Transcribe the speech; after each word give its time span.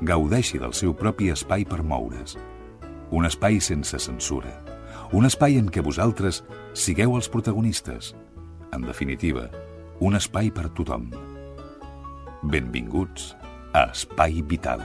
gaudeixi 0.00 0.58
del 0.62 0.74
seu 0.74 0.94
propi 0.94 1.32
espai 1.32 1.64
per 1.66 1.82
moure's. 1.82 2.36
Un 3.10 3.26
espai 3.26 3.58
sense 3.60 3.98
censura. 3.98 4.52
Un 5.12 5.26
espai 5.26 5.58
en 5.58 5.70
què 5.72 5.82
vosaltres 5.82 6.42
sigueu 6.76 7.16
els 7.16 7.28
protagonistes. 7.32 8.12
En 8.74 8.84
definitiva, 8.84 9.48
un 10.04 10.14
espai 10.14 10.52
per 10.54 10.68
tothom. 10.76 11.08
Benvinguts 12.42 13.32
a 13.74 13.88
Espai 13.90 14.42
Vital. 14.46 14.84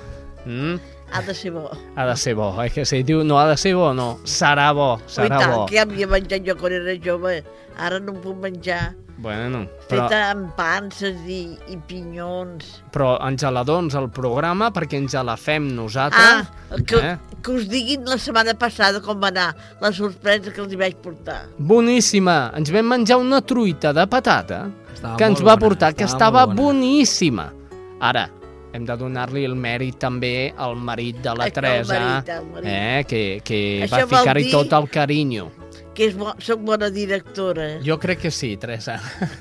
Mm? 0.44 0.80
Ha 1.12 1.22
de 1.22 1.34
ser 1.34 1.52
bo. 1.54 1.70
Ha 1.94 2.06
de 2.06 2.16
ser 2.16 2.34
bo, 2.34 2.50
eh? 2.62 2.68
Que 2.70 2.84
si 2.84 3.02
diu 3.06 3.22
no 3.24 3.38
ha 3.38 3.46
de 3.50 3.56
ser 3.60 3.74
bo, 3.78 3.92
no. 3.94 4.16
Serà 4.26 4.72
bo, 4.74 4.96
serà 5.06 5.38
tant, 5.38 5.54
bo. 5.54 5.66
que 5.70 5.80
havia 5.80 6.08
menjat 6.10 6.46
jo 6.46 6.56
quan 6.58 6.74
era 6.76 6.96
jove. 7.02 7.40
Ara 7.78 8.00
no 8.00 8.16
en 8.16 8.22
puc 8.24 8.38
menjar. 8.42 8.94
Bueno, 9.16 9.62
però, 9.88 10.04
Feta 10.10 10.18
amb 10.34 10.50
panses 10.58 11.22
i, 11.24 11.56
i 11.72 11.76
pinyons. 11.88 12.82
però 12.92 13.14
engeladons 13.24 13.94
al 13.96 14.10
programa 14.12 14.68
perquè 14.76 14.98
ens 15.00 15.16
la 15.24 15.38
fem 15.40 15.70
nosaltres. 15.72 16.44
Ah, 16.44 16.76
que, 16.84 17.00
eh? 17.00 17.14
que 17.40 17.54
us 17.54 17.64
diguin 17.70 18.04
la 18.04 18.18
setmana 18.20 18.52
passada 18.60 19.00
com 19.00 19.16
va 19.22 19.30
anar 19.32 19.54
la 19.80 19.92
sorpresa 19.96 20.52
que 20.52 20.60
els 20.60 20.74
hi 20.74 20.80
vaig 20.82 21.00
portar. 21.00 21.46
Boníssima. 21.56 22.52
Ens 22.60 22.72
vam 22.74 22.92
menjar 22.92 23.16
una 23.22 23.40
truita 23.40 23.94
de 23.96 24.04
patata 24.06 24.66
Estava 24.92 25.16
que 25.16 25.24
ens 25.24 25.40
va 25.40 25.54
bona, 25.54 25.62
portar, 25.64 25.94
que 25.94 26.04
estava 26.04 26.42
estava 26.44 26.54
boníssima. 26.54 27.52
Ara, 28.00 28.28
hem 28.76 28.84
de 28.88 28.96
donar-li 29.00 29.44
el 29.48 29.56
mèrit 29.58 29.98
també 30.02 30.52
al 30.56 30.76
marit 30.76 31.18
de 31.24 31.32
la 31.34 31.46
Ai, 31.48 31.50
que 31.50 31.60
el 31.60 31.64
Teresa, 31.64 32.00
marit, 32.00 32.34
marit. 32.54 32.70
eh, 32.72 33.04
que, 33.08 33.22
que 33.44 33.60
Això 33.88 34.04
va 34.06 34.18
ficar-hi 34.20 34.50
tot 34.52 34.72
el 34.76 34.88
carinyo. 34.92 35.48
Que 35.96 36.10
és 36.10 36.16
bo, 36.16 36.28
soc 36.44 36.60
bona 36.60 36.90
directora. 36.92 37.78
Jo 37.80 37.96
crec 37.98 38.18
que 38.26 38.30
sí, 38.30 38.50
Teresa. 38.60 38.98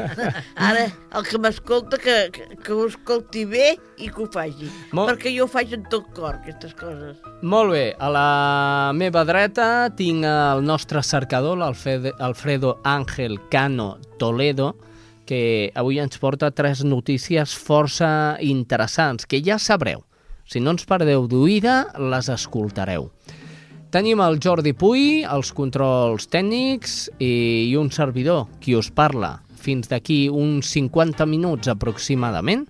Ara, 0.56 0.86
el 1.20 1.26
que 1.28 1.40
m'escolta, 1.44 1.98
que, 2.00 2.14
que, 2.32 2.46
que 2.64 2.72
ho 2.72 2.86
escolti 2.88 3.44
bé 3.50 3.74
i 4.00 4.08
que 4.08 4.24
ho 4.24 4.28
faci. 4.32 4.70
Molt- 4.96 5.12
Perquè 5.12 5.34
jo 5.36 5.50
ho 5.50 5.52
faig 5.52 5.74
en 5.76 5.84
tot 5.92 6.08
cor, 6.16 6.38
aquestes 6.40 6.72
coses. 6.80 7.18
Molt 7.44 7.74
bé, 7.76 7.84
a 8.00 8.08
la 8.08 8.28
meva 8.96 9.26
dreta 9.28 9.68
tinc 10.00 10.24
el 10.32 10.64
nostre 10.64 11.04
cercador, 11.04 11.58
l'Alfredo 11.60 12.16
Alfredo 12.24 12.78
Ángel 12.88 13.36
Cano 13.52 13.98
Toledo, 14.18 14.78
que 15.26 15.72
avui 15.76 16.00
ens 16.00 16.20
porta 16.22 16.52
tres 16.54 16.84
notícies 16.86 17.56
força 17.58 18.38
interessants, 18.42 19.26
que 19.26 19.42
ja 19.44 19.60
sabreu. 19.60 20.06
Si 20.46 20.62
no 20.62 20.76
ens 20.76 20.86
perdeu 20.86 21.26
d'oïda, 21.28 21.96
les 21.98 22.30
escoltareu. 22.30 23.10
Tenim 23.96 24.22
el 24.22 24.40
Jordi 24.44 24.76
Puy, 24.78 25.24
els 25.24 25.54
controls 25.56 26.30
tècnics 26.30 27.06
i, 27.18 27.74
un 27.80 27.90
servidor, 27.96 28.46
qui 28.62 28.76
us 28.76 28.92
parla. 28.92 29.40
Fins 29.56 29.90
d'aquí 29.90 30.26
uns 30.30 30.70
50 30.76 31.26
minuts 31.26 31.72
aproximadament, 31.72 32.68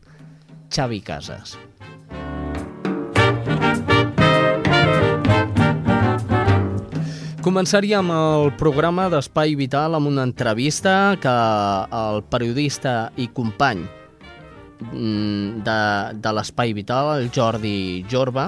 Xavi 0.72 1.02
Casas. 1.02 1.58
Començaríem 7.46 8.08
el 8.10 8.48
programa 8.58 9.04
d'Espai 9.14 9.52
Vital 9.54 9.94
amb 9.94 10.10
una 10.10 10.24
entrevista 10.26 11.14
que 11.22 11.34
el 11.94 12.24
periodista 12.26 13.12
i 13.22 13.28
company 13.38 13.84
mm, 14.88 15.62
de, 15.68 15.76
de 16.26 16.32
l'Espai 16.34 16.74
Vital, 16.74 17.12
el 17.20 17.30
Jordi 17.30 18.02
Jorba, 18.10 18.48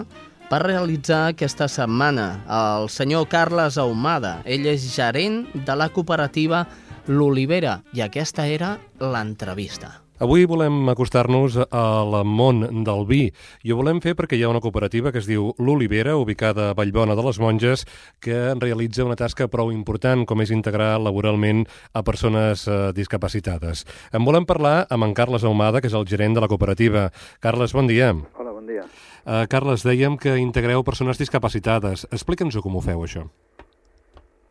va 0.49 0.61
realitzar 0.65 1.27
aquesta 1.27 1.69
setmana 1.69 2.41
el 2.49 2.89
senyor 2.89 3.29
Carles 3.29 3.77
Ahumada. 3.77 4.39
Ell 4.49 4.65
és 4.65 4.89
gerent 4.95 5.43
de 5.53 5.77
la 5.77 5.91
cooperativa 5.93 6.65
L'Olivera 7.05 7.83
i 7.93 8.01
aquesta 8.01 8.49
era 8.49 8.79
l'entrevista. 8.97 10.06
Avui 10.17 10.47
volem 10.49 10.87
acostar-nos 10.89 11.59
al 11.69 12.15
món 12.25 12.63
del 12.81 13.03
vi 13.05 13.27
i 13.61 13.69
ho 13.69 13.75
volem 13.77 13.99
fer 14.01 14.15
perquè 14.17 14.33
hi 14.33 14.41
ha 14.41 14.49
una 14.49 14.63
cooperativa 14.63 15.11
que 15.13 15.21
es 15.21 15.27
diu 15.29 15.51
L'Olivera, 15.61 16.15
ubicada 16.17 16.71
a 16.71 16.73
Vallbona 16.73 17.13
de 17.13 17.25
les 17.27 17.37
Monges, 17.37 17.83
que 18.17 18.55
realitza 18.57 19.05
una 19.05 19.17
tasca 19.19 19.45
prou 19.45 19.69
important 19.69 20.25
com 20.25 20.41
és 20.41 20.49
integrar 20.49 20.95
laboralment 20.97 21.67
a 21.93 22.01
persones 22.01 22.65
eh, 22.65 22.77
discapacitades. 22.97 23.83
En 24.09 24.25
volem 24.25 24.47
parlar 24.49 24.87
amb 24.89 25.05
en 25.05 25.13
Carles 25.13 25.45
Ahumada, 25.45 25.83
que 25.85 25.91
és 25.91 25.97
el 25.99 26.09
gerent 26.09 26.33
de 26.33 26.41
la 26.41 26.49
cooperativa. 26.49 27.11
Carles, 27.37 27.77
bon 27.77 27.85
dia. 27.85 28.09
Hola, 28.41 28.55
bon 28.57 28.65
dia. 28.65 28.87
Uh, 29.21 29.45
Carles, 29.51 29.85
dèiem 29.85 30.17
que 30.17 30.33
integreu 30.41 30.81
persones 30.81 31.21
discapacitades. 31.21 32.07
Explica'ns-ho 32.09 32.65
com 32.65 32.79
ho 32.79 32.81
feu, 32.81 33.05
això. 33.05 33.27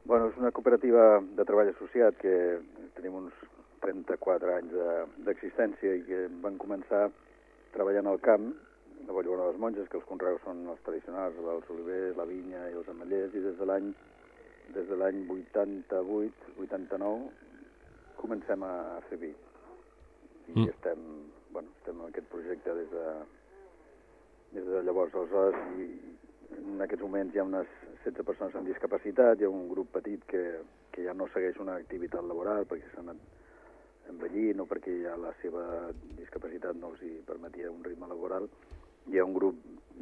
Bueno, 0.07 0.31
és 0.31 0.39
una 0.39 0.55
cooperativa 0.55 1.17
de 1.35 1.43
treball 1.43 1.75
associat 1.75 2.15
que 2.23 2.37
tenim 2.95 3.19
uns 3.19 3.46
34 3.87 4.53
anys 4.59 4.73
de- 4.75 5.07
d'existència 5.29 5.95
i 5.95 6.03
que 6.09 6.27
van 6.43 6.59
començar 6.59 7.07
treballant 7.73 8.07
al 8.11 8.21
camp, 8.21 8.51
a 9.07 9.13
Vallbona 9.13 9.45
de 9.47 9.51
les 9.53 9.61
Monges, 9.63 9.89
que 9.89 9.99
els 10.01 10.07
conreus 10.09 10.41
són 10.43 10.65
els 10.73 10.81
tradicionals, 10.83 11.37
els 11.39 11.71
olivers, 11.71 12.17
la 12.19 12.25
vinya 12.27 12.65
i 12.71 12.75
els 12.75 12.89
ametllers, 12.91 13.35
i 13.35 13.41
des 13.45 13.57
de 13.59 13.65
l'any 13.73 13.93
des 14.75 14.89
de 14.89 14.97
l'any 14.99 15.21
88, 15.31 16.49
89, 16.59 17.29
comencem 18.19 18.63
a 18.67 18.73
fer 19.09 19.19
vi. 19.21 19.29
I 20.49 20.53
Mm. 20.57 20.69
estem, 20.73 20.99
bueno, 21.53 21.69
estem 21.79 22.01
en 22.01 22.09
aquest 22.09 22.27
projecte 22.33 22.75
des 22.75 22.91
de, 22.91 23.05
des 24.57 24.67
de 24.67 24.83
llavors. 24.83 25.15
Aleshores, 25.15 25.55
i 25.79 25.87
en 26.75 26.83
aquests 26.83 27.03
moments 27.03 27.35
hi 27.35 27.39
ha 27.39 27.45
unes 27.45 27.67
16 28.05 28.25
persones 28.27 28.55
amb 28.57 28.67
discapacitat, 28.67 29.39
hi 29.41 29.45
ha 29.45 29.51
un 29.51 29.69
grup 29.69 29.93
petit 29.93 30.25
que, 30.27 30.43
que 30.91 31.05
ja 31.05 31.15
no 31.15 31.29
segueix 31.29 31.59
una 31.63 31.77
activitat 31.77 32.25
laboral 32.25 32.67
perquè 32.67 32.91
s'han 32.95 33.09
anat 33.15 33.23
envellint 34.11 34.61
o 34.63 34.67
perquè 34.71 34.95
ja 35.03 35.17
la 35.21 35.33
seva 35.43 35.93
discapacitat 36.19 36.77
no 36.79 36.93
els 36.93 37.03
hi 37.03 37.13
permetia 37.27 37.71
un 37.73 37.85
ritme 37.85 38.09
laboral. 38.11 38.49
Hi 39.07 39.19
ha 39.19 39.25
un 39.25 39.35
grup 39.35 39.59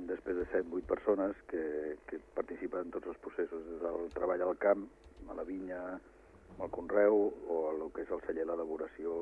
després 0.09 0.37
de 0.37 0.47
7-8 0.53 0.87
persones 0.89 1.37
que, 1.51 1.97
que 2.09 2.21
participen 2.35 2.87
en 2.87 2.91
tots 2.95 3.13
els 3.13 3.21
processos, 3.25 3.65
des 3.69 3.81
del 3.83 4.11
treball 4.17 4.43
al 4.43 4.57
camp, 4.59 4.87
a 5.29 5.35
la 5.37 5.45
vinya, 5.45 5.81
al 6.59 6.71
conreu 6.71 7.17
o 7.49 7.61
a 7.69 7.73
el 7.75 7.89
que 7.93 8.05
és 8.07 8.13
el 8.15 8.23
celler, 8.27 8.47
l'elaboració, 8.49 9.15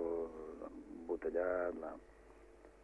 l'embotellat, 0.62 1.78
la- 1.82 1.96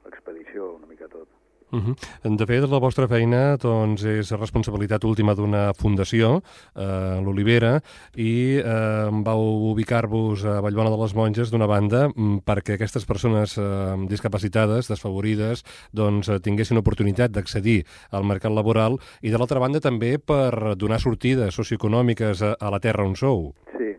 l'expedició, 0.04 0.74
una 0.78 0.86
mica 0.90 1.08
tot. 1.12 1.28
Uh 1.70 1.81
-huh. 1.81 2.37
De 2.37 2.47
fet, 2.47 2.65
la 2.65 2.79
vostra 2.79 3.06
feina 3.09 3.56
doncs, 3.56 4.03
és 4.05 4.31
responsabilitat 4.31 5.05
última 5.05 5.35
d'una 5.35 5.73
fundació, 5.75 6.43
eh, 6.75 7.20
l'Olivera, 7.20 7.82
i 8.17 8.56
eh, 8.56 9.09
vau 9.23 9.70
ubicar-vos 9.70 10.44
a 10.44 10.61
Vallbona 10.61 10.91
de 10.91 10.97
les 10.97 11.15
Monges 11.15 11.50
d'una 11.50 11.67
banda 11.67 12.09
mm, 12.09 12.38
perquè 12.44 12.75
aquestes 12.75 13.05
persones 13.05 13.59
eh, 13.59 13.97
discapacitades, 14.09 14.88
desfavorides, 14.88 15.65
doncs, 15.93 16.31
tinguessin 16.43 16.79
oportunitat 16.79 17.31
d'accedir 17.31 17.85
al 18.11 18.25
mercat 18.25 18.53
laboral 18.53 18.99
i, 19.20 19.31
de 19.31 19.37
l'altra 19.37 19.59
banda, 19.59 19.81
també 19.81 20.19
per 20.19 20.76
donar 20.76 21.00
sortides 21.00 21.55
socioeconòmiques 21.55 22.43
a, 22.43 22.56
a 22.59 22.70
la 22.70 22.81
terra 22.81 23.05
on 23.05 23.15
sou. 23.15 23.55
Sí, 23.76 23.93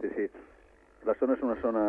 sí, 0.00 0.08
sí. 0.16 0.28
La 1.06 1.14
zona 1.14 1.34
és 1.34 1.42
una 1.42 1.56
zona 1.62 1.84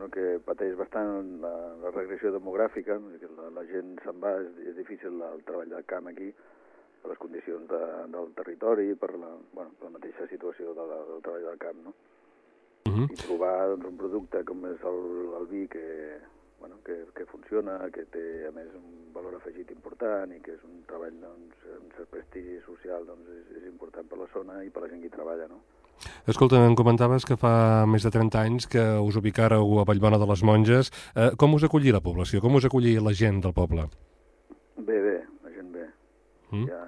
bueno, 0.00 0.10
que 0.14 0.40
pateix 0.40 0.76
bastant 0.78 1.42
la, 1.42 1.52
la 1.82 1.90
regressió 1.92 2.30
demogràfica, 2.32 2.96
que 3.20 3.28
la, 3.36 3.50
la 3.52 3.64
gent 3.68 3.98
se'n 4.00 4.20
va, 4.22 4.32
és, 4.40 4.54
és 4.70 4.76
difícil 4.78 5.20
el 5.20 5.42
treball 5.44 5.68
del 5.68 5.84
camp 5.84 6.08
aquí, 6.08 6.30
per 7.02 7.10
les 7.12 7.20
condicions 7.20 7.68
de, 7.68 7.80
del 8.14 8.32
territori, 8.38 8.94
per 8.96 9.10
la, 9.12 9.34
bueno, 9.52 9.74
per 9.76 9.90
la 9.90 9.94
mateixa 9.98 10.24
situació 10.30 10.72
de 10.76 10.86
la, 10.88 11.02
del 11.10 11.20
treball 11.26 11.44
del 11.50 11.60
camp, 11.60 11.82
no? 11.84 11.92
Uh 12.88 12.94
-huh. 12.96 13.06
I 13.12 13.16
trobar 13.20 13.68
doncs, 13.68 13.86
un 13.92 13.96
producte 13.96 14.42
com 14.44 14.64
és 14.72 14.80
el, 14.90 15.00
el 15.40 15.46
vi 15.52 15.68
que, 15.68 16.18
bueno, 16.60 16.76
que, 16.82 16.96
que 17.14 17.26
funciona, 17.26 17.90
que 17.92 18.04
té 18.06 18.46
a 18.48 18.52
més 18.52 18.72
un 18.72 19.12
valor 19.12 19.34
afegit 19.34 19.70
important 19.70 20.32
i 20.32 20.40
que 20.40 20.54
és 20.54 20.64
un 20.64 20.82
treball 20.86 21.20
doncs, 21.20 21.56
un 21.76 21.92
cert 21.96 22.08
prestigi 22.08 22.56
social 22.64 23.04
doncs, 23.04 23.28
és, 23.28 23.56
és 23.58 23.68
important 23.68 24.08
per 24.08 24.18
la 24.18 24.28
zona 24.32 24.64
i 24.64 24.70
per 24.70 24.82
la 24.82 24.88
gent 24.88 25.00
que 25.00 25.12
hi 25.12 25.18
treballa, 25.18 25.46
no? 25.46 25.60
Escolta, 26.30 26.60
em 26.66 26.76
comentaves 26.78 27.26
que 27.28 27.36
fa 27.40 27.84
més 27.90 28.04
de 28.06 28.12
30 28.14 28.40
anys 28.40 28.68
que 28.70 28.82
us 29.04 29.18
ubicàreu 29.20 29.80
a 29.80 29.84
Vallbona 29.88 30.20
de 30.20 30.28
les 30.30 30.42
Monges. 30.46 30.92
Eh, 31.14 31.30
com 31.40 31.56
us 31.56 31.66
acollia 31.66 31.96
la 31.96 32.04
població? 32.04 32.40
Com 32.44 32.56
us 32.56 32.68
acollia 32.68 33.02
la 33.04 33.12
gent 33.16 33.40
del 33.44 33.54
poble? 33.56 33.86
Bé, 34.76 34.98
bé, 35.04 35.16
la 35.44 35.54
gent 35.56 35.72
bé. 35.74 35.86
Mm? 36.50 36.66
Ja, 36.70 36.82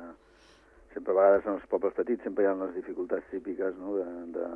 sempre 0.95 1.15
a 1.15 1.19
vegades 1.21 1.49
en 1.49 1.59
els 1.59 1.69
pobles 1.73 1.97
petits 1.99 2.25
sempre 2.25 2.45
hi 2.45 2.51
ha 2.51 2.57
les 2.63 2.75
dificultats 2.79 3.29
típiques 3.33 3.77
no? 3.81 3.97
de, 3.99 4.07
de, 4.37 4.49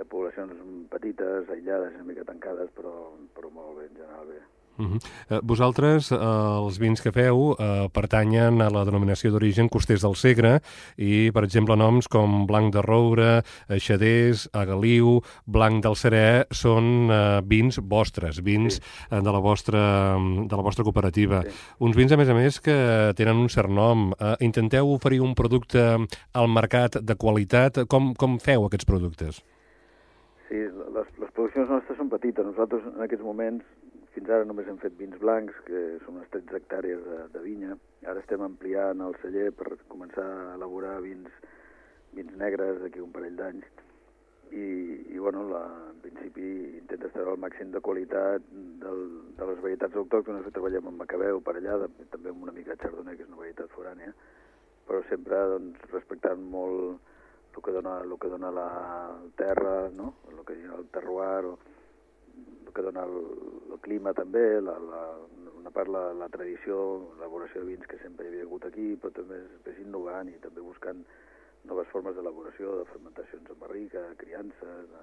de 0.00 0.08
poblacions 0.08 0.54
petites, 0.92 1.50
aïllades, 1.52 1.96
una 1.98 2.08
mica 2.12 2.26
tancades, 2.28 2.70
però, 2.76 2.94
però 3.36 3.52
molt 3.52 3.80
bé, 3.80 3.90
en 3.90 4.00
general 4.00 4.30
bé. 4.30 4.40
Uh 4.78 4.84
-huh. 4.86 5.00
eh, 5.30 5.40
vosaltres, 5.42 6.12
eh, 6.12 6.16
els 6.16 6.78
vins 6.78 7.00
que 7.02 7.10
feu, 7.12 7.56
eh, 7.58 7.88
pertanyen 7.92 8.60
a 8.62 8.70
la 8.70 8.84
denominació 8.84 9.30
d'origen 9.30 9.68
Costers 9.68 10.02
del 10.02 10.14
Segre 10.14 10.60
i, 10.96 11.30
per 11.32 11.42
exemple, 11.44 11.76
noms 11.76 12.06
com 12.08 12.46
Blanc 12.46 12.72
de 12.72 12.82
Roure, 12.82 13.42
Xadés, 13.68 14.48
Agaliu, 14.52 15.20
Blanc 15.46 15.82
del 15.82 15.94
Serè, 15.96 16.46
són 16.50 17.10
eh, 17.10 17.40
vins 17.44 17.78
vostres, 17.82 18.42
vins 18.42 18.74
Sí. 18.74 18.80
eh, 19.10 19.20
de, 19.20 19.32
la 19.32 19.40
vostra, 19.40 20.16
de 20.16 20.56
la 20.56 20.62
vostra 20.62 20.84
cooperativa. 20.84 21.42
Sí. 21.42 21.48
Uns 21.80 21.96
vins, 21.96 22.12
a 22.12 22.16
més 22.16 22.28
a 22.28 22.34
més, 22.34 22.60
que 22.60 23.12
tenen 23.16 23.36
un 23.36 23.48
cert 23.48 23.68
nom. 23.70 24.12
Eh, 24.18 24.36
intenteu 24.40 24.88
oferir 24.92 25.20
un 25.20 25.34
producte 25.34 25.96
al 26.32 26.48
mercat 26.48 26.98
de 27.02 27.14
qualitat. 27.16 27.86
Com, 27.88 28.14
com 28.14 28.38
feu 28.38 28.64
aquests 28.64 28.84
productes? 28.84 29.42
Sí, 30.48 30.56
les, 30.56 31.06
les 31.20 31.30
produccions 31.32 31.68
nostres 31.68 31.98
són 31.98 32.08
petites. 32.08 32.44
Nosaltres, 32.44 32.82
en 32.96 33.02
aquests 33.04 33.24
moments, 33.24 33.64
fins 34.18 34.30
ara 34.34 34.46
només 34.46 34.66
hem 34.66 34.78
fet 34.82 34.96
vins 34.98 35.14
blancs, 35.22 35.54
que 35.66 35.80
són 36.02 36.16
unes 36.18 36.30
13 36.34 36.56
hectàrees 36.58 37.02
de, 37.04 37.18
de 37.34 37.42
vinya. 37.44 37.76
Ara 38.10 38.22
estem 38.24 38.42
ampliant 38.42 39.02
el 39.04 39.14
celler 39.22 39.52
per 39.54 39.76
començar 39.92 40.24
a 40.26 40.54
elaborar 40.56 40.96
vins, 41.04 41.30
vins 42.16 42.34
negres 42.40 42.80
d'aquí 42.82 43.04
un 43.04 43.12
parell 43.14 43.36
d'anys. 43.38 43.68
I, 44.48 44.64
i 45.12 45.20
bueno, 45.20 45.44
la, 45.52 45.62
en 45.92 46.00
principi 46.02 46.48
intentes 46.80 47.12
treure 47.14 47.36
el 47.36 47.42
màxim 47.44 47.70
de 47.70 47.82
qualitat 47.84 48.42
del, 48.82 49.04
de 49.38 49.48
les 49.52 49.62
varietats 49.62 49.98
autòctones 50.02 50.46
que 50.46 50.54
treballem 50.56 50.90
amb 50.90 51.04
Macabeu, 51.04 51.42
allà, 51.52 51.78
també 52.10 52.32
amb 52.32 52.48
una 52.48 52.56
mica 52.56 52.74
de 52.74 52.82
Chardonnay, 52.82 53.18
que 53.20 53.26
és 53.26 53.30
una 53.30 53.42
varietat 53.44 53.70
forània, 53.76 54.14
però 54.88 55.04
sempre 55.12 55.44
doncs, 55.54 55.84
respectant 55.92 56.42
molt 56.56 56.98
el 57.54 57.62
que 57.62 57.74
dona, 57.74 57.98
el 58.02 58.18
que 58.18 58.30
dona 58.32 58.50
la 58.54 58.70
terra, 59.36 59.90
no? 59.94 60.14
el 60.32 60.42
que 60.48 60.56
diu 60.56 60.74
el 60.78 60.88
terroir, 60.94 61.52
o 61.52 61.77
que 62.74 62.84
dona 62.86 63.04
el, 63.08 63.16
el 63.72 63.80
clima 63.82 64.12
també, 64.14 64.60
la, 64.62 64.76
la, 64.78 65.02
una 65.58 65.72
part 65.74 65.90
la, 65.90 66.04
la 66.14 66.28
tradició, 66.32 66.76
l'elaboració 67.18 67.64
de 67.64 67.72
vins 67.72 67.88
que 67.90 67.98
sempre 68.02 68.26
hi 68.26 68.32
havia 68.32 68.44
hagut 68.46 68.68
aquí, 68.68 68.92
però 69.00 69.10
també 69.16 69.40
és, 69.72 69.80
innovant 69.82 70.30
i 70.30 70.38
també 70.44 70.62
buscant 70.64 71.02
noves 71.68 71.90
formes 71.92 72.14
d'elaboració, 72.16 72.76
de 72.78 72.86
fermentacions 72.92 73.50
en 73.50 73.58
barrica, 73.60 74.04
criances, 74.22 74.86
de 74.92 75.02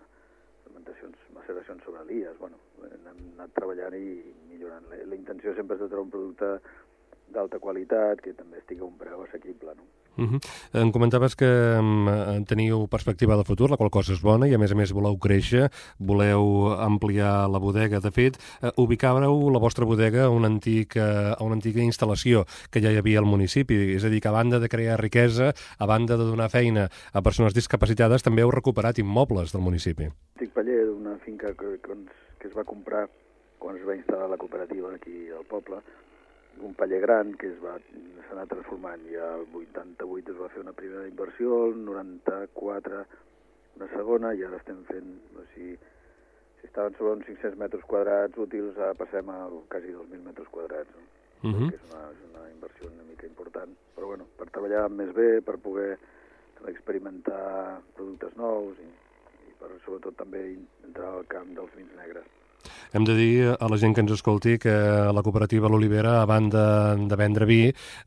fermentacions, 0.63 1.27
maceracions 1.35 1.83
sobre 1.85 2.05
elies, 2.07 2.39
bueno, 2.39 2.61
hem 2.87 3.05
anat 3.35 3.53
treballant 3.59 3.97
i 3.99 4.07
millorant. 4.49 4.87
La, 4.91 5.03
la 5.11 5.19
intenció 5.19 5.53
sempre 5.57 5.77
és 5.77 5.83
de 5.83 5.91
treure 5.91 6.07
un 6.07 6.15
producte 6.15 6.55
d'alta 7.35 7.59
qualitat 7.59 8.23
que 8.23 8.33
també 8.39 8.61
estigui 8.61 8.85
a 8.85 8.89
un 8.89 8.97
preu 9.01 9.25
assequible, 9.25 9.75
no? 9.75 10.04
Uh 10.17 10.23
-huh. 10.25 10.39
Em 10.73 10.91
comentaves 10.91 11.35
que 11.35 11.45
um, 11.45 12.43
teniu 12.45 12.87
perspectiva 12.87 13.35
de 13.35 13.43
futur, 13.43 13.69
la 13.69 13.77
qual 13.77 13.89
cosa 13.89 14.13
és 14.13 14.21
bona, 14.21 14.47
i 14.47 14.53
a 14.53 14.57
més 14.57 14.71
a 14.71 14.75
més 14.75 14.91
voleu 14.91 15.17
créixer, 15.17 15.69
voleu 15.99 16.73
ampliar 16.73 17.49
la 17.49 17.59
bodega. 17.59 17.99
De 17.99 18.11
fet, 18.11 18.37
uh, 18.61 18.69
ubicàveu 18.77 19.49
la 19.51 19.59
vostra 19.59 19.85
bodega 19.85 20.25
a 20.25 20.29
una, 20.29 20.47
antic, 20.47 20.95
uh, 20.95 21.35
a 21.37 21.43
una 21.43 21.55
antiga 21.55 21.81
instal·lació 21.81 22.45
que 22.71 22.81
ja 22.81 22.91
hi 22.91 22.97
havia 22.97 23.19
al 23.19 23.25
municipi. 23.25 23.95
És 23.95 24.03
a 24.03 24.09
dir, 24.09 24.21
que 24.21 24.27
a 24.27 24.31
banda 24.31 24.59
de 24.59 24.69
crear 24.69 24.99
riquesa, 24.99 25.53
a 25.77 25.85
banda 25.85 26.17
de 26.17 26.23
donar 26.23 26.49
feina 26.49 26.89
a 27.13 27.21
persones 27.21 27.53
discapacitades, 27.53 28.23
també 28.23 28.41
heu 28.41 28.51
recuperat 28.51 28.97
immobles 28.99 29.51
del 29.51 29.61
municipi. 29.61 30.09
Estic 30.35 30.53
paller 30.53 30.85
d'una 30.85 31.17
finca 31.25 31.53
que, 31.53 31.79
que, 31.83 31.93
que 32.39 32.47
es 32.47 32.55
va 32.55 32.63
comprar 32.63 33.09
quan 33.59 33.77
es 33.77 33.85
va 33.87 33.95
instal·lar 33.95 34.29
la 34.29 34.37
cooperativa 34.37 34.93
aquí 34.93 35.29
al 35.33 35.45
poble, 35.49 35.81
un 36.61 36.73
paller 36.73 37.01
gran 37.01 37.33
que 37.39 37.47
es 37.51 37.59
va 37.63 37.75
s'ha 37.79 38.33
anat 38.35 38.49
transformant. 38.53 39.03
Ja 39.11 39.35
el 39.35 39.45
88 39.61 40.31
es 40.33 40.39
va 40.39 40.49
fer 40.53 40.61
una 40.63 40.73
primera 40.73 41.07
inversió, 41.07 41.65
el 41.67 41.83
94 41.85 43.05
una 43.75 43.89
segona, 43.91 44.31
i 44.33 44.43
ara 44.47 44.59
estem 44.61 44.81
fent, 44.87 45.09
o 45.35 45.43
sigui, 45.53 45.75
si 46.59 46.67
estaven 46.69 46.95
sobre 46.95 47.17
uns 47.17 47.25
500 47.27 47.57
metres 47.59 47.83
quadrats 47.91 48.39
útils, 48.39 48.77
ara 48.77 48.95
passem 48.95 49.29
a 49.29 49.39
quasi 49.71 49.91
2.000 49.91 50.23
metres 50.23 50.47
quadrats, 50.53 50.91
no? 50.95 51.03
Uh 51.45 51.51
-huh. 51.51 51.69
que 51.69 51.75
és 51.75 51.83
una, 51.91 52.03
és 52.11 52.21
una 52.29 52.49
inversió 52.49 52.87
una 52.87 53.03
mica 53.03 53.27
important. 53.27 53.75
Però 53.95 54.07
bueno, 54.07 54.25
per 54.37 54.49
treballar 54.49 54.89
més 54.89 55.13
bé, 55.13 55.41
per 55.41 55.57
poder 55.57 55.97
experimentar 56.67 57.81
productes 57.95 58.35
nous 58.35 58.79
i, 58.79 58.89
i 59.49 59.51
per 59.59 59.69
sobretot 59.85 60.15
també 60.15 60.57
entrar 60.83 61.11
al 61.11 61.27
camp 61.27 61.53
dels 61.53 61.75
vins 61.75 61.93
negres. 61.95 62.25
Hem 62.93 63.05
de 63.07 63.15
dir 63.17 63.35
a 63.53 63.69
la 63.71 63.79
gent 63.81 63.95
que 63.95 64.03
ens 64.05 64.13
escolti 64.15 64.57
que 64.61 64.75
la 65.13 65.23
cooperativa 65.23 65.71
L'Olivera, 65.71 66.21
a 66.21 66.27
banda 66.29 66.95
de 66.95 67.19
vendre 67.19 67.47
vi, 67.49 67.61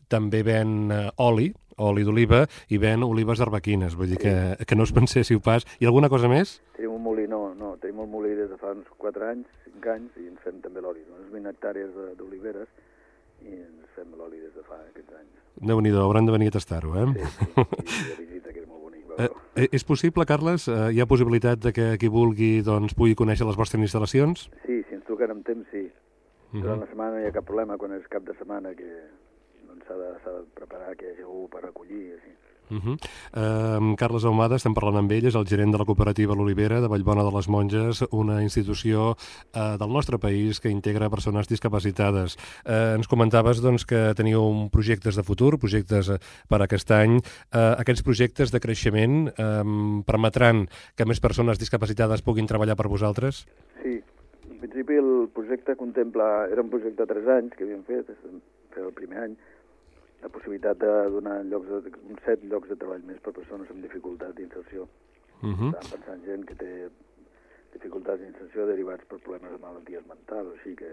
també 0.09 0.43
ven 0.47 0.93
eh, 0.93 1.07
oli, 1.25 1.51
oli 1.79 2.05
d'oliva, 2.05 2.45
i 2.69 2.79
ven 2.83 3.05
olives 3.07 3.41
arbequines. 3.45 3.97
Vull 3.99 4.15
dir 4.15 4.21
que, 4.23 4.35
que 4.67 4.79
no 4.79 4.87
us 4.87 4.95
penséssiu 4.95 5.41
pas. 5.45 5.67
I 5.79 5.87
alguna 5.87 6.11
cosa 6.13 6.31
més? 6.31 6.59
Tenim 6.77 6.97
un 6.97 7.05
molí, 7.05 7.29
no, 7.31 7.55
no, 7.59 7.77
tenim 7.83 8.03
un 8.05 8.11
molí 8.13 8.35
des 8.39 8.51
de 8.51 8.59
fa 8.61 8.75
uns 8.75 8.89
4 8.99 9.31
anys, 9.31 9.47
5 9.69 9.95
anys, 9.95 10.19
i 10.19 10.29
ens 10.31 10.45
fem 10.45 10.61
també 10.65 10.83
l'oli. 10.85 11.05
Unes 11.15 11.31
20 11.35 11.55
hectàrees 11.55 11.95
d'oliveres 12.19 12.69
i 13.47 13.55
ens 13.55 13.95
fem 13.95 14.11
l'oli 14.19 14.41
des 14.43 14.55
de 14.55 14.65
fa 14.67 14.79
aquests 14.81 15.15
anys. 15.21 15.35
Déu-n'hi-do, 15.59 16.03
hauran 16.03 16.27
de 16.27 16.35
venir 16.35 16.53
a 16.53 16.59
tastar-ho, 16.59 16.95
eh? 16.99 17.07
Sí, 17.15 17.31
sí, 17.35 17.47
i 17.47 18.11
de 18.11 18.19
visita, 18.19 18.53
que 18.53 18.61
és 18.63 18.67
molt 18.67 18.83
bonic. 18.83 18.87
Eh, 18.87 18.87
veure-ho. 18.87 18.88
Eh, 19.25 19.69
és 19.73 19.85
possible, 19.85 20.27
Carles? 20.27 20.69
Eh, 20.69 20.79
hi 20.95 21.01
ha 21.01 21.09
possibilitat 21.11 21.63
de 21.65 21.73
que 21.75 21.87
qui 22.01 22.11
vulgui 22.13 22.51
doncs, 22.67 22.95
pugui 22.99 23.17
conèixer 23.19 23.47
les 23.49 23.59
vostres 23.59 23.83
instal·lacions? 23.83 24.49
Sí, 24.65 24.83
si 24.89 24.99
ens 24.99 25.07
truquen 25.09 25.35
amb 25.35 25.47
temps, 25.47 25.67
sí. 25.73 25.89
Mhm. 26.53 26.63
Durant 26.63 26.85
la 26.85 26.91
setmana 26.91 27.17
no 27.17 27.25
hi 27.25 27.29
ha 27.29 27.35
cap 27.35 27.47
problema, 27.49 27.79
quan 27.79 27.93
és 27.99 28.07
cap 28.09 28.25
de 28.25 28.37
setmana 28.39 28.75
que 28.75 28.89
doncs, 29.67 29.85
s'ha 29.87 29.97
de, 29.97 30.13
s'ha 30.25 30.37
de 30.39 30.45
preparar 30.55 30.95
que 30.97 31.07
hi 31.07 31.13
hagi 31.13 31.27
algú 31.27 31.49
per 31.53 31.65
recollir, 31.67 32.15
així. 32.17 32.35
Uh 32.71 32.79
-huh. 32.79 32.97
uh, 33.35 33.97
Carles 33.97 34.25
Ahumada, 34.25 34.57
estem 34.57 34.75
parlant 34.75 34.97
amb 34.97 35.13
ell, 35.13 35.27
és 35.27 35.35
el 35.35 35.47
gerent 35.47 35.73
de 35.73 35.79
la 35.79 35.85
cooperativa 35.85 36.35
L'Olivera 36.35 36.81
de 36.81 36.89
Vallbona 36.89 37.25
de 37.25 37.33
les 37.35 37.49
Monges, 37.49 38.05
una 38.11 38.43
institució 38.43 39.11
uh, 39.11 39.77
del 39.79 39.93
nostre 39.93 40.19
país 40.19 40.61
que 40.61 40.71
integra 40.71 41.11
persones 41.11 41.49
discapacitades. 41.49 42.37
Uh, 42.67 42.97
ens 42.97 43.09
comentaves 43.09 43.61
doncs, 43.61 43.85
que 43.85 44.15
teniu 44.15 44.69
projectes 44.71 45.17
de 45.17 45.23
futur, 45.23 45.59
projectes 45.59 46.09
uh, 46.09 46.19
per 46.49 46.63
aquest 46.63 46.91
any. 46.91 47.19
Uh, 47.53 47.75
aquests 47.79 48.03
projectes 48.03 48.51
de 48.51 48.61
creixement 48.61 49.33
um, 49.39 50.03
permetran 50.07 50.69
que 50.97 51.07
més 51.09 51.21
persones 51.21 51.59
discapacitades 51.59 52.23
puguin 52.23 52.47
treballar 52.47 52.77
per 52.77 52.89
vosaltres? 52.89 53.47
Sí, 53.83 54.01
en 54.51 54.59
principi 54.61 54.99
el 54.99 55.29
projecte 55.35 55.77
contempla, 55.77 56.49
era 56.53 56.63
un 56.63 56.71
projecte 56.71 57.05
de 57.05 57.15
3 57.15 57.29
anys 57.37 57.57
que 57.57 57.65
havíem 57.65 57.85
fet, 57.87 58.13
fent 58.23 58.41
el 58.79 58.93
primer 58.95 59.23
any, 59.25 59.37
la 60.23 60.29
possibilitat 60.29 60.79
de 60.79 60.93
donar 61.15 61.37
llocs 61.47 61.69
de, 61.69 61.93
uns 62.11 62.25
7 62.27 62.49
llocs 62.51 62.69
de 62.69 62.77
treball 62.81 63.05
més 63.07 63.21
per 63.23 63.33
persones 63.37 63.71
amb 63.71 63.85
dificultat 63.85 64.35
d'inserció. 64.37 64.89
Uh 65.43 65.55
-huh. 65.55 65.71
Estàvem 65.71 65.91
pensant 65.95 66.25
gent 66.25 66.45
que 66.47 66.55
té 66.55 66.73
dificultats 67.73 68.21
d'inserció 68.21 68.67
derivats 68.67 69.05
per 69.05 69.19
problemes 69.19 69.53
de 69.53 69.59
malalties 69.59 70.07
mentals, 70.07 70.49
o 70.49 70.53
així 70.57 70.75
que, 70.75 70.91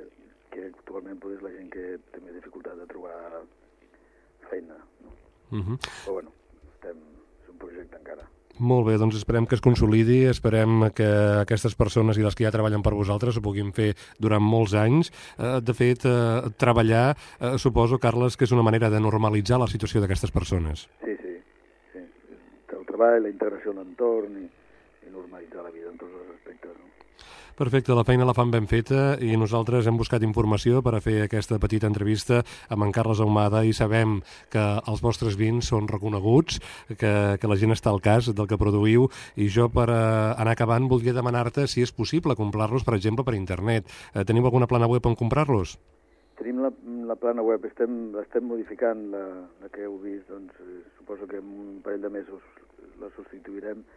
que 0.52 0.66
actualment 0.66 1.20
pues, 1.20 1.38
és 1.38 1.42
la 1.42 1.52
gent 1.58 1.70
que 1.70 1.86
té 2.12 2.20
més 2.22 2.34
dificultat 2.34 2.78
de 2.78 2.86
trobar 2.86 3.44
feina. 4.50 4.78
No? 5.02 5.10
Uh 5.58 5.64
-huh. 5.66 5.78
Però 6.06 6.12
bueno, 6.14 6.32
estem, 6.74 6.98
és 7.44 7.50
un 7.50 7.58
projecte 7.58 7.98
encara. 7.98 8.28
Molt 8.66 8.88
bé, 8.88 8.96
doncs 8.98 9.20
esperem 9.20 9.46
que 9.46 9.54
es 9.58 9.62
consolidi, 9.62 10.24
esperem 10.26 10.88
que 10.98 11.06
aquestes 11.44 11.76
persones 11.78 12.18
i 12.18 12.24
les 12.26 12.34
que 12.34 12.48
ja 12.48 12.54
treballen 12.54 12.82
per 12.86 12.96
vosaltres 12.98 13.38
ho 13.38 13.44
puguin 13.46 13.70
fer 13.76 13.92
durant 14.18 14.42
molts 14.42 14.74
anys. 14.80 15.12
Eh, 15.38 15.60
de 15.62 15.76
fet, 15.78 16.08
eh, 16.10 16.50
treballar, 16.58 17.14
eh, 17.14 17.58
suposo, 17.62 18.00
Carles, 18.02 18.38
que 18.38 18.46
és 18.50 18.56
una 18.56 18.66
manera 18.66 18.90
de 18.90 19.00
normalitzar 19.00 19.60
la 19.62 19.70
situació 19.70 20.02
d'aquestes 20.02 20.34
persones. 20.34 20.88
Sí, 21.06 21.14
sí, 21.22 21.36
sí. 21.94 22.06
El 22.74 22.86
treball, 22.90 23.22
la 23.22 23.30
integració 23.30 23.76
en 23.76 23.84
l'entorn 23.84 24.42
i, 24.42 24.50
i 25.06 25.14
normalitzar 25.14 25.62
la 25.62 25.70
vida 25.70 25.92
en 25.92 26.02
tots 26.02 26.18
els 26.24 26.34
aspectes. 26.40 26.74
No? 26.74 27.05
Perfecte, 27.56 27.96
la 27.96 28.04
feina 28.04 28.26
la 28.28 28.34
fan 28.36 28.50
ben 28.52 28.66
feta 28.68 29.14
i 29.24 29.38
nosaltres 29.40 29.86
hem 29.88 29.96
buscat 29.96 30.24
informació 30.28 30.82
per 30.84 30.92
a 30.98 31.00
fer 31.00 31.22
aquesta 31.24 31.56
petita 31.64 31.88
entrevista 31.88 32.42
amb 32.68 32.84
en 32.84 32.92
Carles 32.92 33.22
Ahumada 33.24 33.62
i 33.64 33.72
sabem 33.72 34.18
que 34.52 34.64
els 34.92 35.00
vostres 35.00 35.38
vins 35.40 35.70
són 35.72 35.88
reconeguts, 35.88 36.60
que, 37.00 37.14
que 37.40 37.48
la 37.48 37.56
gent 37.56 37.72
està 37.72 37.94
al 37.94 38.04
cas 38.04 38.28
del 38.28 38.52
que 38.52 38.60
produïu 38.60 39.08
i 39.40 39.48
jo 39.48 39.70
per 39.72 39.88
uh, 39.88 40.36
anar 40.36 40.58
acabant 40.58 40.92
voldria 40.92 41.16
demanar-te 41.16 41.64
si 41.72 41.80
és 41.80 41.96
possible 41.96 42.36
comprar-los, 42.36 42.84
per 42.84 42.98
exemple, 43.00 43.24
per 43.24 43.40
internet. 43.40 43.88
Uh, 44.12 44.28
teniu 44.28 44.44
alguna 44.44 44.68
plana 44.68 44.92
web 44.92 45.08
on 45.08 45.16
comprar-los? 45.16 45.78
Tenim 46.36 46.60
la, 46.60 46.74
la 47.08 47.16
plana 47.16 47.46
web, 47.46 47.64
estem, 47.72 48.18
estem 48.20 48.52
modificant 48.52 49.08
la, 49.16 49.24
la 49.64 49.72
que 49.72 49.88
heu 49.88 49.96
vist, 50.04 50.28
doncs 50.28 50.60
eh, 50.60 50.82
suposo 51.00 51.24
que 51.32 51.40
en 51.40 51.48
un 51.48 51.78
parell 51.88 52.04
de 52.04 52.12
mesos 52.20 52.44
la 53.00 53.08
substituirem 53.16 53.88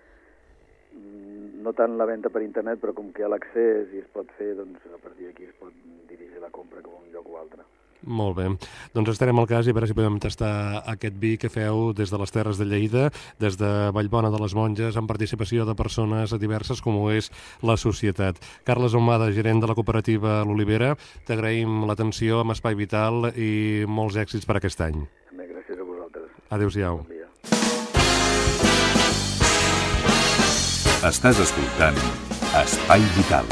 no 0.95 1.75
tant 1.77 1.99
la 1.99 2.07
venda 2.09 2.31
per 2.33 2.45
internet, 2.45 2.81
però 2.83 2.95
com 2.97 3.11
que 3.13 3.23
hi 3.23 3.27
ha 3.27 3.33
l'accés 3.33 3.91
i 3.95 4.05
es 4.05 4.13
pot 4.15 4.31
fer, 4.39 4.55
doncs 4.59 4.85
a 4.89 5.01
partir 5.03 5.29
d'aquí 5.29 5.49
es 5.49 5.57
pot 5.59 5.75
dirigir 6.09 6.41
la 6.41 6.53
compra 6.55 6.81
a 6.85 6.89
un 6.89 7.11
lloc 7.13 7.29
o 7.29 7.41
altre. 7.41 7.67
Molt 8.07 8.37
bé. 8.39 8.47
Doncs 8.95 9.11
estarem 9.11 9.39
al 9.41 9.49
cas 9.51 9.67
i 9.67 9.73
a 9.73 9.77
veure 9.77 9.89
si 9.91 9.97
podem 9.97 10.21
tastar 10.23 10.85
aquest 10.87 11.19
vi 11.19 11.35
que 11.41 11.51
feu 11.51 11.91
des 11.99 12.13
de 12.13 12.21
les 12.21 12.33
Terres 12.33 12.61
de 12.61 12.67
Lleida, 12.69 13.09
des 13.43 13.59
de 13.59 13.91
Vallbona 13.95 14.31
de 14.31 14.39
les 14.39 14.55
Monges, 14.55 14.97
amb 14.97 15.11
participació 15.11 15.67
de 15.67 15.75
persones 15.75 16.33
diverses 16.39 16.81
com 16.85 17.01
ho 17.03 17.11
és 17.11 17.33
la 17.63 17.77
societat. 17.77 18.39
Carles 18.65 18.95
Omada, 18.95 19.33
gerent 19.35 19.61
de 19.61 19.69
la 19.69 19.75
cooperativa 19.75 20.41
L'Olivera, 20.47 20.95
t'agraïm 21.27 21.85
l'atenció 21.91 22.45
amb 22.45 22.55
Espai 22.55 22.79
Vital 22.79 23.33
i 23.35 23.85
molts 23.89 24.17
èxits 24.17 24.47
per 24.47 24.61
aquest 24.63 24.87
any. 24.87 25.03
També 25.29 25.51
gràcies 25.51 25.79
a 25.79 25.93
vosaltres. 25.93 26.31
Adéu-siau. 26.55 27.03
Bon 27.03 27.11
dia. 27.11 27.18
Estàs 31.07 31.39
escoltant 31.39 31.95
Espai 32.59 33.05
Vital. 33.15 33.47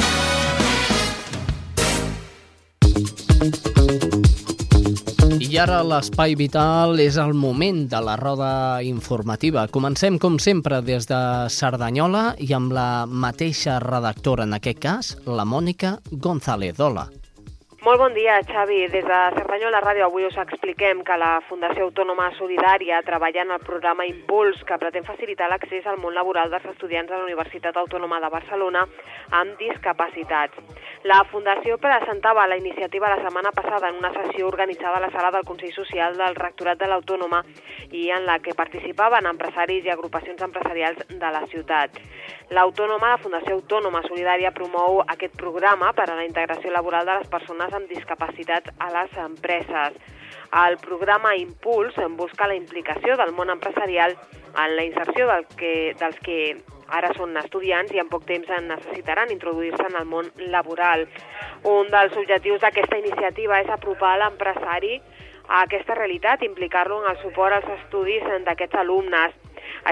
I 5.38 5.61
ara 5.62 5.76
l'Espai 5.87 6.35
Vital 6.35 6.99
és 6.99 7.15
el 7.23 7.37
moment 7.38 7.85
de 7.87 8.00
la 8.03 8.17
roda 8.19 8.83
informativa. 8.83 9.69
Comencem, 9.71 10.19
com 10.19 10.41
sempre, 10.43 10.81
des 10.83 11.07
de 11.07 11.21
Cerdanyola 11.47 12.33
i 12.43 12.50
amb 12.50 12.75
la 12.75 13.07
mateixa 13.07 13.79
redactora, 13.79 14.43
en 14.43 14.59
aquest 14.59 14.83
cas, 14.83 15.12
la 15.31 15.47
Mònica 15.47 16.00
González. 16.11 16.83
Hola. 16.83 17.07
Molt 17.87 18.00
bon 18.00 18.14
dia, 18.14 18.40
Xavi. 18.43 18.88
Des 18.90 19.05
de 19.07 19.19
Cerdanyola 19.37 19.78
Ràdio 19.78 20.09
avui 20.09 20.25
us 20.26 20.35
expliquem 20.43 21.05
que 21.07 21.14
la 21.23 21.37
Fundació 21.47 21.85
Autònoma 21.87 22.33
Solidària 22.35 22.99
treballa 23.07 23.45
en 23.45 23.52
el 23.55 23.61
programa 23.62 24.02
Impuls, 24.09 24.64
que 24.66 24.78
pretén 24.83 25.07
facilitar 25.07 25.47
l'accés 25.47 25.87
al 25.87 26.00
món 26.02 26.16
laboral 26.19 26.50
dels 26.50 26.66
estudiants 26.73 27.07
de 27.07 27.14
la 27.14 27.23
Universitat 27.28 27.78
Autònoma 27.78 28.19
de 28.25 28.31
Barcelona 28.33 28.83
amb 29.38 29.55
discapacitats. 29.62 30.59
La 31.07 31.21
Fundació 31.31 31.78
presentava 31.78 32.49
la 32.50 32.59
iniciativa 32.59 33.12
la 33.12 33.23
setmana 33.23 33.55
passada 33.55 33.93
en 33.93 34.02
una 34.02 34.11
sessió 34.19 34.49
organitzada 34.50 34.99
a 34.99 35.05
la 35.07 35.12
sala 35.14 35.31
del 35.31 35.47
Consell 35.47 35.78
Social 35.78 36.19
del 36.19 36.35
Rectorat 36.35 36.83
de 36.83 36.90
l'Autònoma 36.90 37.45
i 37.93 38.09
en 38.11 38.26
la 38.26 38.40
que 38.40 38.59
participaven 38.59 39.31
empresaris 39.31 39.87
i 39.87 39.95
agrupacions 39.95 40.43
empresarials 40.43 41.07
de 41.07 41.31
la 41.38 41.47
ciutat. 41.55 42.02
L'Autònoma, 42.55 43.09
la 43.11 43.19
Fundació 43.19 43.57
Autònoma 43.57 44.05
Solidària, 44.05 44.53
promou 44.55 45.00
aquest 45.03 45.35
programa 45.35 45.88
per 45.99 46.05
a 46.07 46.15
la 46.15 46.26
integració 46.29 46.71
laboral 46.71 47.09
de 47.09 47.17
les 47.19 47.31
persones 47.33 47.73
amb 47.75 47.91
discapacitats 47.91 48.71
a 48.79 48.91
les 48.95 49.17
empreses. 49.19 49.97
El 50.55 50.76
programa 50.79 51.35
Impuls 51.35 51.99
busca 52.15 52.47
la 52.47 52.55
implicació 52.55 53.17
del 53.19 53.33
món 53.35 53.50
empresarial 53.50 54.15
en 54.62 54.76
la 54.76 54.85
inserció 54.87 55.26
del 55.26 55.47
que, 55.59 55.73
dels 55.99 56.21
que 56.23 56.38
ara 56.87 57.11
són 57.17 57.35
estudiants 57.41 57.91
i 57.93 57.99
en 57.99 58.12
poc 58.12 58.29
temps 58.29 58.53
en 58.55 58.71
necessitaran 58.71 59.33
introduir-se 59.35 59.88
en 59.88 59.99
el 59.99 60.07
món 60.07 60.31
laboral. 60.55 61.09
Un 61.67 61.91
dels 61.91 62.15
objectius 62.15 62.62
d'aquesta 62.62 63.00
iniciativa 63.03 63.59
és 63.65 63.75
apropar 63.75 64.15
l'empresari 64.21 65.00
a 65.49 65.65
aquesta 65.65 65.99
realitat, 65.99 66.47
implicar-lo 66.47 67.03
en 67.03 67.11
el 67.11 67.19
suport 67.25 67.59
als 67.59 67.75
estudis 67.81 68.23
d'aquests 68.47 68.79
alumnes. 68.87 69.35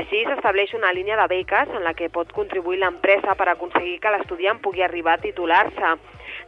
Així 0.00 0.22
s'estableix 0.26 0.74
una 0.74 0.92
línia 0.92 1.16
de 1.20 1.26
beques 1.30 1.70
en 1.74 1.84
la 1.86 1.94
que 1.98 2.10
pot 2.14 2.32
contribuir 2.32 2.80
l'empresa 2.82 3.36
per 3.38 3.48
aconseguir 3.52 4.00
que 4.00 4.12
l'estudiant 4.14 4.60
pugui 4.64 4.82
arribar 4.82 5.18
a 5.18 5.22
titular-se. 5.26 5.94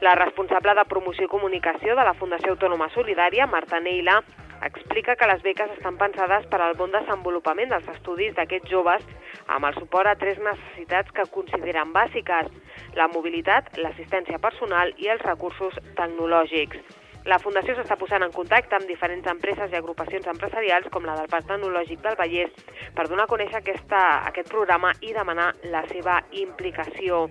La 0.00 0.16
responsable 0.18 0.74
de 0.74 0.84
promoció 0.88 1.28
i 1.28 1.32
comunicació 1.32 1.94
de 1.96 2.04
la 2.04 2.16
Fundació 2.18 2.56
Autònoma 2.56 2.90
Solidària, 2.94 3.46
Marta 3.46 3.80
Neila, 3.80 4.20
explica 4.62 5.16
que 5.16 5.28
les 5.28 5.42
beques 5.42 5.70
estan 5.76 5.98
pensades 6.00 6.46
per 6.50 6.60
al 6.62 6.76
bon 6.80 6.92
desenvolupament 6.94 7.72
dels 7.72 7.88
estudis 7.94 8.34
d'aquests 8.36 8.70
joves 8.72 9.04
amb 9.46 9.68
el 9.68 9.74
suport 9.78 10.10
a 10.10 10.16
tres 10.20 10.38
necessitats 10.42 11.12
que 11.12 11.28
consideren 11.32 11.92
bàsiques, 11.92 12.52
la 12.96 13.08
mobilitat, 13.12 13.76
l'assistència 13.78 14.40
personal 14.42 14.94
i 14.96 15.12
els 15.12 15.26
recursos 15.28 15.76
tecnològics. 15.98 16.80
La 17.26 17.40
Fundació 17.42 17.74
s'està 17.74 17.96
posant 17.98 18.22
en 18.22 18.30
contacte 18.30 18.76
amb 18.76 18.86
diferents 18.86 19.26
empreses 19.26 19.72
i 19.72 19.76
agrupacions 19.76 20.28
empresarials 20.30 20.86
com 20.94 21.08
la 21.08 21.16
del 21.18 21.26
Parc 21.32 21.48
Tecnològic 21.48 21.98
del 22.04 22.14
Vallès 22.20 22.52
per 22.94 23.08
donar 23.10 23.24
a 23.26 23.32
conèixer 23.32 23.58
aquesta, 23.58 24.02
aquest 24.28 24.52
programa 24.52 24.92
i 25.02 25.10
demanar 25.16 25.48
la 25.72 25.82
seva 25.90 26.20
implicació. 26.30 27.24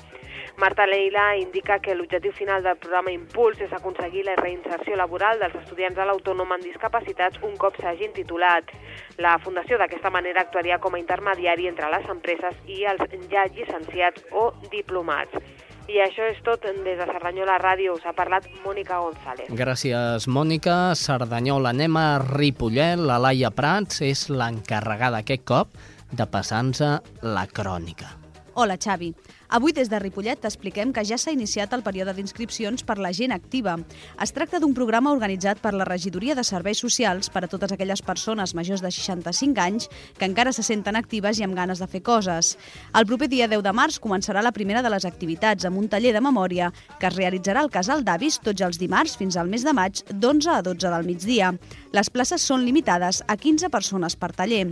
Marta 0.59 0.83
Leila 0.85 1.29
indica 1.39 1.79
que 1.79 1.95
l'objectiu 1.95 2.35
final 2.35 2.67
del 2.67 2.75
programa 2.75 3.15
Impuls 3.15 3.63
és 3.63 3.71
aconseguir 3.71 4.25
la 4.27 4.35
reinserció 4.41 4.99
laboral 4.99 5.39
dels 5.39 5.55
estudiants 5.63 5.95
de 5.95 6.11
l'autònom 6.11 6.51
amb 6.51 6.67
discapacitats 6.67 7.39
un 7.47 7.55
cop 7.55 7.79
s'hagin 7.79 8.11
titulat. 8.19 8.75
La 9.23 9.37
Fundació 9.39 9.79
d'aquesta 9.79 10.11
manera 10.11 10.43
actuaria 10.43 10.81
com 10.83 10.95
a 10.95 10.99
intermediari 10.99 11.71
entre 11.71 11.87
les 11.95 12.11
empreses 12.11 12.59
i 12.67 12.83
els 12.83 13.15
ja 13.31 13.47
llicenciats 13.47 14.27
o 14.35 14.49
diplomats. 14.75 15.54
I 15.85 15.99
això 16.01 16.25
és 16.31 16.39
tot 16.41 16.63
des 16.65 16.97
de 16.97 17.05
Cerdanyola 17.05 17.59
Ràdio. 17.61 17.93
Us 17.93 18.05
ha 18.09 18.13
parlat 18.17 18.47
Mònica 18.63 18.97
González. 19.03 19.51
Gràcies, 19.53 20.25
Mònica. 20.25 20.95
Cerdanyola. 20.97 21.75
Anem 21.75 21.97
a 22.01 22.07
Ripollet. 22.23 22.97
La 22.97 23.19
Laia 23.21 23.51
Prats 23.53 24.01
és 24.01 24.25
l'encarregada 24.33 25.21
aquest 25.21 25.45
cop 25.45 25.77
de 26.09 26.25
passar-nos 26.25 26.81
la 27.21 27.45
crònica. 27.45 28.15
Hola, 28.55 28.79
Xavi. 28.81 29.11
Avui 29.55 29.71
des 29.71 29.87
de 29.87 29.99
Ripollet 30.03 30.41
t'expliquem 30.43 30.89
que 30.91 31.05
ja 31.07 31.15
s'ha 31.15 31.31
iniciat 31.31 31.71
el 31.77 31.83
període 31.83 32.11
d'inscripcions 32.17 32.81
per 32.83 32.97
la 32.99 33.13
gent 33.15 33.31
activa. 33.31 33.77
Es 34.19 34.33
tracta 34.35 34.59
d'un 34.59 34.73
programa 34.75 35.13
organitzat 35.15 35.61
per 35.63 35.71
la 35.71 35.85
Regidoria 35.87 36.33
de 36.35 36.43
Serveis 36.43 36.81
Socials 36.83 37.29
per 37.31 37.45
a 37.45 37.47
totes 37.47 37.71
aquelles 37.71 38.01
persones 38.03 38.51
majors 38.51 38.83
de 38.83 38.91
65 38.91 39.61
anys 39.63 39.87
que 40.17 40.27
encara 40.27 40.51
se 40.51 40.65
senten 40.67 40.99
actives 40.99 41.39
i 41.39 41.45
amb 41.47 41.55
ganes 41.55 41.79
de 41.79 41.87
fer 41.87 42.01
coses. 42.03 42.57
El 42.91 43.07
proper 43.07 43.29
dia 43.31 43.47
10 43.47 43.63
de 43.63 43.73
març 43.79 44.01
començarà 44.03 44.43
la 44.43 44.51
primera 44.51 44.83
de 44.83 44.91
les 44.91 45.07
activitats 45.07 45.63
amb 45.63 45.79
un 45.79 45.87
taller 45.87 46.11
de 46.11 46.25
memòria 46.27 46.73
que 46.99 47.07
es 47.07 47.15
realitzarà 47.15 47.63
al 47.63 47.71
Casal 47.71 48.03
d'Avis 48.03 48.41
tots 48.43 48.67
els 48.67 48.81
dimarts 48.81 49.15
fins 49.15 49.39
al 49.39 49.47
mes 49.47 49.63
de 49.63 49.71
maig 49.71 50.03
d'11 50.11 50.51
a 50.51 50.59
12 50.67 50.91
del 50.97 51.07
migdia. 51.07 51.55
Les 51.95 52.11
places 52.11 52.43
són 52.43 52.67
limitades 52.67 53.23
a 53.23 53.39
15 53.39 53.71
persones 53.71 54.19
per 54.19 54.33
taller. 54.35 54.65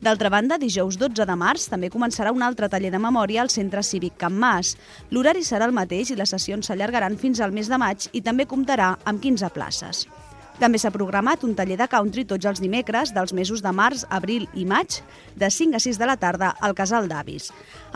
D'altra 0.00 0.30
banda, 0.32 0.56
dijous 0.56 0.96
12 0.96 1.26
de 1.28 1.34
març 1.36 1.66
també 1.68 1.90
començarà 1.92 2.30
un 2.32 2.40
altre 2.40 2.70
taller 2.72 2.88
de 2.94 3.00
memòria 3.04 3.42
al 3.42 3.50
Centre 3.52 3.82
Cívic 3.84 4.16
Can 4.22 4.32
Mas. 4.32 4.72
L'horari 5.12 5.44
serà 5.44 5.68
el 5.68 5.76
mateix 5.76 6.14
i 6.14 6.16
les 6.16 6.32
sessions 6.32 6.70
s'allargaran 6.70 7.18
fins 7.20 7.42
al 7.44 7.52
mes 7.52 7.68
de 7.68 7.76
maig 7.76 8.08
i 8.16 8.24
també 8.24 8.48
comptarà 8.48 8.94
amb 9.04 9.20
15 9.20 9.52
places. 9.52 10.06
També 10.60 10.76
s'ha 10.76 10.90
programat 10.92 11.40
un 11.46 11.54
taller 11.56 11.78
de 11.80 11.86
country 11.88 12.26
tots 12.28 12.44
els 12.44 12.58
dimecres 12.60 13.14
dels 13.16 13.32
mesos 13.32 13.62
de 13.64 13.70
març, 13.72 14.02
abril 14.12 14.42
i 14.52 14.66
maig, 14.68 14.98
de 15.40 15.48
5 15.48 15.78
a 15.78 15.80
6 15.80 15.96
de 15.96 16.08
la 16.10 16.18
tarda 16.20 16.50
al 16.60 16.74
Casal 16.76 17.08
d'Avis. 17.08 17.46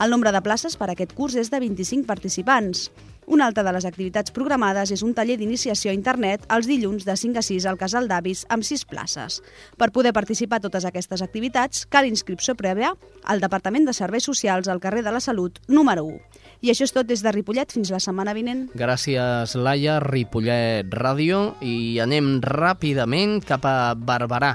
El 0.00 0.14
nombre 0.14 0.32
de 0.32 0.40
places 0.40 0.78
per 0.80 0.88
a 0.88 0.94
aquest 0.94 1.12
curs 1.12 1.36
és 1.36 1.52
de 1.52 1.60
25 1.60 2.08
participants. 2.08 2.86
Una 3.26 3.44
altra 3.50 3.66
de 3.68 3.72
les 3.76 3.84
activitats 3.84 4.32
programades 4.32 4.94
és 4.96 5.04
un 5.04 5.12
taller 5.12 5.36
d'iniciació 5.36 5.92
a 5.92 5.96
internet 5.96 6.48
els 6.56 6.64
dilluns 6.64 7.04
de 7.04 7.18
5 7.20 7.40
a 7.40 7.44
6 7.44 7.68
al 7.68 7.80
Casal 7.80 8.08
d'Avis 8.08 8.46
amb 8.48 8.64
6 8.64 8.86
places. 8.88 9.42
Per 9.76 9.92
poder 9.92 10.14
participar 10.16 10.62
a 10.62 10.64
totes 10.64 10.88
aquestes 10.88 11.20
activitats 11.20 11.84
cal 11.84 12.08
inscripció 12.08 12.56
prèvia 12.56 12.94
al 13.24 13.44
Departament 13.44 13.84
de 13.84 13.92
Serveis 13.92 14.24
Socials 14.24 14.72
al 14.72 14.80
carrer 14.80 15.04
de 15.04 15.12
la 15.12 15.20
Salut 15.20 15.60
número 15.68 16.08
1. 16.08 16.43
I 16.64 16.70
això 16.72 16.86
és 16.86 16.94
tot 16.96 17.04
des 17.04 17.20
de 17.20 17.28
Ripollet 17.28 17.74
fins 17.76 17.90
la 17.92 17.98
setmana 18.00 18.32
vinent. 18.32 18.62
Gràcies, 18.72 19.52
Laia, 19.60 19.98
Ripollet 20.00 20.88
Ràdio, 20.96 21.40
i 21.60 21.98
anem 22.00 22.38
ràpidament 22.40 23.42
cap 23.44 23.66
a 23.68 23.92
Barberà. 23.92 24.54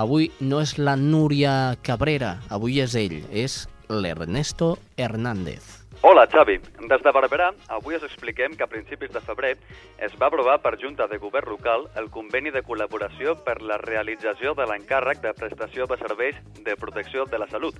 Avui 0.00 0.30
no 0.40 0.62
és 0.64 0.78
la 0.80 0.96
Núria 0.96 1.76
Cabrera, 1.84 2.38
avui 2.48 2.80
és 2.80 2.96
ell, 2.96 3.18
és 3.28 3.66
l'Ernesto 3.92 4.78
Hernández. 4.96 5.76
Hola, 6.00 6.24
Xavi. 6.32 6.56
Des 6.88 7.02
de 7.04 7.12
Barberà, 7.12 7.50
avui 7.68 7.98
us 7.98 8.06
expliquem 8.08 8.54
que 8.56 8.64
a 8.64 8.72
principis 8.72 9.12
de 9.12 9.20
febrer 9.20 9.58
es 10.00 10.14
va 10.16 10.30
aprovar 10.30 10.62
per 10.64 10.78
Junta 10.80 11.10
de 11.12 11.18
Govern 11.20 11.52
Local 11.52 11.90
el 12.00 12.08
conveni 12.08 12.48
de 12.54 12.64
col·laboració 12.64 13.36
per 13.44 13.60
la 13.60 13.76
realització 13.84 14.56
de 14.56 14.64
l'encàrrec 14.64 15.20
de 15.20 15.36
prestació 15.36 15.84
de 15.84 16.00
serveis 16.00 16.40
de 16.64 16.80
protecció 16.80 17.28
de 17.28 17.44
la 17.44 17.50
salut. 17.52 17.76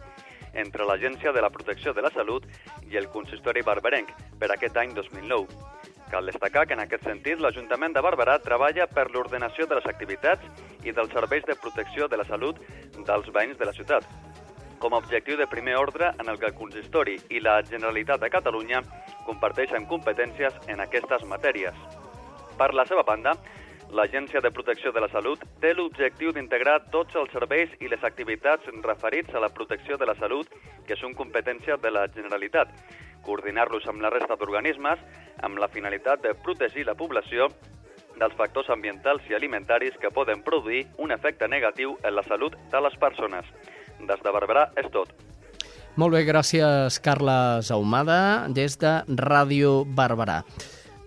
Entre 0.54 0.86
l'Agència 0.86 1.32
de 1.32 1.42
la 1.42 1.50
Protecció 1.50 1.92
de 1.92 2.02
la 2.02 2.10
Salut 2.14 2.46
i 2.90 2.96
el 2.96 3.08
Consistori 3.08 3.62
Barberenc 3.62 4.10
per 4.38 4.50
aquest 4.54 4.76
any 4.76 4.94
2009. 4.94 5.46
Cal 6.10 6.26
destacar 6.26 6.66
que 6.66 6.74
en 6.74 6.82
aquest 6.82 7.04
sentit 7.06 7.38
l'Ajuntament 7.38 7.94
de 7.94 8.02
Barberà 8.02 8.38
treballa 8.42 8.88
per 8.90 9.06
l'ordenació 9.10 9.66
de 9.70 9.78
les 9.78 9.86
activitats 9.86 10.42
i 10.82 10.90
dels 10.90 11.12
serveis 11.14 11.46
de 11.46 11.54
protecció 11.54 12.08
de 12.08 12.18
la 12.18 12.26
salut 12.26 12.58
dels 13.06 13.30
veïns 13.30 13.58
de 13.60 13.68
la 13.68 13.76
ciutat, 13.76 14.08
com 14.80 14.94
a 14.94 14.98
objectiu 14.98 15.36
de 15.38 15.46
primer 15.46 15.76
ordre 15.78 16.10
en 16.18 16.28
el 16.28 16.40
que 16.40 16.50
el 16.50 16.58
consistori 16.58 17.14
i 17.30 17.38
la 17.44 17.60
Generalitat 17.62 18.24
de 18.24 18.30
Catalunya 18.32 18.82
comparteixen 19.26 19.86
competències 19.86 20.56
en 20.66 20.80
aquestes 20.82 21.22
matèries. 21.30 21.76
Per 22.58 22.72
la 22.74 22.86
seva 22.88 23.04
banda, 23.06 23.36
l'Agència 23.92 24.40
de 24.40 24.50
Protecció 24.54 24.92
de 24.92 25.00
la 25.02 25.08
Salut 25.10 25.42
té 25.62 25.72
l'objectiu 25.74 26.32
d'integrar 26.32 26.76
tots 26.94 27.16
els 27.18 27.32
serveis 27.34 27.72
i 27.82 27.88
les 27.90 28.02
activitats 28.06 28.68
referits 28.84 29.34
a 29.34 29.42
la 29.42 29.50
protecció 29.50 29.98
de 29.98 30.06
la 30.06 30.14
salut 30.18 30.46
que 30.86 30.96
són 30.96 31.14
competència 31.18 31.76
de 31.76 31.90
la 31.90 32.06
Generalitat, 32.14 32.70
coordinar-los 33.26 33.86
amb 33.90 34.02
la 34.04 34.12
resta 34.14 34.36
d'organismes 34.38 35.02
amb 35.42 35.58
la 35.58 35.68
finalitat 35.68 36.22
de 36.22 36.34
protegir 36.34 36.86
la 36.86 36.94
població 36.94 37.48
dels 38.20 38.36
factors 38.36 38.70
ambientals 38.70 39.26
i 39.30 39.34
alimentaris 39.34 39.96
que 40.00 40.12
poden 40.14 40.44
produir 40.46 40.84
un 40.98 41.10
efecte 41.10 41.48
negatiu 41.48 41.96
en 42.04 42.14
la 42.14 42.24
salut 42.28 42.56
de 42.70 42.84
les 42.84 42.96
persones. 43.00 43.46
Des 44.00 44.22
de 44.22 44.32
Barberà 44.32 44.68
és 44.80 44.86
tot. 44.92 45.10
Molt 45.96 46.14
bé, 46.14 46.22
gràcies 46.24 47.00
Carles 47.02 47.70
Ahumada 47.74 48.46
des 48.48 48.78
de 48.78 49.00
Ràdio 49.08 49.82
Barberà. 49.84 50.42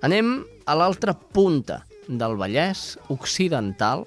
Anem 0.04 0.42
a 0.68 0.76
l'altra 0.76 1.14
punta 1.16 1.84
del 2.08 2.36
Vallès 2.40 2.98
Occidental 3.14 4.06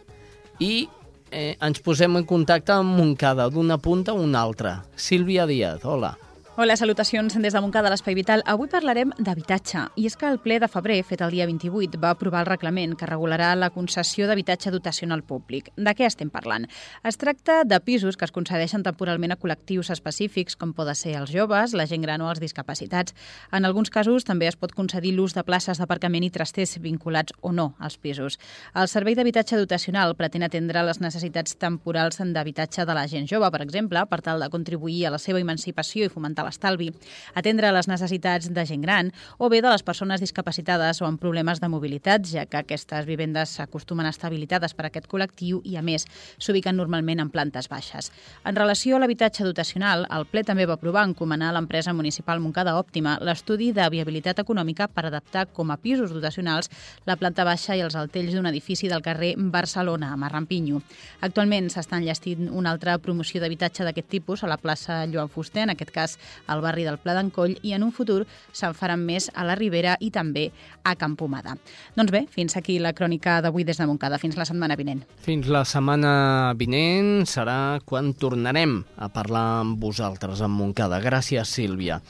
i 0.60 0.86
eh, 1.30 1.56
ens 1.60 1.82
posem 1.84 2.18
en 2.20 2.28
contacte 2.28 2.74
amb 2.76 2.96
Montcada 2.98 3.48
d'una 3.52 3.78
punta 3.78 4.12
a 4.12 4.20
una 4.20 4.42
altra. 4.42 4.78
Sílvia 4.96 5.46
Díaz, 5.46 5.84
hola. 5.84 6.14
Hola, 6.58 6.75
salutacions 6.80 7.34
des 7.36 7.52
de 7.52 7.60
Montcada, 7.60 7.90
l'Espai 7.92 8.14
Vital. 8.16 8.40
Avui 8.48 8.70
parlarem 8.72 9.10
d'habitatge. 9.20 9.82
I 10.00 10.06
és 10.08 10.14
que 10.16 10.25
el 10.25 10.38
ple 10.40 10.56
de 10.56 10.68
febrer, 10.72 11.02
fet 11.04 11.20
el 11.20 11.34
dia 11.34 11.44
28, 11.44 11.98
va 12.00 12.14
aprovar 12.14 12.40
el 12.40 12.46
reglament 12.48 12.94
que 12.96 13.04
regularà 13.04 13.50
la 13.60 13.68
concessió 13.75 14.25
d'habitatge 14.25 14.72
dotacional 14.72 15.20
públic. 15.20 15.68
De 15.76 15.92
què 15.92 16.06
estem 16.08 16.30
parlant? 16.32 16.64
Es 17.04 17.20
tracta 17.20 17.58
de 17.68 17.76
pisos 17.84 18.16
que 18.16 18.25
es 18.25 18.32
concedeixen 18.32 18.86
temporalment 18.86 19.34
a 19.34 19.36
col·lectius 19.36 19.90
específics, 19.92 20.56
com 20.56 20.72
poden 20.72 20.96
ser 20.96 21.12
els 21.18 21.34
joves, 21.34 21.75
la 21.76 21.84
gent 21.84 22.00
gran 22.00 22.25
o 22.25 22.30
els 22.32 22.40
discapacitats. 22.40 23.12
En 23.52 23.68
alguns 23.68 23.92
casos 23.92 24.25
també 24.25 24.48
es 24.48 24.56
pot 24.56 24.72
concedir 24.72 25.12
l'ús 25.12 25.36
de 25.36 25.44
places 25.44 25.76
d'aparcament 25.76 26.25
i 26.25 26.32
trasters 26.32 26.78
vinculats 26.80 27.36
o 27.42 27.52
no 27.52 27.75
als 27.78 27.98
pisos. 28.00 28.40
El 28.72 28.88
Servei 28.88 29.12
d'Habitatge 29.12 29.60
Dotacional 29.60 30.16
pretén 30.16 30.48
atendre 30.48 30.88
les 30.88 31.04
necessitats 31.04 31.60
temporals 31.60 32.16
d'habitatge 32.16 32.88
de 32.88 32.96
la 32.96 33.04
gent 33.12 33.28
jove, 33.28 33.52
per 33.52 33.60
exemple, 33.60 34.08
per 34.08 34.22
tal 34.25 34.40
de 34.40 34.48
contribuir 34.48 35.04
a 35.04 35.14
la 35.18 35.20
seva 35.20 35.44
emancipació 35.44 36.08
i 36.08 36.16
fomentar 36.16 36.45
l'estalvi, 36.46 36.92
atendre 37.34 37.72
les 37.74 37.90
necessitats 37.90 38.48
de 38.54 38.66
gent 38.66 38.84
gran 38.86 39.12
o 39.38 39.50
bé 39.52 39.60
de 39.60 39.72
les 39.72 39.82
persones 39.82 40.22
discapacitades 40.22 41.02
o 41.02 41.08
amb 41.08 41.20
problemes 41.20 41.60
de 41.60 41.68
mobilitat, 41.68 42.24
ja 42.30 42.46
que 42.46 42.62
aquestes 42.62 43.06
vivendes 43.06 43.56
s'acostumen 43.58 44.06
a 44.06 44.14
estar 44.14 44.30
habilitades 44.30 44.74
per 44.74 44.86
a 44.86 44.90
aquest 44.92 45.10
col·lectiu 45.10 45.60
i, 45.64 45.76
a 45.76 45.82
més, 45.82 46.06
s'ubiquen 46.38 46.76
normalment 46.78 47.20
en 47.20 47.30
plantes 47.34 47.68
baixes. 47.68 48.12
En 48.44 48.56
relació 48.56 48.96
a 48.96 49.02
l'habitatge 49.02 49.44
dotacional, 49.44 50.06
el 50.14 50.26
ple 50.30 50.44
també 50.46 50.66
va 50.66 50.78
aprovar 50.78 51.06
encomanar 51.08 51.50
a 51.50 51.56
l'empresa 51.58 51.94
municipal 51.96 52.40
Moncada 52.40 52.76
Òptima 52.78 53.16
l'estudi 53.20 53.72
de 53.76 53.88
viabilitat 53.90 54.40
econòmica 54.42 54.88
per 54.88 55.06
adaptar 55.06 55.46
com 55.52 55.70
a 55.70 55.78
pisos 55.80 56.12
dotacionals 56.14 56.70
la 57.06 57.16
planta 57.16 57.44
baixa 57.44 57.76
i 57.76 57.82
els 57.84 57.96
altells 57.98 58.34
d'un 58.34 58.46
edifici 58.46 58.88
del 58.88 59.02
carrer 59.02 59.34
Barcelona, 59.36 60.12
a 60.12 60.20
Marrampinyo. 60.20 60.82
Actualment 61.26 61.70
s'està 61.72 61.98
enllestint 62.00 62.50
una 62.50 62.70
altra 62.74 62.98
promoció 63.02 63.40
d'habitatge 63.40 63.86
d'aquest 63.86 64.08
tipus 64.12 64.44
a 64.44 64.50
la 64.50 64.58
plaça 64.60 65.02
Joan 65.12 65.30
Fuster, 65.32 65.64
en 65.66 65.74
aquest 65.74 65.92
cas 65.94 66.18
al 66.46 66.62
barri 66.64 66.84
del 66.86 66.98
Pla 67.02 67.14
d'Encoll 67.16 67.56
i 67.62 67.74
en 67.76 67.86
un 67.86 67.92
futur 67.92 68.24
se'n 68.52 68.76
faran 68.76 69.02
més 69.06 69.30
a 69.34 69.46
la 69.46 69.56
Ribera 69.58 69.96
i 70.00 70.10
també 70.14 70.50
a 70.84 70.94
Campomada. 70.98 71.56
Doncs 71.96 72.12
bé, 72.14 72.24
fins 72.32 72.56
aquí 72.56 72.78
la 72.78 72.94
crònica 72.96 73.40
d'avui 73.44 73.64
des 73.64 73.78
de 73.80 73.86
Montcada. 73.88 74.20
Fins 74.22 74.36
la 74.36 74.46
setmana 74.48 74.76
vinent. 74.76 75.02
Fins 75.24 75.48
la 75.52 75.64
setmana 75.64 76.54
vinent 76.58 77.26
serà 77.28 77.78
quan 77.84 78.14
tornarem 78.14 78.80
a 78.96 79.10
parlar 79.12 79.46
amb 79.62 79.80
vosaltres 79.82 80.42
en 80.44 80.52
Montcada. 80.54 81.00
Gràcies, 81.04 81.56
Sílvia. 81.56 82.00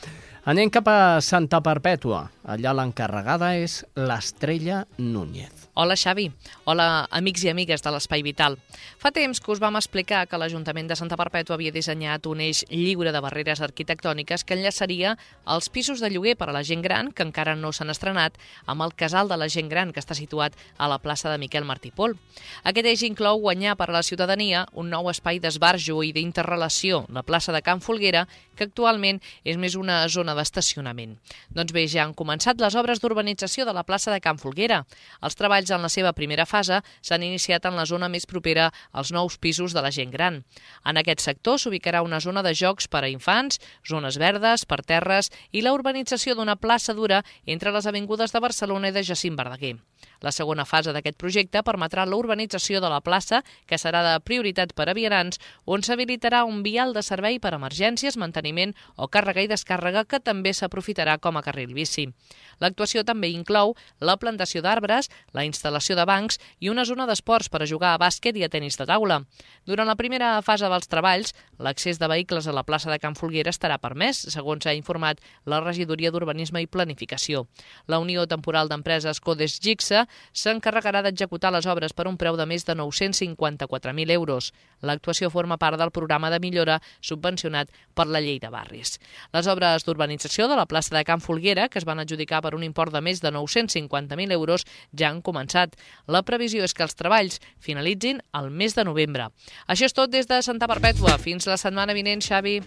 Anem 0.46 0.70
cap 0.70 0.86
a 0.86 0.98
Santa 1.26 1.58
Perpètua. 1.58 2.28
Allà 2.46 2.76
l'encarregada 2.78 3.56
és 3.58 3.80
l'Estrella 3.98 4.84
Núñez. 4.98 5.65
Hola, 5.78 5.92
Xavi. 5.92 6.30
Hola, 6.64 7.06
amics 7.12 7.42
i 7.44 7.50
amigues 7.50 7.82
de 7.84 7.90
l'Espai 7.92 8.22
Vital. 8.24 8.54
Fa 8.96 9.10
temps 9.12 9.42
que 9.44 9.50
us 9.52 9.58
vam 9.60 9.76
explicar 9.76 10.22
que 10.24 10.38
l'Ajuntament 10.40 10.86
de 10.88 10.96
Santa 10.96 11.18
Perpètua 11.20 11.58
havia 11.58 11.72
dissenyat 11.74 12.24
un 12.30 12.40
eix 12.40 12.62
lliure 12.70 13.12
de 13.12 13.20
barreres 13.20 13.60
arquitectòniques 13.60 14.46
que 14.48 14.56
enllaçaria 14.56 15.12
els 15.44 15.68
pisos 15.68 16.00
de 16.00 16.08
lloguer 16.08 16.32
per 16.40 16.48
a 16.48 16.54
la 16.56 16.62
gent 16.64 16.80
gran, 16.80 17.10
que 17.12 17.26
encara 17.28 17.52
no 17.60 17.74
s'han 17.76 17.92
estrenat, 17.92 18.38
amb 18.64 18.86
el 18.86 18.94
casal 18.96 19.28
de 19.28 19.36
la 19.36 19.50
gent 19.52 19.68
gran, 19.68 19.92
que 19.92 20.00
està 20.00 20.16
situat 20.16 20.56
a 20.78 20.88
la 20.88 20.96
plaça 20.96 21.28
de 21.28 21.36
Miquel 21.44 21.68
Martí 21.68 21.92
Pol. 21.92 22.16
Aquest 22.64 22.88
eix 22.88 23.04
inclou 23.04 23.44
guanyar 23.44 23.76
per 23.76 23.90
a 23.90 23.98
la 23.98 24.02
ciutadania 24.02 24.64
un 24.72 24.88
nou 24.88 25.12
espai 25.12 25.42
d'esbarjo 25.44 26.00
i 26.00 26.14
d'interrelació, 26.16 27.04
la 27.12 27.20
plaça 27.20 27.52
de 27.52 27.60
Can 27.60 27.84
Folguera, 27.84 28.24
que 28.56 28.64
actualment 28.64 29.20
és 29.44 29.60
més 29.60 29.76
una 29.76 30.00
zona 30.08 30.32
d'estacionament. 30.32 31.18
Doncs 31.52 31.76
bé, 31.76 31.84
ja 31.84 32.08
han 32.08 32.16
començat 32.16 32.64
les 32.64 32.80
obres 32.80 33.04
d'urbanització 33.04 33.68
de 33.68 33.76
la 33.76 33.84
plaça 33.84 34.08
de 34.08 34.24
Can 34.24 34.40
Folguera. 34.40 34.86
Els 35.20 35.36
treballs 35.36 35.65
treballs 35.66 35.70
en 35.74 35.82
la 35.82 35.90
seva 35.90 36.12
primera 36.14 36.46
fase 36.46 36.80
s'han 37.02 37.22
iniciat 37.22 37.66
en 37.66 37.76
la 37.76 37.86
zona 37.86 38.08
més 38.08 38.26
propera 38.26 38.70
als 38.92 39.12
nous 39.12 39.38
pisos 39.38 39.74
de 39.74 39.82
la 39.82 39.90
gent 39.90 40.10
gran. 40.10 40.44
En 40.84 40.96
aquest 40.96 41.20
sector 41.20 41.58
s'ubicarà 41.58 42.02
una 42.02 42.20
zona 42.20 42.42
de 42.42 42.54
jocs 42.54 42.88
per 42.88 43.04
a 43.04 43.08
infants, 43.08 43.60
zones 43.86 44.18
verdes, 44.18 44.64
per 44.64 44.82
terres 44.82 45.30
i 45.52 45.62
la 45.62 45.72
urbanització 45.72 46.34
d'una 46.34 46.56
plaça 46.56 46.94
dura 46.94 47.24
entre 47.46 47.72
les 47.72 47.86
avingudes 47.86 48.32
de 48.32 48.40
Barcelona 48.40 48.88
i 48.88 48.92
de 48.92 49.02
Jacint 49.02 49.36
Verdaguer. 49.36 49.76
La 50.24 50.32
segona 50.32 50.64
fase 50.64 50.92
d'aquest 50.94 51.18
projecte 51.20 51.62
permetrà 51.66 52.06
la 52.06 52.16
urbanització 52.16 52.80
de 52.80 52.90
la 52.92 53.02
plaça, 53.04 53.42
que 53.66 53.78
serà 53.78 54.02
de 54.06 54.14
prioritat 54.24 54.72
per 54.76 54.88
a 54.88 54.94
vianants, 54.96 55.40
on 55.64 55.82
s'habilitarà 55.82 56.44
un 56.48 56.62
vial 56.64 56.94
de 56.96 57.02
servei 57.02 57.38
per 57.40 57.54
emergències, 57.56 58.16
manteniment 58.16 58.74
o 58.96 59.08
càrrega 59.12 59.44
i 59.44 59.50
descàrrega 59.50 60.06
que 60.08 60.20
també 60.20 60.54
s'aprofitarà 60.54 61.18
com 61.18 61.36
a 61.36 61.44
carril 61.44 61.74
bici. 61.76 62.08
L'actuació 62.60 63.04
també 63.04 63.28
inclou 63.28 63.74
la 64.00 64.16
plantació 64.16 64.62
d'arbres, 64.64 65.10
la 65.36 65.44
instal·lació 65.44 65.96
de 65.96 66.06
bancs 66.08 66.40
i 66.60 66.70
una 66.72 66.86
zona 66.88 67.06
d'esports 67.06 67.50
per 67.52 67.62
a 67.62 67.68
jugar 67.68 67.92
a 67.94 68.00
bàsquet 68.00 68.36
i 68.36 68.44
a 68.44 68.48
tenis 68.48 68.78
de 68.80 68.86
taula. 68.88 69.20
Durant 69.66 69.88
la 69.88 69.98
primera 69.98 70.40
fase 70.42 70.68
dels 70.72 70.88
treballs, 70.88 71.34
l'accés 71.58 72.00
de 72.00 72.08
vehicles 72.08 72.46
a 72.46 72.54
la 72.56 72.64
plaça 72.64 72.90
de 72.90 72.98
Can 73.02 73.16
Folguera 73.18 73.52
estarà 73.52 73.76
permès, 73.82 74.22
segons 74.32 74.66
ha 74.66 74.74
informat 74.76 75.20
la 75.44 75.60
Regidoria 75.60 76.10
d'Urbanisme 76.10 76.62
i 76.62 76.70
Planificació. 76.70 77.46
La 77.86 78.00
Unió 78.00 78.26
Temporal 78.26 78.70
d'Empreses 78.72 79.20
Codes 79.20 79.60
Gixa 79.60 80.05
s'encarregarà 80.32 81.02
d'executar 81.04 81.52
les 81.54 81.66
obres 81.66 81.94
per 81.96 82.06
un 82.08 82.16
preu 82.20 82.36
de 82.36 82.46
més 82.46 82.66
de 82.66 82.76
954.000 82.78 84.14
euros. 84.14 84.52
L'actuació 84.82 85.30
forma 85.30 85.58
part 85.58 85.78
del 85.80 85.92
programa 85.94 86.30
de 86.30 86.40
millora 86.40 86.80
subvencionat 87.00 87.70
per 87.94 88.06
la 88.06 88.20
Llei 88.20 88.38
de 88.42 88.50
Barris. 88.52 88.96
Les 89.32 89.46
obres 89.46 89.86
d'urbanització 89.86 90.48
de 90.48 90.56
la 90.58 90.66
plaça 90.66 90.94
de 90.96 91.04
Can 91.04 91.20
Folguera, 91.20 91.68
que 91.68 91.78
es 91.78 91.88
van 91.88 92.00
adjudicar 92.00 92.42
per 92.42 92.54
un 92.54 92.64
import 92.66 92.92
de 92.92 93.00
més 93.00 93.22
de 93.24 93.32
950.000 93.32 94.32
euros 94.32 94.66
ja 94.92 95.10
han 95.10 95.22
començat. 95.22 95.76
La 96.06 96.22
previsió 96.22 96.64
és 96.64 96.74
que 96.74 96.86
els 96.86 96.96
treballs 96.96 97.40
finalitzin 97.58 98.22
el 98.34 98.50
mes 98.50 98.76
de 98.76 98.84
novembre. 98.84 99.30
Això 99.66 99.88
és 99.88 99.96
tot 99.96 100.12
des 100.12 100.28
de 100.28 100.42
Santa 100.42 100.68
Perpètua. 100.70 101.18
Fins 101.18 101.48
la 101.48 101.58
setmana 101.60 101.96
vinent, 101.96 102.22
Xavi. 102.24 102.60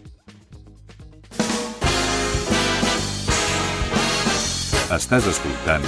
Estàs 4.89 5.28
escoltant 5.30 5.86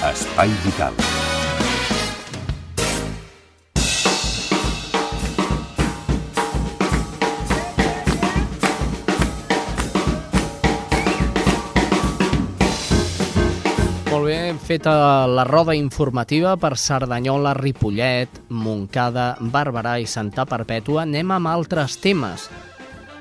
Espai 0.00 0.48
Vital. 0.64 0.94
Molt 14.08 14.24
bé, 14.24 14.38
hem 14.48 14.56
fet 14.56 14.88
la 14.88 15.44
roda 15.44 15.76
informativa 15.76 16.56
per 16.56 16.78
Cerdanyola, 16.80 17.52
Ripollet, 17.60 18.40
Montcada, 18.48 19.34
Barberà 19.52 19.98
i 20.00 20.08
Santa 20.08 20.48
Perpètua. 20.48 21.04
Anem 21.04 21.36
amb 21.36 21.52
altres 21.52 22.00
temes. 22.00 22.48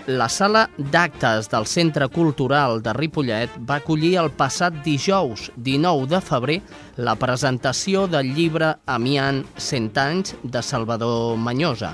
La 0.07 0.29
sala 0.29 0.69
d'actes 0.77 1.49
del 1.51 1.65
Centre 1.67 2.07
Cultural 2.07 2.79
de 2.81 2.93
Ripollet 2.95 3.57
va 3.67 3.79
acollir 3.81 4.15
el 4.21 4.31
passat 4.31 4.77
dijous, 4.85 5.49
19 5.57 6.07
de 6.09 6.21
febrer, 6.23 6.61
la 6.95 7.17
presentació 7.19 8.05
del 8.07 8.31
llibre 8.33 8.71
Amiant 8.87 9.43
100 9.57 9.99
anys 10.01 10.33
de 10.43 10.63
Salvador 10.63 11.35
Manyosa. 11.37 11.91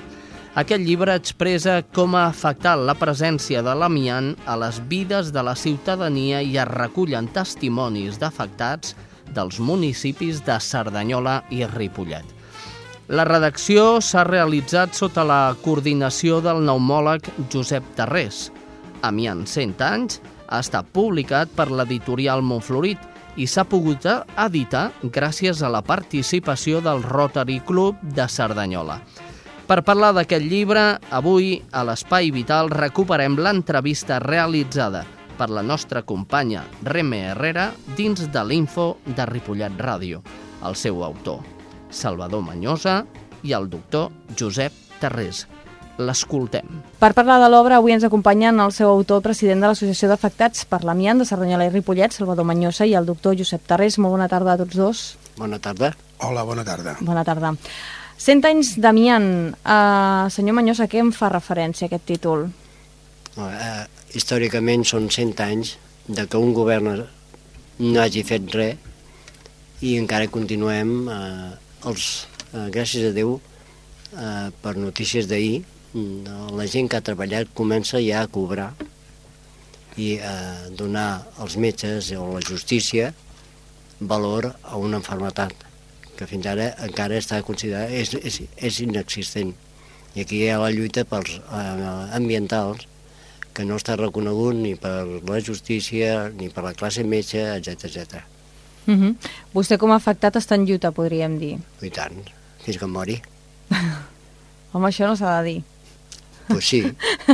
Aquest 0.56 0.86
llibre 0.86 1.18
expressa 1.18 1.82
com 1.98 2.16
ha 2.16 2.28
afectat 2.30 2.80
la 2.80 2.96
presència 2.96 3.66
de 3.66 3.74
l'amiant 3.76 4.32
a 4.46 4.56
les 4.56 4.80
vides 4.88 5.34
de 5.36 5.44
la 5.44 5.56
ciutadania 5.60 6.40
i 6.40 6.56
es 6.62 6.70
recullen 6.72 7.28
testimonis 7.36 8.22
d'afectats 8.22 8.96
dels 9.36 9.60
municipis 9.60 10.40
de 10.46 10.56
Cerdanyola 10.62 11.42
i 11.52 11.66
Ripollet. 11.68 12.45
La 13.08 13.22
redacció 13.22 14.00
s'ha 14.02 14.24
realitzat 14.26 14.96
sota 14.98 15.22
la 15.30 15.54
coordinació 15.62 16.40
del 16.42 16.64
pneumòleg 16.64 17.28
Josep 17.54 17.86
Tarrés. 17.94 18.48
Amiant 19.06 19.44
100 19.46 19.84
anys, 19.86 20.18
ha 20.50 20.58
estat 20.64 20.90
publicat 20.90 21.52
per 21.54 21.68
l'editorial 21.70 22.42
Montflorit 22.42 22.98
i 23.38 23.46
s'ha 23.46 23.68
pogut 23.70 24.08
editar 24.10 24.88
gràcies 25.04 25.62
a 25.62 25.70
la 25.70 25.84
participació 25.86 26.82
del 26.82 27.06
Rotary 27.06 27.60
Club 27.68 28.02
de 28.02 28.26
Cerdanyola. 28.26 28.98
Per 29.70 29.82
parlar 29.86 30.14
d'aquest 30.18 30.46
llibre, 30.46 30.98
avui 31.12 31.60
a 31.74 31.86
l'Espai 31.86 32.34
Vital 32.34 32.74
recuperem 32.74 33.38
l'entrevista 33.38 34.18
realitzada 34.18 35.04
per 35.38 35.52
la 35.54 35.62
nostra 35.62 36.02
companya 36.02 36.64
Reme 36.82 37.22
Herrera 37.30 37.72
dins 37.98 38.26
de 38.32 38.46
l'Info 38.50 38.96
de 39.06 39.30
Ripollet 39.30 39.78
Ràdio, 39.78 40.24
el 40.66 40.78
seu 40.80 41.04
autor, 41.06 41.44
Salvador 41.96 42.44
Manyosa 42.44 43.04
i 43.46 43.56
el 43.56 43.70
doctor 43.72 44.12
Josep 44.38 44.74
Terrés. 45.00 45.46
L'escoltem. 45.96 46.68
Per 47.00 47.14
parlar 47.16 47.38
de 47.40 47.48
l'obra, 47.48 47.78
avui 47.80 47.94
ens 47.96 48.04
acompanyen 48.04 48.60
el 48.60 48.74
seu 48.76 48.90
autor, 48.92 49.22
president 49.24 49.64
de 49.64 49.70
l'Associació 49.72 50.10
d'Afectats 50.12 50.66
per 50.68 50.82
l'Amiant 50.84 51.22
de 51.22 51.28
Cerdanyola 51.30 51.70
i 51.70 51.72
Ripollet, 51.72 52.12
Salvador 52.12 52.44
Manyosa, 52.50 52.84
i 52.84 52.98
el 53.00 53.08
doctor 53.08 53.38
Josep 53.40 53.64
Terrés. 53.70 53.96
Molt 53.96 54.18
bona 54.18 54.28
tarda 54.28 54.58
a 54.58 54.60
tots 54.60 54.76
dos. 54.76 55.06
Bona 55.40 55.62
tarda. 55.64 55.94
Hola, 56.20 56.44
bona 56.44 56.68
tarda. 56.68 56.98
Bona 57.00 57.24
tarda. 57.24 57.54
Cent 58.20 58.44
anys 58.48 58.76
d'Amiant. 58.80 59.56
Uh, 59.64 60.28
senyor 60.32 60.60
Manyosa, 60.60 60.90
què 60.92 61.00
em 61.00 61.16
fa 61.16 61.32
referència 61.32 61.88
aquest 61.88 62.08
títol? 62.12 62.50
Uh, 63.36 63.48
uh, 63.48 63.84
històricament 64.16 64.84
són 64.88 65.08
100 65.12 65.44
anys 65.48 65.76
de 66.08 66.28
que 66.28 66.40
un 66.40 66.54
govern 66.56 67.06
no 67.80 68.02
hagi 68.02 68.24
fet 68.24 68.52
res 68.56 69.84
i 69.84 69.98
encara 70.00 70.32
continuem, 70.32 70.94
uh, 71.12 71.65
els, 71.86 72.28
uh, 72.52 72.68
gràcies 72.74 73.10
a 73.10 73.14
Déu, 73.16 73.38
uh, 73.38 74.50
per 74.64 74.76
notícies 74.78 75.30
d'ahir, 75.32 75.64
la 75.96 76.66
gent 76.68 76.90
que 76.92 76.98
ha 77.00 77.06
treballat 77.08 77.52
comença 77.56 78.02
ja 78.04 78.26
a 78.26 78.28
cobrar 78.28 78.74
i 79.96 80.18
a 80.20 80.34
donar 80.76 81.24
als 81.40 81.56
metges 81.56 82.10
o 82.20 82.34
la 82.34 82.42
justícia 82.44 83.14
valor 84.02 84.50
a 84.64 84.76
una 84.76 85.00
enfermetat 85.00 85.56
que 86.18 86.28
fins 86.28 86.48
ara 86.52 86.68
encara 86.84 87.20
està 87.20 87.40
considerada, 87.48 87.92
és, 87.92 88.14
és, 88.16 88.42
és 88.56 88.82
inexistent. 88.84 89.54
I 90.16 90.24
aquí 90.24 90.44
hi 90.44 90.52
ha 90.52 90.60
la 90.62 90.72
lluita 90.72 91.04
pels 91.08 91.38
eh, 91.40 91.90
ambientals 92.16 92.86
que 93.56 93.66
no 93.68 93.80
està 93.80 93.96
reconegut 94.00 94.56
ni 94.60 94.76
per 94.80 95.04
la 95.28 95.42
justícia, 95.44 96.30
ni 96.36 96.52
per 96.52 96.64
la 96.68 96.76
classe 96.76 97.04
metge, 97.08 97.44
etc 97.56 97.88
etc. 97.92 98.35
Uh 98.86 98.94
-huh. 98.94 99.16
Vostè 99.54 99.78
com 99.78 99.92
a 99.92 99.96
afectat 99.96 100.36
està 100.36 100.56
en 100.56 100.66
lluita, 100.66 100.92
podríem 100.92 101.40
dir. 101.40 101.58
I 101.82 101.90
tant, 101.90 102.14
fins 102.64 102.78
que 102.78 102.86
em 102.86 102.92
mori. 102.92 103.22
Home, 104.74 104.88
això 104.88 105.08
no 105.08 105.16
s'ha 105.16 105.42
de 105.42 105.50
dir. 105.50 105.64
Pues 106.48 106.68
sí, 106.68 106.82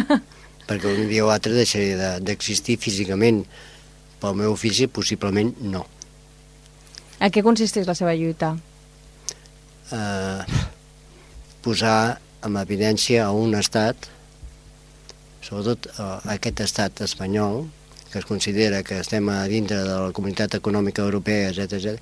perquè 0.68 0.88
un 0.88 1.08
dia 1.10 1.26
o 1.26 1.30
altre 1.30 1.54
deixaré 1.54 2.20
d'existir 2.20 2.78
de, 2.78 2.82
físicament. 2.82 3.46
Pel 4.22 4.36
meu 4.36 4.52
ofici, 4.52 4.88
possiblement 4.88 5.56
no. 5.62 5.86
A 7.20 7.30
què 7.30 7.44
consisteix 7.44 7.88
la 7.88 7.96
seva 7.98 8.14
lluita? 8.16 8.56
Uh, 9.92 10.46
posar 11.62 12.20
en 12.46 12.56
evidència 12.58 13.26
a 13.26 13.32
un 13.32 13.56
estat, 13.58 14.08
sobretot 15.42 15.90
uh, 15.98 16.22
aquest 16.34 16.62
estat 16.62 17.02
espanyol, 17.02 17.66
que 18.12 18.20
es 18.20 18.26
considera 18.26 18.84
que 18.84 19.00
estem 19.00 19.30
a 19.32 19.46
dintre 19.48 19.78
de 19.80 19.96
la 19.96 20.12
comunitat 20.12 20.58
econòmica 20.60 21.06
europea, 21.06 21.50
etc, 21.56 21.96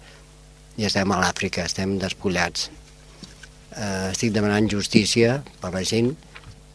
i 0.79 0.87
estem 0.87 1.11
a 1.11 1.19
l'Àfrica, 1.21 1.67
estem 1.69 1.97
despullats. 2.01 2.69
Uh, 3.69 4.09
estic 4.09 4.33
demanant 4.33 4.65
justícia 4.71 5.39
per 5.61 5.69
la 5.75 5.83
gent 5.85 6.15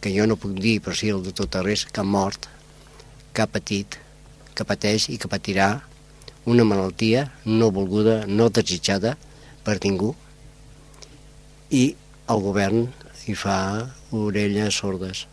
que 0.01 0.13
jo 0.15 0.29
no 0.31 0.39
puc 0.39 0.55
dir, 0.61 0.79
però 0.85 0.95
sí 0.95 1.11
el 1.11 1.25
doctor 1.25 1.49
Terrés, 1.51 1.87
que 1.91 2.01
ha 2.03 2.07
mort, 2.07 2.47
que 3.35 3.43
ha 3.43 3.51
patit, 3.51 3.99
que 4.55 4.67
pateix 4.69 5.09
i 5.11 5.19
que 5.19 5.31
patirà 5.33 5.69
una 6.47 6.67
malaltia 6.69 7.25
no 7.45 7.71
volguda, 7.75 8.23
no 8.29 8.51
desitjada 8.53 9.17
per 9.65 9.81
ningú, 9.83 10.13
i 11.73 11.97
el 12.31 12.45
govern 12.45 12.87
hi 13.27 13.35
fa 13.35 13.57
orelles 14.13 14.79
sordes 14.85 15.25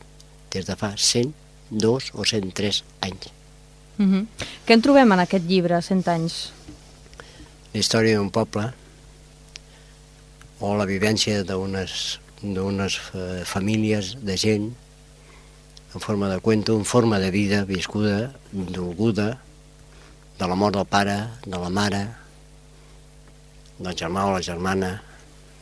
des 0.55 0.65
de 0.65 0.79
fa 0.79 0.95
102 0.97 2.11
o 2.15 2.25
103 2.25 2.81
anys. 3.07 3.40
Uh 3.97 4.05
-huh. 4.05 4.25
Què 4.65 4.73
en 4.73 4.81
trobem 4.81 5.11
en 5.11 5.19
aquest 5.19 5.45
llibre, 5.45 5.81
100 5.81 6.07
anys? 6.07 6.51
La 7.73 7.79
història 7.79 8.17
d'un 8.17 8.29
poble 8.29 8.73
o 10.59 10.75
la 10.75 10.85
vivència 10.85 11.43
d'unes 11.43 12.19
eh, 13.13 13.43
famílies 13.45 14.17
de 14.21 14.37
gent 14.37 14.73
en 15.93 15.99
forma 15.99 16.29
de 16.29 16.39
cuento, 16.39 16.77
en 16.77 16.85
forma 16.85 17.19
de 17.19 17.31
vida 17.31 17.65
viscuda, 17.65 18.33
dolguda, 18.51 19.41
de 20.39 20.47
la 20.47 20.55
mort 20.55 20.75
del 20.75 20.85
pare, 20.85 21.27
de 21.45 21.57
la 21.57 21.69
mare, 21.69 22.07
del 23.77 23.95
germà 23.95 24.25
o 24.29 24.37
la 24.37 24.41
germana, 24.41 24.91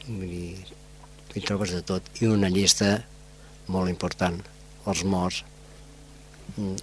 i 0.08 0.54
hi 1.34 1.42
trobes 1.42 1.74
de 1.74 1.82
tot. 1.82 2.06
I 2.22 2.30
una 2.30 2.50
llista 2.50 3.00
molt 3.68 3.90
important, 3.90 4.38
els 4.86 5.04
morts, 5.04 5.44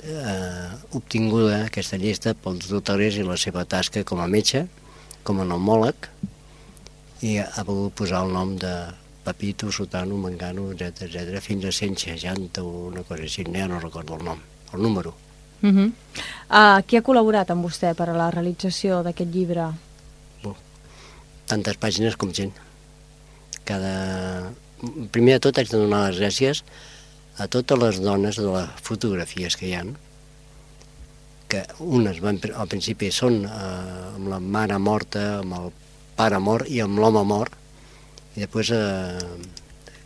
eh, 0.02 0.70
obtinguda 0.96 1.64
aquesta 1.66 1.98
llista 2.00 2.34
pels 2.34 2.68
doctors 2.70 3.18
i 3.18 3.26
la 3.26 3.36
seva 3.40 3.64
tasca 3.64 4.04
com 4.04 4.20
a 4.22 4.28
metge, 4.30 4.66
com 5.26 5.40
a 5.40 5.46
pneumòleg, 5.46 6.08
i 7.26 7.38
ha 7.40 7.64
volgut 7.64 7.94
posar 8.02 8.24
el 8.26 8.34
nom 8.34 8.56
de 8.60 8.72
Pepito, 9.26 9.72
Sotano, 9.72 10.16
Mangano, 10.16 10.70
etc 10.72 11.08
etc 11.08 11.40
fins 11.42 11.64
a 11.64 11.72
160 11.72 12.62
o 12.62 12.88
una 12.92 13.02
cosa 13.02 13.24
així, 13.26 13.46
ja 13.52 13.66
no 13.66 13.80
recordo 13.82 14.14
el 14.14 14.24
nom, 14.24 14.42
el 14.72 14.82
número. 14.82 15.14
Uh 15.62 15.70
-huh. 15.70 15.92
uh, 16.50 16.80
qui 16.86 16.96
ha 16.96 17.02
col·laborat 17.02 17.50
amb 17.50 17.64
vostè 17.64 17.94
per 17.94 18.08
a 18.10 18.12
la 18.12 18.30
realització 18.30 19.02
d'aquest 19.02 19.30
llibre? 19.32 19.72
Oh, 20.44 20.56
tantes 21.46 21.76
pàgines 21.78 22.16
com 22.16 22.32
gent. 22.32 22.52
Cada... 23.64 24.52
Primer 25.10 25.32
de 25.34 25.40
tot 25.40 25.58
haig 25.58 25.70
de 25.70 25.78
donar 25.78 26.10
les 26.10 26.20
gràcies 26.20 26.60
a 26.60 26.95
totes 27.44 27.78
les 27.82 28.00
dones 28.00 28.40
de 28.40 28.48
les 28.48 28.84
fotografies 28.86 29.56
que 29.60 29.68
hi 29.68 29.74
han, 29.76 29.92
que 31.52 31.62
unes 31.78 32.18
van, 32.24 32.40
al 32.56 32.70
principi 32.72 33.12
són 33.12 33.44
eh, 33.44 33.50
amb 34.16 34.30
la 34.32 34.40
mare 34.40 34.78
morta, 34.82 35.26
amb 35.42 35.58
el 35.58 35.68
pare 36.16 36.40
mort 36.40 36.70
i 36.72 36.80
amb 36.82 36.98
l'home 36.98 37.22
mort, 37.28 37.52
i 38.36 38.42
després 38.42 38.72
eh, 38.72 39.36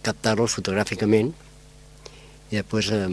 captar-los 0.03 0.57
fotogràficament 0.59 1.31
i 2.51 2.59
després 2.59 2.91
eh, 2.97 3.07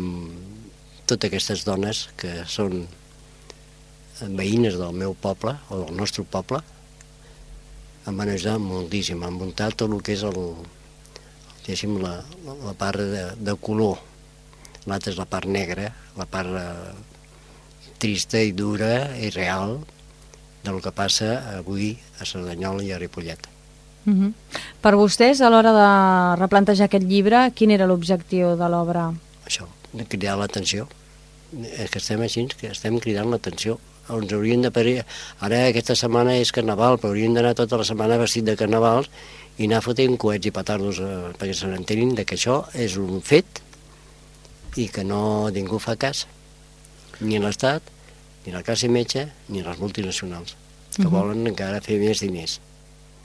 totes 1.08 1.30
aquestes 1.30 1.63
dones 1.67 2.08
que 2.19 2.41
són 2.49 2.88
veïnes 4.17 4.80
del 4.82 4.97
meu 4.97 5.13
poble 5.13 5.53
o 5.69 5.84
del 5.84 5.93
nostre 5.97 6.25
poble 6.25 6.63
em 8.08 8.17
van 8.17 8.32
ajudar 8.32 8.58
moltíssim 8.63 9.21
a 9.23 9.30
muntar 9.32 9.69
tot 9.75 9.91
el 9.91 10.01
que 10.01 10.15
és 10.15 10.23
el, 10.25 10.39
diguéssim, 11.67 11.99
la, 11.99 12.23
la 12.63 12.73
part 12.80 13.03
de, 13.03 13.27
de 13.43 13.56
color 13.60 13.99
l'altra 14.88 15.12
és 15.12 15.19
la 15.19 15.27
part 15.27 15.51
negra 15.51 15.91
la 16.15 16.25
part 16.32 16.56
eh, 16.56 16.95
trista 17.99 18.39
i 18.39 18.53
dura 18.56 19.12
i 19.19 19.30
real 19.34 19.82
del 20.63 20.80
que 20.84 20.93
passa 20.95 21.58
avui 21.58 21.93
a 22.19 22.25
Cerdanyola 22.27 22.84
i 22.84 22.91
a 22.91 22.99
Ripollet. 22.99 23.47
Uh 24.08 24.13
-huh. 24.13 24.34
Per 24.82 24.93
vostès, 24.95 25.41
a 25.41 25.49
l'hora 25.49 25.71
de 25.71 25.89
replantejar 26.39 26.86
aquest 26.86 27.06
llibre, 27.06 27.51
quin 27.56 27.71
era 27.71 27.88
l'objectiu 27.88 28.56
de 28.56 28.67
l'obra? 28.69 29.13
Això, 29.45 29.65
de 29.93 30.06
cridar 30.06 30.38
l'atenció. 30.38 30.88
És 31.77 31.89
que 31.89 31.99
estem 31.99 32.21
així, 32.21 32.47
que 32.47 32.67
estem 32.67 32.99
cridant 32.99 33.30
l'atenció. 33.30 33.80
Ens 34.10 34.32
haurien 34.34 34.62
de 34.62 34.71
parir... 34.71 35.06
Ara 35.39 35.67
aquesta 35.67 35.95
setmana 35.95 36.36
és 36.36 36.51
carnaval, 36.51 36.97
però 36.97 37.10
haurien 37.10 37.34
d'anar 37.34 37.56
tota 37.56 37.77
la 37.77 37.84
setmana 37.84 38.17
vestit 38.17 38.45
de 38.45 38.56
carnavals 38.56 39.10
i 39.58 39.65
anar 39.65 39.82
fotent 39.82 40.17
coets 40.22 40.50
i 40.50 40.54
petardos 40.54 41.02
eh, 41.02 41.34
perquè 41.38 41.56
se 41.58 41.70
n'entenin 41.70 42.15
que 42.22 42.38
això 42.38 42.62
és 42.78 42.98
un 43.02 43.22
fet 43.26 43.63
i 44.78 44.88
que 44.93 45.04
no 45.04 45.50
ningú 45.50 45.80
fa 45.82 45.96
cas. 45.98 46.28
Ni 47.20 47.39
l'Estat, 47.41 47.82
ni 48.46 48.54
la 48.54 48.62
classe 48.63 48.88
metge, 48.88 49.26
ni 49.50 49.63
les 49.65 49.80
multinacionals, 49.82 50.56
que 50.96 51.02
uh 51.02 51.08
-huh. 51.08 51.12
volen 51.12 51.48
encara 51.48 51.82
fer 51.82 51.98
més 52.00 52.20
diners. 52.20 52.60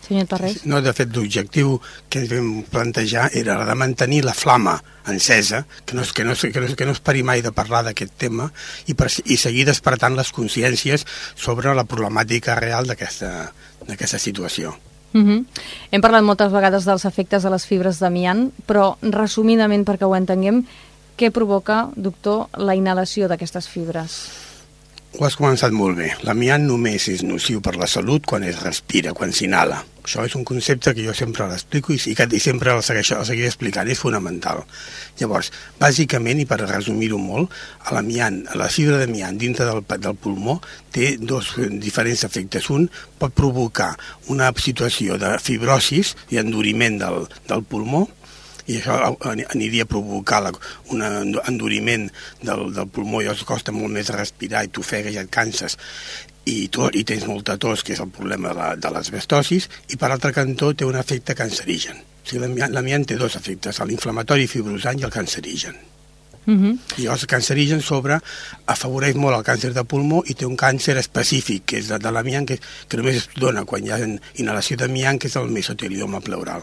Senyor 0.09 0.27
Torres. 0.27 0.65
No, 0.67 0.81
de 0.83 0.93
fet, 0.93 1.15
l'objectiu 1.15 1.77
que 2.11 2.23
ens 2.23 2.31
vam 2.31 2.65
plantejar 2.71 3.29
era 3.39 3.65
de 3.65 3.75
mantenir 3.79 4.25
la 4.25 4.35
flama 4.35 4.83
encesa, 5.07 5.67
que 5.87 5.95
no, 5.95 6.03
que 6.03 6.25
no, 6.25 6.35
que 6.35 6.61
no, 6.61 6.75
que 6.75 6.87
no 6.87 6.93
es 6.93 7.01
pari 7.01 7.23
mai 7.23 7.43
de 7.43 7.53
parlar 7.53 7.85
d'aquest 7.87 8.17
tema 8.19 8.51
i, 8.87 8.95
per, 8.95 9.09
i 9.25 9.37
seguir 9.37 9.65
despertant 9.65 10.17
les 10.19 10.33
consciències 10.35 11.07
sobre 11.37 11.75
la 11.75 11.85
problemàtica 11.85 12.59
real 12.59 12.87
d'aquesta 12.87 14.19
situació. 14.19 14.75
Uh 15.15 15.21
-huh. 15.21 15.45
Hem 15.93 16.01
parlat 16.01 16.25
moltes 16.25 16.49
vegades 16.49 16.87
dels 16.89 17.03
efectes 17.05 17.45
de 17.45 17.51
les 17.53 17.67
fibres 17.69 17.99
d'amiant, 18.01 18.47
però 18.65 18.95
resumidament, 19.13 19.83
perquè 19.85 20.09
ho 20.09 20.15
entenguem, 20.17 20.63
què 21.21 21.29
provoca, 21.29 21.83
doctor, 21.93 22.47
la 22.57 22.73
inhalació 22.79 23.29
d'aquestes 23.29 23.69
fibres? 23.69 24.17
Ho 25.13 25.27
has 25.27 25.35
començat 25.37 25.75
molt 25.77 25.99
bé. 25.99 26.07
L'amiant 26.25 26.63
només 26.65 27.05
és 27.13 27.21
nociu 27.27 27.61
per 27.61 27.75
la 27.77 27.89
salut 27.91 28.25
quan 28.25 28.47
es 28.49 28.63
respira, 28.65 29.13
quan 29.13 29.35
s'inhala. 29.37 29.83
Això 30.03 30.25
és 30.25 30.33
un 30.39 30.47
concepte 30.49 30.95
que 30.97 31.05
jo 31.05 31.13
sempre 31.15 31.45
l'explico 31.51 31.93
i, 31.93 31.99
i, 32.11 32.15
que, 32.17 32.25
sempre 32.41 32.73
el, 32.73 32.81
segueixo, 32.83 33.19
el 33.21 33.27
seguiré 33.29 33.51
explicant, 33.51 33.91
és 33.93 34.01
fonamental. 34.01 34.63
Llavors, 35.21 35.53
bàsicament, 35.79 36.41
i 36.41 36.49
per 36.49 36.63
resumir-ho 36.63 37.21
molt, 37.21 37.53
l'amiant, 37.93 38.41
la 38.57 38.71
fibra 38.73 39.03
d'amiant 39.03 39.37
dintre 39.39 39.69
del, 39.69 39.85
del 39.93 40.17
pulmó 40.17 40.57
té 40.97 41.13
dos 41.21 41.53
diferents 41.85 42.25
efectes. 42.25 42.71
Un 42.73 42.89
pot 43.21 43.37
provocar 43.37 43.93
una 44.33 44.49
situació 44.57 45.21
de 45.21 45.37
fibrosis 45.45 46.17
i 46.33 46.41
enduriment 46.41 46.99
del, 47.05 47.27
del 47.53 47.69
pulmó, 47.69 48.07
i 48.67 48.79
això 48.79 48.99
aniria 49.27 49.87
a 49.87 49.91
provocar 49.91 50.43
la, 50.45 50.53
un 50.95 51.03
enduriment 51.03 52.09
del, 52.43 52.69
del 52.75 52.91
pulmó 52.93 53.23
i 53.23 53.31
els 53.33 53.43
costa 53.49 53.75
molt 53.75 53.93
més 53.95 54.13
respirar 54.15 54.65
i 54.65 54.71
t'ofegues 54.71 55.17
i 55.17 55.23
et 55.23 55.33
canses 55.33 55.79
i, 56.45 56.69
to, 56.69 56.89
i 56.95 57.05
tens 57.07 57.27
molta 57.29 57.57
tos, 57.61 57.85
que 57.87 57.95
és 57.95 58.03
el 58.03 58.11
problema 58.15 58.53
de, 58.57 58.69
de 58.83 58.91
l'esbestosis, 58.95 59.69
i 59.95 59.99
per 59.99 60.11
altre 60.11 60.33
cantó 60.35 60.73
té 60.75 60.87
un 60.89 60.99
efecte 60.99 61.37
cancerigen. 61.39 62.03
O 62.23 62.29
sigui, 62.29 62.51
l'amiant 62.71 63.07
té 63.07 63.19
dos 63.19 63.37
efectes, 63.39 63.81
l'inflamatori 63.87 64.49
fibrosant 64.51 65.01
i 65.01 65.07
el 65.07 65.15
cancerigen. 65.15 65.79
Uh 66.43 66.55
-huh. 66.55 66.79
I 66.99 67.07
el 67.07 67.27
cancerigen 67.27 67.81
sobre 67.81 68.19
afavoreix 68.67 69.15
molt 69.15 69.37
el 69.37 69.45
càncer 69.45 69.73
de 69.73 69.85
pulmó 69.85 70.25
i 70.27 70.35
té 70.35 70.45
un 70.45 70.57
càncer 70.57 70.97
específic, 70.97 71.65
que 71.65 71.79
és 71.79 71.89
de, 71.89 71.99
de 71.99 72.11
l'amiant, 72.11 72.47
que, 72.47 72.59
que 72.89 72.97
només 72.97 73.17
es 73.17 73.29
dona 73.37 73.65
quan 73.65 73.87
hi 73.87 73.91
ha 73.91 73.99
inhalació 74.35 74.77
d'amiant, 74.77 75.19
que 75.19 75.29
és 75.29 75.37
el 75.37 75.51
mesotelioma 75.51 76.21
pleural. 76.21 76.63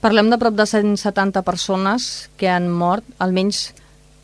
Parlem 0.00 0.30
de 0.32 0.38
prop 0.40 0.54
de 0.56 0.64
170 0.64 1.42
persones 1.44 2.30
que 2.40 2.48
han 2.48 2.70
mort, 2.72 3.04
almenys 3.20 3.74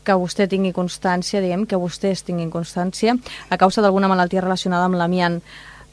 que 0.01 0.15
vostè 0.17 0.47
tingui 0.49 0.71
constància, 0.73 1.37
diguem, 1.43 1.67
que 1.69 1.77
vostès 1.77 2.23
tinguin 2.25 2.49
constància, 2.49 3.13
a 3.53 3.59
causa 3.61 3.83
d'alguna 3.85 4.09
malaltia 4.09 4.41
relacionada 4.41 4.87
amb 4.89 4.97
l'amiant. 4.97 5.37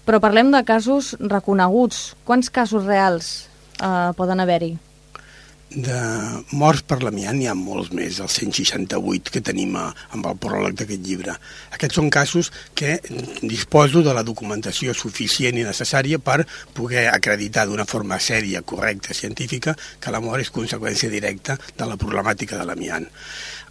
Però 0.09 0.23
parlem 0.25 0.55
de 0.55 0.63
casos 0.65 1.13
reconeguts. 1.21 2.15
Quants 2.25 2.49
casos 2.49 2.89
reals 2.89 3.31
eh, 3.77 4.13
poden 4.17 4.41
haver-hi? 4.41 4.73
De 5.75 5.99
morts 6.55 6.85
per 6.87 7.01
l'amiant 7.03 7.37
n'hi 7.37 7.49
ha 7.51 7.55
molts 7.59 7.91
més, 7.95 8.21
els 8.23 8.37
168 8.39 9.33
que 9.35 9.43
tenim 9.45 9.75
a, 9.79 9.89
amb 10.15 10.29
el 10.31 10.39
pròleg 10.41 10.77
d'aquest 10.79 11.03
llibre. 11.07 11.35
Aquests 11.75 11.99
són 11.99 12.11
casos 12.15 12.51
que 12.79 12.97
disposo 13.43 14.05
de 14.07 14.15
la 14.15 14.23
documentació 14.27 14.95
suficient 14.95 15.59
i 15.59 15.67
necessària 15.67 16.21
per 16.23 16.45
poder 16.77 17.09
acreditar 17.11 17.67
d'una 17.67 17.89
forma 17.91 18.21
sèria, 18.23 18.63
correcta, 18.63 19.15
científica, 19.15 19.75
que 20.01 20.15
la 20.15 20.23
mort 20.23 20.45
és 20.45 20.55
conseqüència 20.55 21.11
directa 21.11 21.59
de 21.77 21.91
la 21.91 21.99
problemàtica 22.01 22.61
de 22.61 22.69
l'amiant. 22.71 23.11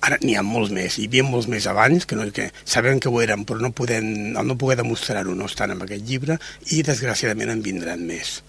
Ara 0.04 0.18
n'hi 0.20 0.36
ha 0.36 0.44
molts 0.44 0.74
més, 0.76 0.98
hi 1.00 1.08
havia 1.08 1.24
molts 1.24 1.48
més 1.48 1.66
abans, 1.72 2.06
que, 2.06 2.18
no, 2.20 2.28
que 2.36 2.50
sabem 2.68 3.00
que 3.00 3.08
ho 3.08 3.22
eren, 3.24 3.46
però 3.48 3.63
no, 3.63 3.72
podem, 3.72 4.36
no 4.36 4.60
poder 4.60 4.82
demostrar-ho 4.82 5.36
no 5.38 5.48
estan 5.48 5.72
en 5.72 5.86
aquest 5.86 6.04
llibre, 6.10 6.39
i 6.76 6.84
desgraciadament 6.84 7.54
en 7.54 7.63
vindran 7.63 8.04
més. 8.04 8.42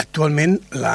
Actualment, 0.00 0.56
la, 0.80 0.94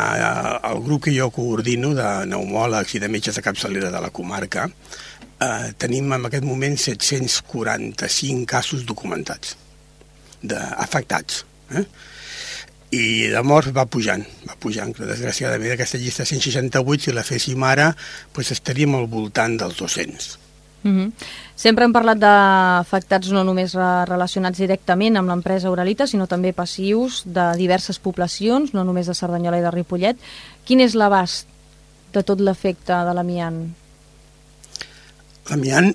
el 0.71 0.79
grup 0.85 1.05
que 1.05 1.13
jo 1.13 1.27
coordino 1.33 1.91
de 1.97 2.07
pneumòlegs 2.25 2.95
i 2.97 3.01
de 3.03 3.09
metges 3.11 3.37
de 3.37 3.43
capçalera 3.45 3.91
de 3.93 4.01
la 4.01 4.09
comarca 4.09 4.65
eh, 4.65 5.73
tenim 5.77 6.13
en 6.15 6.25
aquest 6.29 6.45
moment 6.47 6.77
745 6.79 8.45
casos 8.49 8.85
documentats, 8.89 9.55
d'afectats. 10.41 11.43
Eh? 11.75 11.85
I 12.95 13.05
de 13.33 13.41
morts 13.43 13.73
va 13.75 13.85
pujant, 13.91 14.23
va 14.47 14.55
pujant, 14.61 14.93
però 14.95 15.09
desgraciadament 15.09 15.75
aquesta 15.75 15.99
llista 15.99 16.25
168, 16.25 17.09
si 17.09 17.13
la 17.15 17.25
féssim 17.27 17.63
ara, 17.67 17.91
pues 18.33 18.53
estaríem 18.55 18.95
al 18.95 19.09
voltant 19.11 19.57
dels 19.59 19.77
200. 19.81 20.44
Mm 20.85 20.91
-hmm. 20.93 21.11
Sempre 21.55 21.85
hem 21.85 21.93
parlat 21.93 22.19
d'afectats 22.21 23.31
no 23.33 23.43
només 23.43 23.73
relacionats 23.73 24.59
directament 24.59 25.17
amb 25.17 25.29
l'empresa 25.29 25.71
Uralita, 25.71 26.05
sinó 26.05 26.27
també 26.27 26.53
passius 26.53 27.23
de 27.25 27.55
diverses 27.57 27.97
poblacions, 27.99 28.73
no 28.73 28.83
només 28.83 29.07
de 29.07 29.15
Cerdanyola 29.15 29.57
i 29.57 29.61
de 29.61 29.71
Ripollet. 29.71 30.17
Quin 30.63 30.79
és 30.79 30.93
l'abast 30.93 31.47
de 32.13 32.21
tot 32.23 32.39
l'efecte 32.39 32.93
de 32.93 33.13
l'amiant? 33.13 33.73
L'amiant, 35.49 35.89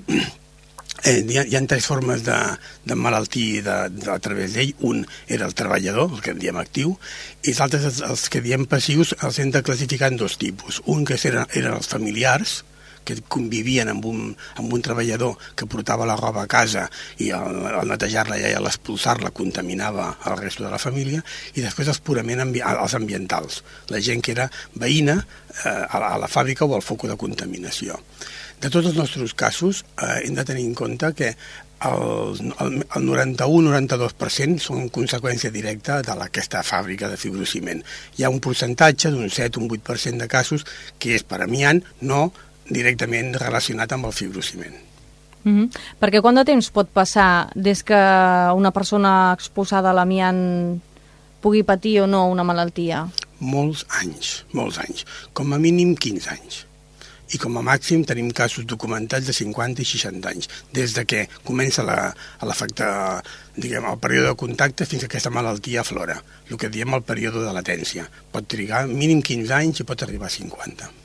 eh, 1.05 1.25
hi, 1.29 1.39
ha, 1.39 1.45
hi 1.45 1.57
ha 1.57 1.67
tres 1.67 1.87
formes 1.87 2.25
de, 2.25 2.39
de 2.85 2.95
malaltia 2.95 3.63
de, 3.63 3.77
de, 3.91 4.11
a 4.11 4.19
través 4.19 4.55
d'ell. 4.55 4.75
Un 4.81 5.07
era 5.29 5.47
el 5.47 5.55
treballador, 5.55 6.11
el 6.15 6.21
que 6.21 6.31
en 6.31 6.39
diem 6.39 6.57
actiu, 6.57 6.99
i 7.45 7.51
els 7.51 7.61
altres, 7.61 7.85
els, 7.85 8.01
els 8.01 8.29
que 8.29 8.41
diem 8.41 8.67
passius, 8.67 9.15
els 9.23 9.39
hem 9.39 9.51
de 9.51 9.63
classificar 9.63 10.11
en 10.11 10.17
dos 10.17 10.37
tipus. 10.37 10.83
Un 10.87 11.05
que 11.05 11.15
eren, 11.15 11.47
eren 11.55 11.75
els 11.75 11.89
familiars, 11.89 12.65
que 13.05 13.17
convivien 13.29 13.91
amb 13.93 14.05
un, 14.07 14.35
amb 14.61 14.73
un 14.73 14.83
treballador 14.85 15.39
que 15.57 15.69
portava 15.71 16.09
la 16.09 16.19
roba 16.21 16.45
a 16.45 16.51
casa 16.51 16.87
i 17.19 17.31
al, 17.35 17.63
netejar-la 17.89 18.39
i 18.41 18.53
a 18.55 18.63
l'expulsar-la 18.63 19.33
contaminava 19.37 20.13
el 20.31 20.39
resto 20.41 20.67
de 20.67 20.73
la 20.73 20.83
família, 20.83 21.23
i 21.55 21.65
després 21.65 21.91
els 21.91 22.03
purament 22.05 22.45
ambi 22.45 22.63
els 22.65 22.95
ambientals, 22.99 23.63
la 23.91 24.03
gent 24.05 24.23
que 24.25 24.35
era 24.37 24.51
veïna 24.75 25.19
eh, 25.21 25.87
a, 25.89 26.19
la, 26.21 26.31
fàbrica 26.31 26.69
o 26.69 26.77
al 26.77 26.87
foc 26.87 27.09
de 27.11 27.19
contaminació. 27.21 27.99
De 28.61 28.69
tots 28.69 28.91
els 28.91 28.99
nostres 28.99 29.35
casos 29.35 29.85
eh, 29.97 30.21
hem 30.27 30.37
de 30.37 30.45
tenir 30.45 30.67
en 30.69 30.77
compte 30.77 31.13
que 31.17 31.35
el, 31.89 32.53
el, 32.61 32.75
el 32.97 33.07
91-92% 33.09 34.61
són 34.61 34.91
conseqüència 34.93 35.53
directa 35.55 36.01
de 36.05 36.17
aquesta 36.27 36.61
fàbrica 36.67 37.09
de 37.09 37.17
fibrociment. 37.21 37.81
Hi 38.19 38.27
ha 38.27 38.33
un 38.33 38.41
percentatge 38.45 39.13
d'un 39.15 39.33
7 39.33 39.63
un 39.63 39.71
8% 39.71 40.21
de 40.21 40.29
casos 40.29 40.67
que 40.99 41.17
és 41.17 41.25
per 41.25 41.41
amiant, 41.47 41.81
no 42.01 42.29
directament 42.71 43.35
relacionat 43.43 43.93
amb 43.93 44.09
el 44.09 44.17
fibrociment. 44.17 44.77
Mm 45.43 45.57
-hmm. 45.57 45.69
Perquè 46.01 46.21
quant 46.21 46.37
de 46.37 46.45
temps 46.45 46.71
pot 46.71 46.89
passar 46.89 47.51
des 47.55 47.83
que 47.83 48.01
una 48.55 48.71
persona 48.71 49.33
exposada 49.33 49.91
a 49.91 49.93
l'amiant 49.93 50.81
pugui 51.41 51.63
patir 51.63 52.01
o 52.01 52.07
no 52.07 52.29
una 52.29 52.45
malaltia? 52.45 53.09
Molts 53.41 53.87
anys, 54.01 54.45
molts 54.53 54.79
anys. 54.79 55.07
Com 55.33 55.53
a 55.53 55.59
mínim 55.59 55.97
15 55.97 56.29
anys. 56.31 56.67
I 57.33 57.39
com 57.39 57.57
a 57.57 57.63
màxim 57.63 58.05
tenim 58.05 58.31
casos 58.31 58.67
documentats 58.67 59.27
de 59.27 59.33
50 59.33 59.83
i 59.83 59.85
60 59.85 60.29
anys, 60.29 60.49
des 60.73 60.95
de 60.95 61.05
que 61.05 61.29
comença 61.45 61.85
l'efecte, 62.43 62.85
diguem, 63.57 63.85
el 63.85 63.99
període 63.99 64.29
de 64.29 64.35
contacte 64.35 64.85
fins 64.85 65.01
que 65.01 65.07
aquesta 65.07 65.31
malaltia 65.31 65.81
aflora, 65.81 66.23
el 66.51 66.59
que 66.59 66.69
diem 66.69 66.93
el 66.95 67.03
període 67.03 67.45
de 67.47 67.53
latència. 67.53 68.11
Pot 68.33 68.49
trigar 68.49 68.89
mínim 68.89 69.23
15 69.23 69.55
anys 69.55 69.81
i 69.81 69.85
pot 69.85 70.03
arribar 70.03 70.27
a 70.27 70.37
50 70.37 71.00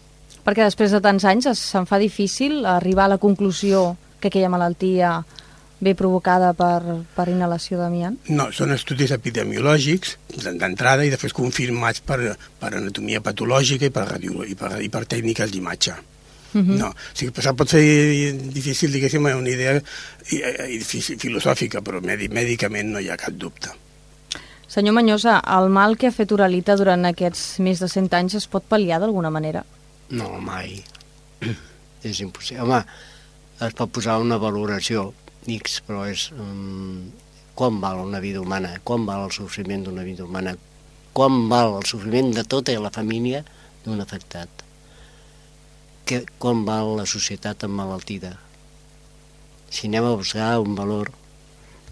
perquè 0.46 0.68
després 0.68 0.94
de 0.94 1.02
tants 1.02 1.26
anys 1.26 1.50
se'n 1.58 1.88
fa 1.90 2.00
difícil 2.02 2.66
arribar 2.70 3.10
a 3.10 3.16
la 3.16 3.22
conclusió 3.22 3.96
que 4.22 4.30
aquella 4.30 4.52
malaltia 4.54 5.18
ve 5.80 5.94
provocada 5.98 6.54
per, 6.58 6.82
per 7.16 7.28
inhalació 7.30 7.80
d'amiant? 7.82 8.18
No, 8.32 8.48
són 8.56 8.74
estudis 8.76 9.12
epidemiològics 9.16 10.16
d'entrada 10.46 11.06
i 11.06 11.12
després 11.14 11.36
confirmats 11.36 12.02
per, 12.06 12.20
per 12.62 12.74
anatomia 12.74 13.22
patològica 13.26 13.90
i 13.90 13.94
per, 13.94 14.08
radio, 14.16 14.44
i 14.48 14.56
per, 14.58 14.78
i 14.82 14.90
per 14.90 15.06
tècniques 15.06 15.52
d'imatge. 15.52 15.96
Uh 16.56 16.60
mhm. 16.60 16.72
-huh. 16.72 16.78
No, 16.80 16.88
o 16.88 17.14
sigui, 17.14 17.32
pot 17.32 17.70
ser 17.70 17.82
difícil, 18.54 18.92
diguéssim, 18.92 19.26
una 19.26 19.50
idea 19.50 19.82
i, 20.32 20.80
filosòfica, 20.80 21.82
però 21.82 22.00
mèdicament 22.02 22.92
no 22.92 23.00
hi 23.00 23.10
ha 23.10 23.18
cap 23.18 23.34
dubte. 23.34 23.70
Senyor 24.68 24.94
Manyosa, 24.94 25.42
el 25.60 25.70
mal 25.70 25.98
que 25.98 26.08
ha 26.08 26.12
fet 26.12 26.32
Uralita 26.32 26.76
durant 26.76 27.06
aquests 27.06 27.60
més 27.60 27.80
de 27.80 27.88
100 27.88 28.14
anys 28.14 28.36
es 28.36 28.48
pot 28.48 28.64
pal·liar 28.68 29.00
d'alguna 29.00 29.30
manera? 29.30 29.64
No, 30.10 30.36
mai. 30.38 30.84
és 32.06 32.22
impossible. 32.22 32.64
Home, 32.64 32.82
es 33.66 33.76
pot 33.78 33.92
posar 33.96 34.20
una 34.22 34.38
valoració 34.42 35.10
X, 35.50 35.80
però 35.86 36.06
és 36.10 36.28
um, 36.36 37.12
quan 37.58 37.80
val 37.82 38.02
una 38.04 38.22
vida 38.22 38.42
humana, 38.42 38.76
quan 38.84 39.06
val 39.08 39.28
el 39.28 39.34
sofriment 39.34 39.86
d'una 39.86 40.06
vida 40.06 40.26
humana, 40.26 40.56
quan 41.16 41.46
val 41.50 41.80
el 41.80 41.88
sofriment 41.90 42.34
de 42.36 42.44
tota 42.44 42.76
la 42.82 42.94
família 42.94 43.44
d'un 43.86 44.02
afectat, 44.04 44.50
que, 46.06 46.22
quan 46.38 46.66
val 46.68 46.96
la 47.00 47.06
societat 47.10 47.66
emmalaltida. 47.66 48.36
Si 49.74 49.88
anem 49.88 50.06
a 50.06 50.18
buscar 50.18 50.52
un 50.62 50.76
valor 50.78 51.10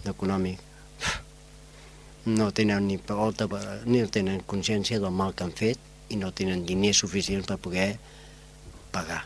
econòmic, 0.06 0.60
no 2.38 2.50
tenen 2.56 2.86
ni 2.88 3.00
volta, 3.08 3.48
ni 3.84 4.04
tenen 4.08 4.44
consciència 4.46 5.00
del 5.02 5.12
mal 5.12 5.34
que 5.34 5.44
han 5.44 5.56
fet 5.56 5.93
i 6.14 6.18
no 6.20 6.32
tenen 6.32 6.64
diners 6.68 7.02
suficients 7.04 7.48
per 7.50 7.58
poder 7.60 7.94
pagar. 8.94 9.24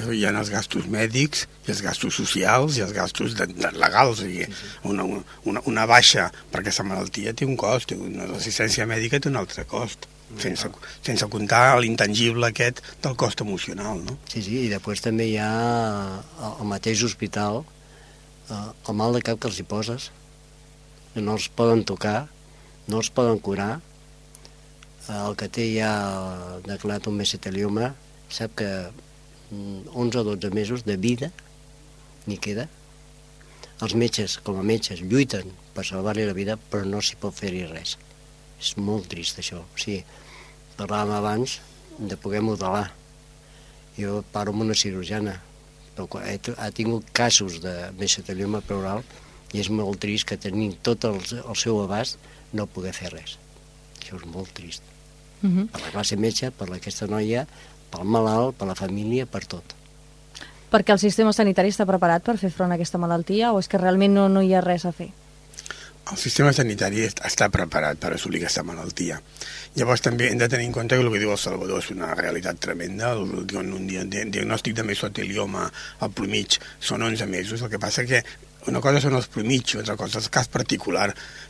Hi 0.00 0.22
ha 0.24 0.30
els 0.30 0.52
gastos 0.52 0.86
mèdics, 0.88 1.48
i 1.66 1.72
els 1.74 1.80
gastos 1.82 2.14
socials, 2.20 2.78
i 2.78 2.84
els 2.84 2.92
gastos 2.94 3.34
de, 3.36 3.48
de 3.50 3.72
legals. 3.74 4.22
I 4.22 4.46
una, 4.86 5.04
una, 5.50 5.64
una 5.66 5.86
baixa 5.90 6.28
per 6.52 6.62
aquesta 6.62 6.86
malaltia 6.86 7.34
té 7.34 7.48
un 7.48 7.58
cost, 7.58 7.96
una 7.96 8.28
assistència 8.38 8.86
mèdica 8.88 9.18
té 9.18 9.32
un 9.32 9.40
altre 9.40 9.66
cost, 9.68 10.06
sense, 10.38 10.70
sense 11.02 11.28
comptar 11.32 11.74
l'intangible 11.82 12.52
aquest 12.52 12.84
del 13.02 13.18
cost 13.18 13.42
emocional. 13.42 13.98
No? 14.06 14.16
Sí, 14.30 14.44
sí, 14.46 14.62
i 14.68 14.70
després 14.72 15.02
també 15.04 15.26
hi 15.32 15.36
ha 15.42 15.50
al 16.52 16.66
mateix 16.70 17.02
hospital 17.06 17.64
eh, 17.64 18.54
el 18.54 18.98
mal 19.02 19.16
de 19.16 19.24
cap 19.26 19.42
que 19.42 19.50
els 19.50 19.58
hi 19.58 19.66
poses, 19.66 20.10
no 21.18 21.34
els 21.34 21.50
poden 21.50 21.82
tocar, 21.84 22.28
no 22.86 23.02
els 23.02 23.10
poden 23.14 23.42
curar, 23.42 23.80
el 25.10 25.36
que 25.38 25.48
té 25.50 25.66
ja 25.74 25.92
declarat 26.66 27.08
un 27.10 27.18
mesotelioma 27.18 27.92
sap 28.30 28.54
que 28.60 28.68
11 29.50 29.90
mm, 29.90 30.20
o 30.20 30.24
12 30.34 30.50
mesos 30.54 30.84
de 30.86 30.96
vida 30.96 31.30
n'hi 32.28 32.38
queda. 32.38 32.68
Els 33.80 33.96
metges, 33.96 34.36
com 34.44 34.60
a 34.60 34.64
metges, 34.66 35.00
lluiten 35.00 35.50
per 35.74 35.86
salvar-li 35.88 36.26
la 36.28 36.36
vida, 36.36 36.58
però 36.70 36.84
no 36.86 37.00
s'hi 37.00 37.16
pot 37.20 37.34
fer-hi 37.34 37.64
res. 37.70 37.96
És 38.60 38.74
molt 38.76 39.08
trist, 39.10 39.40
això. 39.40 39.62
O 39.64 39.80
sigui, 39.80 40.02
parlàvem 40.76 41.16
abans 41.16 41.58
de 41.98 42.18
poder 42.20 42.44
modelar. 42.44 42.90
Jo 43.96 44.20
paro 44.32 44.52
amb 44.52 44.66
una 44.66 44.76
cirurgiana, 44.76 45.38
però 45.96 46.20
ha 46.20 46.70
tingut 46.76 47.08
casos 47.16 47.58
de 47.64 47.74
mesotelioma 47.98 48.62
pleural 48.64 49.02
i 49.52 49.64
és 49.64 49.72
molt 49.72 49.98
trist 50.04 50.28
que 50.28 50.38
tenint 50.38 50.76
tot 50.86 51.08
el, 51.08 51.18
el 51.40 51.58
seu 51.58 51.80
abast 51.82 52.20
no 52.52 52.68
poder 52.70 52.94
fer 52.94 53.10
res. 53.16 53.36
Això 53.98 54.20
és 54.20 54.28
molt 54.28 54.52
trist. 54.54 54.99
Uh 55.42 55.48
-huh. 55.48 55.68
Per 55.70 55.80
la 55.80 55.90
classe 55.90 56.16
metge, 56.16 56.50
per 56.50 56.70
aquesta 56.72 57.06
noia, 57.06 57.46
pel 57.90 58.04
malalt, 58.04 58.56
per 58.56 58.68
la 58.68 58.74
família, 58.74 59.26
per 59.26 59.46
tot. 59.46 59.64
Perquè 60.70 60.92
el 60.92 60.98
sistema 60.98 61.32
sanitari 61.32 61.68
està 61.70 61.86
preparat 61.86 62.22
per 62.22 62.38
fer 62.38 62.50
front 62.50 62.70
a 62.70 62.74
aquesta 62.74 62.98
malaltia 62.98 63.52
o 63.52 63.58
és 63.58 63.66
que 63.68 63.78
realment 63.78 64.12
no, 64.14 64.28
no 64.28 64.42
hi 64.42 64.54
ha 64.54 64.60
res 64.60 64.84
a 64.84 64.92
fer? 64.92 65.10
El 66.10 66.16
sistema 66.16 66.52
sanitari 66.52 67.02
est- 67.04 67.20
està 67.24 67.48
preparat 67.50 67.96
per 67.98 68.12
assolir 68.14 68.40
aquesta 68.40 68.62
malaltia. 68.62 69.20
Llavors 69.76 70.00
també 70.00 70.30
hem 70.30 70.38
de 70.38 70.48
tenir 70.48 70.66
en 70.66 70.72
compte 70.72 70.96
que 70.96 71.02
el 71.02 71.12
que 71.12 71.18
diu 71.18 71.30
el 71.30 71.38
Salvador 71.38 71.78
és 71.78 71.90
una 71.90 72.14
realitat 72.14 72.58
tremenda. 72.58 73.16
Un 73.16 73.86
dia, 73.86 74.04
di- 74.04 74.24
diagnòstic 74.30 74.74
de 74.74 74.82
mesotelioma 74.82 75.70
al 76.00 76.10
plomig 76.10 76.58
són 76.80 77.02
11 77.02 77.26
mesos. 77.26 77.62
El 77.62 77.68
que 77.70 77.78
passa 77.78 78.04
que 78.04 78.24
una 78.68 78.80
cosa 78.84 79.00
són 79.00 79.16
els 79.16 79.28
plomig, 79.32 79.72
una 79.74 79.82
altra 79.84 79.96
cosa 79.96 80.18
és 80.18 80.26
el 80.28 80.34
cas 80.34 80.50
particular. 80.52 81.06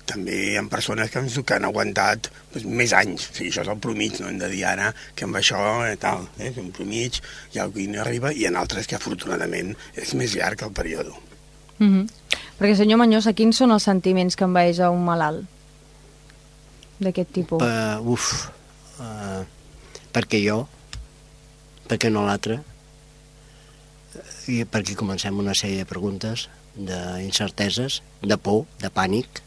També 0.07 0.37
hi 0.53 0.59
ha 0.59 0.63
persones 0.71 1.11
que 1.11 1.19
han, 1.19 1.27
que 1.29 1.57
han 1.57 1.67
aguantat 1.67 2.29
doncs, 2.53 2.67
més 2.67 2.95
anys. 2.95 3.31
O 3.31 3.35
sigui, 3.35 3.51
això 3.51 3.65
és 3.65 3.73
el 3.73 3.81
plomig, 3.83 4.21
no 4.21 4.29
hem 4.31 4.39
de 4.39 4.51
dir 4.53 4.63
ara 4.69 4.93
que 5.17 5.27
amb 5.27 5.41
això 5.41 5.61
eh, 5.89 5.97
tal, 6.01 6.29
eh, 6.39 6.51
és 6.53 6.61
un 6.63 6.71
plomig, 6.77 7.21
hi 7.53 7.59
ha 7.59 7.67
algú 7.67 7.83
que 7.83 7.89
no 7.91 8.03
arriba, 8.05 8.33
i 8.33 8.47
en 8.47 8.59
altres 8.61 8.87
que 8.87 8.99
afortunadament 8.99 9.75
és 9.99 10.15
més 10.15 10.37
llarg 10.39 10.63
el 10.67 10.73
període. 10.77 11.15
Uh 11.81 11.87
-huh. 11.87 12.07
Perquè, 12.59 12.77
senyor 12.77 12.99
Manyosa, 12.99 13.33
quins 13.33 13.57
són 13.57 13.73
els 13.73 13.83
sentiments 13.83 14.37
que 14.37 14.45
envaeix 14.45 14.81
a 14.81 14.91
un 14.91 15.05
malalt 15.05 15.47
d'aquest 17.01 17.33
tipus? 17.33 17.63
Uh, 17.63 18.13
uf, 18.13 18.51
uh, 19.01 19.45
perquè 20.13 20.45
jo, 20.45 20.69
perquè 21.89 22.11
no 22.11 22.27
l'altre, 22.27 22.61
i 24.49 24.65
perquè 24.65 24.95
comencem 24.95 25.39
una 25.39 25.55
sèrie 25.55 25.79
de 25.79 25.87
preguntes, 25.87 26.49
d'incerteses, 26.87 28.01
de 28.23 28.37
por, 28.41 28.65
de 28.81 28.91
pànic, 28.93 29.43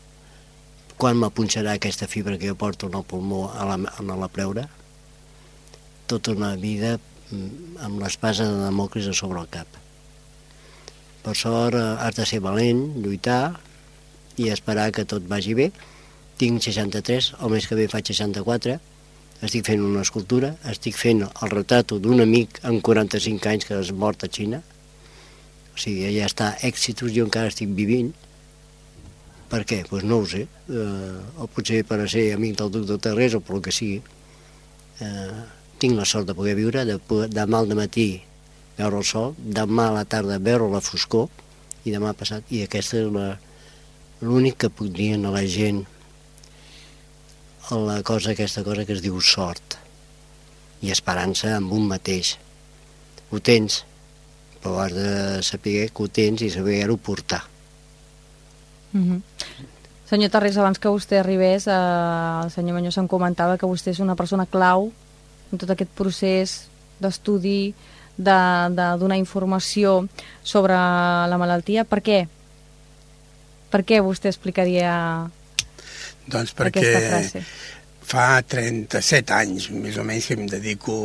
quan 0.97 1.19
m'apunxarà 1.19 1.75
aquesta 1.75 2.07
fibra 2.07 2.37
que 2.37 2.47
jo 2.49 2.55
porto 2.55 2.87
en 2.87 2.97
el 2.99 3.03
pulmó 3.03 3.47
a 3.51 3.65
la, 3.67 3.77
a 3.97 4.17
la 4.19 4.29
pleura, 4.31 4.67
tota 6.07 6.35
una 6.35 6.53
vida 6.55 6.97
mm, 6.97 7.79
amb 7.85 8.03
l'espasa 8.03 8.45
de 8.47 8.61
Demòcris 8.67 9.09
a 9.09 9.15
sobre 9.17 9.41
el 9.41 9.49
cap. 9.51 9.67
Per 11.23 11.35
sort, 11.39 11.75
eh, 11.79 11.83
has 12.03 12.15
de 12.19 12.25
ser 12.29 12.41
valent, 12.43 12.85
lluitar 13.03 13.57
i 14.37 14.49
esperar 14.53 14.91
que 14.91 15.05
tot 15.05 15.25
vagi 15.29 15.55
bé. 15.57 15.71
Tinc 16.37 16.63
63, 16.65 17.33
el 17.39 17.53
mes 17.53 17.67
que 17.69 17.77
ve 17.79 17.87
faig 17.87 18.09
64, 18.11 18.79
estic 19.43 19.65
fent 19.67 19.83
una 19.83 20.03
escultura, 20.03 20.53
estic 20.71 20.97
fent 20.97 21.23
el 21.27 21.51
retrato 21.51 21.99
d'un 21.99 22.23
amic 22.23 22.59
amb 22.67 22.83
45 22.83 23.49
anys 23.51 23.67
que 23.67 23.79
és 23.79 23.91
mort 23.91 24.23
a 24.23 24.29
Xina, 24.31 24.61
o 25.73 25.79
sigui, 25.81 26.05
ja 26.15 26.27
està 26.29 26.53
èxitos, 26.61 27.13
jo 27.15 27.25
encara 27.27 27.51
estic 27.51 27.71
vivint. 27.77 28.13
Per 29.49 29.63
què? 29.69 29.81
Doncs 29.83 29.89
pues 29.91 30.05
no 30.09 30.19
ho 30.21 30.27
sé. 30.29 30.45
Eh, 30.69 31.41
o 31.41 31.47
potser 31.49 31.83
per 31.89 31.99
a 32.03 32.09
ser 32.09 32.27
amic 32.35 32.57
del 32.61 32.71
duc 32.73 32.87
de 32.89 32.97
Terrés 33.01 33.37
o 33.37 33.41
pel 33.45 33.61
que 33.65 33.73
sigui. 33.73 34.01
Eh, 35.01 35.41
tinc 35.81 35.97
la 35.97 36.05
sort 36.09 36.29
de 36.29 36.35
poder 36.37 36.55
viure, 36.57 36.85
de, 36.87 36.97
poder, 36.97 37.29
demà 37.33 37.61
al 37.61 37.73
matí 37.77 38.07
veure 38.77 39.01
el 39.01 39.05
sol, 39.05 39.33
demà 39.37 39.89
a 39.89 39.95
la 39.99 40.05
tarda 40.09 40.39
veure 40.41 40.69
la 40.71 40.81
foscor 40.81 41.27
i 41.83 41.93
demà 41.93 42.13
passat, 42.17 42.45
i 42.49 42.63
aquesta 42.63 43.01
és 43.01 43.09
l'únic 44.23 44.61
que 44.63 44.71
puc 44.71 44.89
dir 44.95 45.13
a 45.17 45.33
la 45.33 45.43
gent 45.45 45.83
la 47.73 48.01
cosa, 48.03 48.31
aquesta 48.31 48.63
cosa 48.63 48.85
que 48.85 48.93
es 48.93 49.01
diu 49.01 49.19
sort 49.21 49.77
i 50.83 50.91
esperança 50.91 51.55
amb 51.55 51.71
un 51.73 51.87
mateix. 51.87 52.35
Ho 53.31 53.39
tens, 53.39 53.83
però 54.63 54.79
has 54.79 54.95
de 54.95 55.43
saber 55.43 55.89
que 55.91 56.03
ho 56.03 56.07
tens 56.07 56.41
i 56.41 56.49
saber-ho 56.49 56.95
portar. 56.97 57.43
Uh 58.93 58.99
-huh. 58.99 59.21
Senyor 60.07 60.31
Tarrés, 60.31 60.57
abans 60.57 60.79
que 60.79 60.89
vostè 60.89 61.19
arribés, 61.19 61.67
eh, 61.67 61.73
el 62.43 62.51
senyor 62.51 62.75
Manyosa 62.75 63.01
em 63.01 63.07
comentava 63.07 63.57
que 63.57 63.65
vostè 63.65 63.89
és 63.91 63.99
una 63.99 64.15
persona 64.15 64.45
clau 64.45 64.91
en 65.51 65.57
tot 65.57 65.69
aquest 65.69 65.91
procés 65.91 66.67
d'estudi, 66.99 67.73
de, 68.17 68.39
de 68.69 68.87
donar 68.99 69.17
informació 69.17 70.07
sobre 70.43 70.73
la 70.73 71.37
malaltia. 71.37 71.83
Per 71.83 72.01
què? 72.05 72.27
Per 73.73 73.81
què 73.83 74.01
vostè 74.05 74.29
explicaria 74.29 75.29
Doncs 76.27 76.53
aquesta 76.53 76.63
perquè 76.63 77.09
frase? 77.09 77.43
Fa 78.05 78.41
37 78.43 79.33
anys, 79.35 79.69
més 79.71 79.97
o 79.97 80.03
menys, 80.07 80.27
que 80.29 80.37
em 80.37 80.45
dedico 80.51 80.95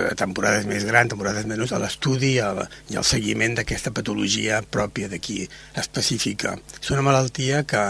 a 0.00 0.14
temporades 0.18 0.66
més 0.68 0.84
grans, 0.88 1.10
temporades 1.12 1.46
menys, 1.50 1.72
a 1.72 1.80
l'estudi 1.82 2.34
i, 2.36 2.40
al- 2.44 2.66
seguiment 3.06 3.54
d'aquesta 3.58 3.92
patologia 3.96 4.60
pròpia 4.62 5.08
d'aquí, 5.12 5.44
específica. 5.80 6.56
És 6.80 6.90
una 6.94 7.02
malaltia 7.06 7.64
que 7.68 7.82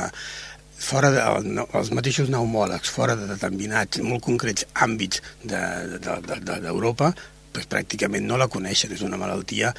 fora 0.80 1.10
de, 1.12 1.24
no, 1.44 1.66
els 1.76 1.90
mateixos 1.92 2.30
pneumòlegs, 2.30 2.88
fora 2.90 3.16
de 3.18 3.26
determinats, 3.28 4.00
molt 4.00 4.24
concrets 4.24 4.64
àmbits 4.74 5.20
d'Europa, 5.44 7.10
de, 7.12 7.16
de, 7.20 7.28
pues 7.50 7.66
pràcticament 7.66 8.24
no 8.24 8.38
la 8.38 8.46
coneixen. 8.48 8.92
És 8.94 9.02
una 9.02 9.18
malaltia 9.20 9.74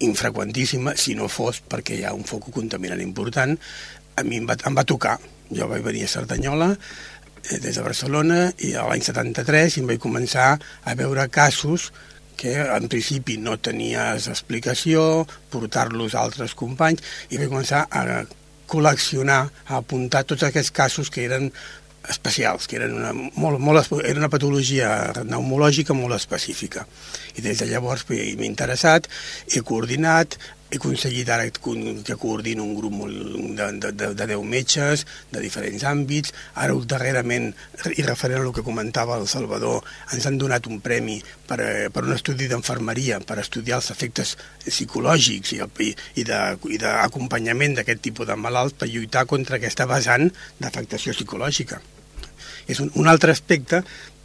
infreqüentíssima, 0.00 0.96
si 0.96 1.14
no 1.14 1.28
fos 1.28 1.60
perquè 1.60 1.98
hi 1.98 2.04
ha 2.08 2.14
un 2.16 2.24
foc 2.24 2.48
contaminant 2.54 3.02
important. 3.04 3.56
A 4.16 4.24
mi 4.26 4.40
em 4.40 4.48
va, 4.48 4.56
em 4.66 4.76
va 4.76 4.84
tocar. 4.88 5.18
Jo 5.50 5.66
vaig 5.70 5.82
venir 5.82 6.04
a 6.06 6.10
Cerdanyola, 6.10 6.70
eh, 6.72 6.78
des 7.48 7.74
de 7.74 7.82
Barcelona, 7.82 8.50
i 8.66 8.74
a 8.74 8.86
l'any 8.88 9.02
73 9.06 9.80
em 9.80 9.88
vaig 9.90 10.00
començar 10.02 10.52
a 10.58 10.94
veure 10.98 11.26
casos 11.32 11.90
que 12.40 12.54
en 12.62 12.88
principi 12.88 13.36
no 13.36 13.58
tenies 13.60 14.30
explicació, 14.32 15.26
portar-los 15.52 16.14
a 16.14 16.22
altres 16.24 16.54
companys, 16.56 17.02
i 17.28 17.40
vaig 17.40 17.50
començar 17.52 17.84
a 17.90 18.22
col·leccionar, 18.70 19.42
a 19.66 19.80
apuntar 19.80 20.24
tots 20.24 20.46
aquests 20.46 20.72
casos 20.72 21.10
que 21.12 21.26
eren 21.26 21.50
especials, 22.08 22.66
que 22.66 22.78
eren 22.78 22.94
una, 22.96 23.10
molt, 23.12 23.60
molt, 23.60 23.92
era 24.00 24.22
una 24.22 24.30
patologia 24.32 25.10
pneumològica 25.18 25.94
molt 25.96 26.16
específica. 26.16 26.86
I 27.36 27.44
des 27.44 27.60
de 27.60 27.68
llavors 27.68 28.06
m'he 28.08 28.48
interessat, 28.48 29.10
he 29.52 29.60
coordinat, 29.66 30.38
he 30.70 30.78
aconseguit 30.78 31.28
ara 31.28 31.48
que 31.50 32.16
coordino 32.16 32.62
un 32.62 32.76
grup 32.76 32.94
molt 32.94 33.14
de, 33.58 33.66
de, 33.82 33.90
de, 33.92 34.10
de 34.14 34.26
10 34.30 34.44
metges 34.46 35.04
de 35.32 35.42
diferents 35.42 35.82
àmbits. 35.90 36.34
Ara, 36.54 36.76
darrerament, 36.86 37.50
i 37.96 38.04
referent 38.06 38.40
a 38.40 38.46
el 38.46 38.54
que 38.54 38.64
comentava 38.66 39.18
el 39.18 39.26
Salvador, 39.30 39.82
ens 40.14 40.28
han 40.30 40.38
donat 40.38 40.68
un 40.70 40.78
premi 40.84 41.18
per, 41.48 41.58
eh, 41.64 41.88
per 41.90 42.04
un 42.06 42.14
estudi 42.14 42.46
d'enfermeria, 42.50 43.18
per 43.26 43.40
estudiar 43.42 43.80
els 43.80 43.90
efectes 43.94 44.36
psicològics 44.66 45.56
i, 45.56 45.62
i, 45.86 45.90
i 46.22 46.78
d'acompanyament 46.78 47.80
d'aquest 47.80 48.04
tipus 48.06 48.30
de 48.30 48.38
malalts 48.38 48.78
per 48.78 48.90
lluitar 48.90 49.26
contra 49.26 49.58
aquesta 49.58 49.88
vessant 49.90 50.30
d'afectació 50.62 51.16
psicològica. 51.16 51.82
És 52.70 52.78
un, 52.78 52.92
un 52.94 53.10
altre 53.10 53.34
aspecte 53.34 53.82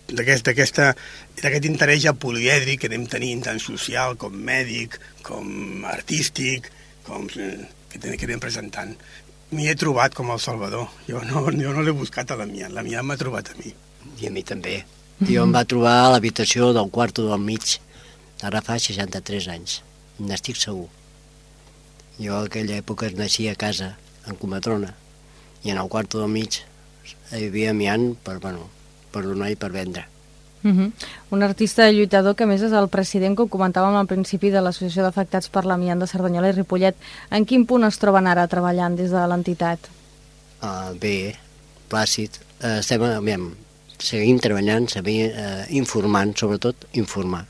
d'aquest 0.08 1.66
interès 1.66 2.02
ja 2.04 2.14
polièdric 2.14 2.84
que 2.84 2.90
anem 2.92 3.08
tenint 3.10 3.44
tant 3.48 3.62
social 3.62 4.18
com 4.22 4.34
mèdic, 4.34 5.00
com 5.26 5.86
artístic, 5.90 6.70
com 7.08 7.26
eh, 7.40 7.66
que, 7.90 8.00
que 8.00 8.28
anem 8.28 8.42
presentant. 8.44 8.94
M'hi 9.56 9.70
he 9.70 9.78
trobat 9.78 10.14
com 10.18 10.32
el 10.34 10.42
Salvador. 10.42 10.90
Jo 11.08 11.22
no, 11.26 11.46
jo 11.50 11.74
no 11.74 11.86
l'he 11.86 11.96
buscat 11.96 12.32
a 12.32 12.40
la 12.40 12.46
mia, 12.50 12.70
la 12.70 12.84
mia 12.86 13.04
m'ha 13.04 13.18
trobat 13.18 13.54
a 13.54 13.58
mi. 13.62 13.74
I 14.22 14.30
a 14.30 14.34
mi 14.34 14.44
també. 14.46 14.84
Jo 15.24 15.46
em 15.48 15.54
va 15.56 15.64
trobar 15.66 15.96
a 16.04 16.12
l'habitació 16.12 16.74
del 16.76 16.92
quarto 16.92 17.26
del 17.30 17.42
mig, 17.42 17.78
ara 18.44 18.62
fa 18.62 18.76
63 18.82 19.48
anys, 19.54 19.80
n'estic 20.20 20.60
segur. 20.60 20.90
Jo 22.20 22.36
a 22.36 22.46
aquella 22.46 22.78
època 22.82 23.08
es 23.08 23.16
naixia 23.16 23.56
a 23.56 23.60
casa, 23.60 23.94
en 24.28 24.36
Comatrona, 24.42 24.92
i 25.64 25.72
en 25.72 25.80
el 25.82 25.90
quarto 25.90 26.20
del 26.20 26.34
mig 26.34 26.60
hi 27.32 27.48
havia 27.48 27.72
amiant 27.72 28.12
per, 28.26 28.38
bueno, 28.44 28.68
per 29.16 29.24
donar 29.24 29.50
i 29.54 29.56
per 29.56 29.72
vendre. 29.72 30.06
Uh 30.66 30.72
-huh. 30.72 30.92
Un 31.30 31.44
artista 31.44 31.92
lluitador 31.92 32.36
que 32.36 32.46
més 32.46 32.62
és 32.62 32.72
el 32.72 32.88
president, 32.90 33.36
com 33.36 33.48
comentàvem 33.48 33.96
al 33.96 34.08
principi, 34.08 34.50
de 34.50 34.62
l'Associació 34.62 35.04
d'Afectats 35.04 35.50
per 35.50 35.64
l'Amiant 35.66 36.00
de 36.00 36.08
Cerdanyola 36.08 36.50
i 36.50 36.52
Ripollet. 36.52 36.96
En 37.30 37.46
quin 37.46 37.66
punt 37.66 37.84
es 37.84 37.98
troben 37.98 38.28
ara 38.28 38.48
treballant 38.48 38.96
des 38.96 39.12
de 39.12 39.28
l'entitat? 39.28 39.80
Uh, 40.64 40.98
bé, 41.00 41.36
plàcid. 41.90 42.32
Uh, 42.64 42.80
estem, 42.80 43.04
aviam, 43.04 43.54
seguim 44.00 44.40
treballant, 44.40 44.88
seguim 44.90 45.30
uh, 45.30 45.66
informant, 45.70 46.36
sobretot 46.38 46.76
informar. 46.94 47.46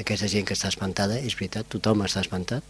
Aquesta 0.00 0.26
gent 0.26 0.44
que 0.44 0.54
està 0.54 0.68
espantada, 0.68 1.18
és 1.18 1.36
veritat, 1.36 1.66
tothom 1.68 2.02
està 2.02 2.20
espantat, 2.20 2.62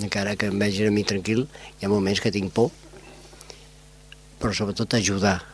encara 0.00 0.36
que 0.36 0.46
em 0.46 0.58
vegi 0.58 0.86
a 0.86 0.90
mi 0.90 1.04
tranquil, 1.04 1.46
hi 1.78 1.84
ha 1.84 1.88
moments 1.88 2.20
que 2.20 2.32
tinc 2.32 2.52
por, 2.52 2.70
però 4.40 4.52
sobretot 4.54 4.94
ajudar. 4.94 5.51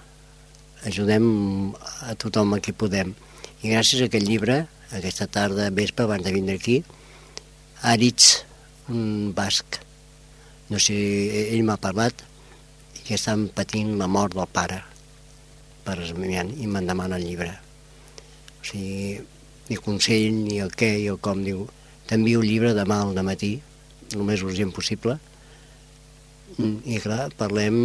Ajudem 0.86 1.74
a 2.06 2.14
tothom 2.14 2.54
a 2.54 2.60
qui 2.62 2.70
podem. 2.70 3.14
I 3.62 3.72
gràcies 3.72 4.04
a 4.04 4.06
aquest 4.06 4.26
llibre, 4.28 4.60
aquesta 4.94 5.26
tarda, 5.26 5.70
vespre, 5.74 6.06
abans 6.06 6.22
de 6.22 6.32
vindre 6.32 6.54
aquí, 6.54 6.82
Aritz, 7.82 8.44
un 8.88 9.32
basc, 9.34 9.80
no 10.70 10.78
sé, 10.82 10.94
ell 11.54 11.64
m'ha 11.66 11.78
parlat 11.82 12.22
que 13.04 13.16
estan 13.16 13.48
patint 13.54 13.96
la 13.98 14.08
mort 14.10 14.36
del 14.36 14.48
pare 14.52 14.82
per 15.86 15.96
esmiant 16.04 16.50
i 16.60 16.66
me'n 16.68 16.86
demana 16.88 17.16
el 17.18 17.26
llibre. 17.26 17.50
O 18.60 18.66
sigui, 18.66 19.18
ni 19.68 19.78
consell, 19.82 20.42
ni 20.44 20.60
el 20.64 20.70
què, 20.76 20.90
i 21.02 21.08
el 21.12 21.18
com, 21.22 21.42
diu, 21.44 21.64
t'envio 22.08 22.42
el 22.42 22.50
llibre 22.50 22.74
demà 22.76 23.00
al 23.04 23.18
matí, 23.24 23.56
el 24.14 24.24
més 24.28 24.44
urgent 24.44 24.70
possible, 24.74 25.18
i 26.58 26.98
clar, 27.02 27.28
parlem 27.38 27.76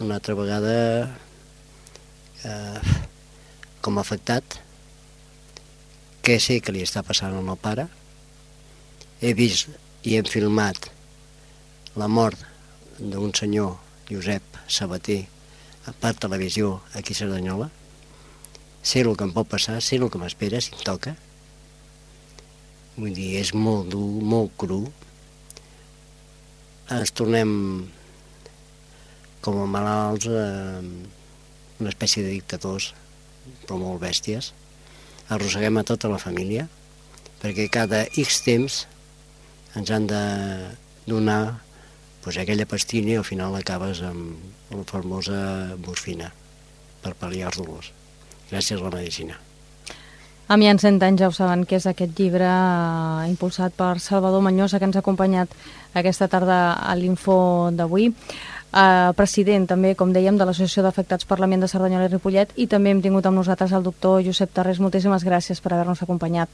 una 0.00 0.18
altra 0.18 0.36
vegada 0.38 0.74
eh, 2.44 2.80
com 3.80 3.98
a 3.98 4.04
afectat, 4.04 4.58
què 6.22 6.36
sé 6.42 6.58
que 6.60 6.74
li 6.74 6.84
està 6.84 7.02
passant 7.06 7.34
al 7.34 7.46
meu 7.46 7.56
pare, 7.56 7.88
he 9.20 9.32
vist 9.34 9.72
i 10.06 10.18
hem 10.18 10.28
filmat 10.28 10.90
la 11.98 12.06
mort 12.06 12.38
d'un 12.98 13.32
senyor, 13.34 13.76
Josep 14.10 14.58
Sabater, 14.68 15.24
per 16.00 16.14
televisió 16.20 16.82
aquí 16.94 17.14
a 17.14 17.18
Cerdanyola, 17.22 17.70
sé 18.82 19.02
el 19.02 19.16
que 19.16 19.26
em 19.26 19.32
pot 19.34 19.48
passar, 19.48 19.80
sé 19.82 19.98
el 19.98 20.10
que 20.12 20.20
m'espera 20.20 20.60
si 20.62 20.74
em 20.76 20.84
toca. 20.84 21.14
Vull 22.98 23.14
dir, 23.14 23.36
és 23.40 23.54
molt 23.54 23.90
dur, 23.92 24.06
molt 24.22 24.54
cru. 24.60 24.80
Ens 26.94 27.12
tornem 27.14 27.50
com 29.44 29.60
a 29.62 29.66
malalts, 29.70 30.26
eh, 30.26 31.17
una 31.80 31.92
espècie 31.92 32.24
de 32.24 32.34
dictadors, 32.34 32.92
però 33.64 33.78
molt 33.80 34.02
bèsties. 34.02 34.52
Arrosseguem 35.28 35.80
a 35.80 35.86
tota 35.86 36.10
la 36.10 36.20
família, 36.22 36.66
perquè 37.42 37.68
cada 37.72 38.04
X 38.08 38.42
temps 38.46 38.82
ens 39.78 39.90
han 39.94 40.08
de 40.10 40.22
donar 41.06 41.58
pues, 42.24 42.38
aquella 42.38 42.66
pastilla 42.66 43.14
i 43.14 43.20
al 43.20 43.26
final 43.28 43.56
acabes 43.56 44.02
amb 44.04 44.72
la 44.74 44.84
famosa 44.88 45.42
morfina 45.84 46.32
per 47.02 47.14
pal·liar 47.18 47.52
els 47.52 47.60
dolors. 47.60 47.92
Gràcies 48.50 48.80
a 48.80 48.88
la 48.88 48.96
medicina. 48.96 49.38
A 50.48 50.56
mi 50.56 50.64
en 50.64 50.78
100 50.80 51.02
anys 51.04 51.20
ja 51.20 51.28
ho 51.28 51.32
saben 51.36 51.66
que 51.68 51.76
és 51.76 51.84
aquest 51.84 52.14
llibre 52.16 52.48
eh, 52.48 53.28
impulsat 53.28 53.74
per 53.76 53.98
Salvador 54.00 54.40
Manyosa 54.40 54.78
que 54.80 54.88
ens 54.88 54.96
ha 54.96 55.02
acompanyat 55.04 55.52
aquesta 55.92 56.28
tarda 56.32 56.72
a 56.72 56.94
l'info 56.96 57.68
d'avui. 57.76 58.14
Eh, 58.68 59.12
president 59.16 59.64
també, 59.70 59.94
com 59.96 60.12
dèiem, 60.12 60.36
de 60.36 60.44
l'Associació 60.44 60.84
d'Afectats 60.84 61.24
Parlament 61.28 61.64
de 61.64 61.70
Cerdanyola 61.72 62.08
i 62.08 62.12
Ripollet 62.12 62.52
i 62.56 62.66
també 62.68 62.92
hem 62.92 63.00
tingut 63.04 63.26
amb 63.26 63.40
nosaltres 63.40 63.72
el 63.72 63.86
doctor 63.86 64.20
Josep 64.24 64.52
Tarrés. 64.52 64.80
Moltíssimes 64.80 65.24
gràcies 65.24 65.62
per 65.64 65.72
haver-nos 65.72 66.02
acompanyat. 66.04 66.52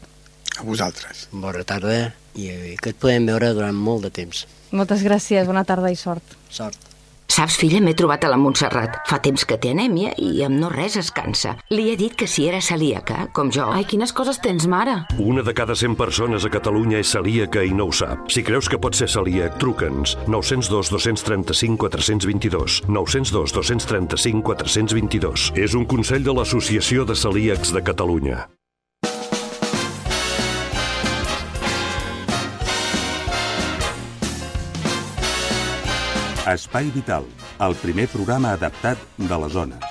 A 0.55 0.63
vosaltres. 0.63 1.29
Bona 1.33 1.65
tarda 1.67 2.13
i 2.39 2.77
que 2.79 2.95
et 2.95 2.99
podem 3.01 3.27
veure 3.27 3.51
durant 3.55 3.75
molt 3.75 4.07
de 4.07 4.15
temps. 4.15 4.47
Moltes 4.71 5.03
gràcies, 5.07 5.47
bona 5.47 5.65
tarda 5.67 5.91
i 5.91 5.99
sort. 5.99 6.39
Sort. 6.51 6.94
Saps, 7.29 7.57
filla, 7.59 7.81
m'he 7.83 7.95
trobat 7.99 8.25
a 8.25 8.31
la 8.31 8.39
Montserrat. 8.39 9.01
Fa 9.09 9.19
temps 9.25 9.45
que 9.49 9.57
té 9.61 9.73
anèmia 9.75 10.13
i 10.23 10.45
amb 10.47 10.59
no 10.61 10.71
res 10.73 10.97
es 11.01 11.11
cansa. 11.15 11.57
Li 11.73 11.89
he 11.91 11.97
dit 11.99 12.15
que 12.15 12.29
si 12.31 12.47
era 12.49 12.61
celíaca, 12.63 13.29
com 13.35 13.51
jo... 13.55 13.67
Ai, 13.75 13.87
quines 13.91 14.13
coses 14.15 14.39
tens, 14.45 14.69
mare. 14.71 15.01
Una 15.19 15.43
de 15.47 15.55
cada 15.57 15.75
100 15.75 15.97
persones 15.99 16.47
a 16.47 16.53
Catalunya 16.53 17.01
és 17.03 17.11
celíaca 17.17 17.65
i 17.65 17.75
no 17.75 17.89
ho 17.91 17.95
sap. 17.95 18.29
Si 18.31 18.45
creus 18.47 18.71
que 18.71 18.81
pot 18.81 18.95
ser 18.95 19.11
celíac, 19.11 19.59
truca'ns. 19.63 20.17
902 20.29 20.93
235 20.95 21.79
422. 21.89 22.83
902 22.89 23.57
235 23.59 24.45
422. 24.51 25.51
És 25.59 25.75
un 25.75 25.89
consell 25.91 26.27
de 26.27 26.37
l'Associació 26.37 27.09
de 27.09 27.19
Celíacs 27.19 27.75
de 27.75 27.83
Catalunya. 27.85 28.45
Espai 36.45 36.91
Vital, 36.93 37.25
el 37.65 37.73
primer 37.81 38.05
programa 38.13 38.51
adaptat 38.53 39.01
de 39.17 39.37
les 39.41 39.53
zones. 39.55 39.85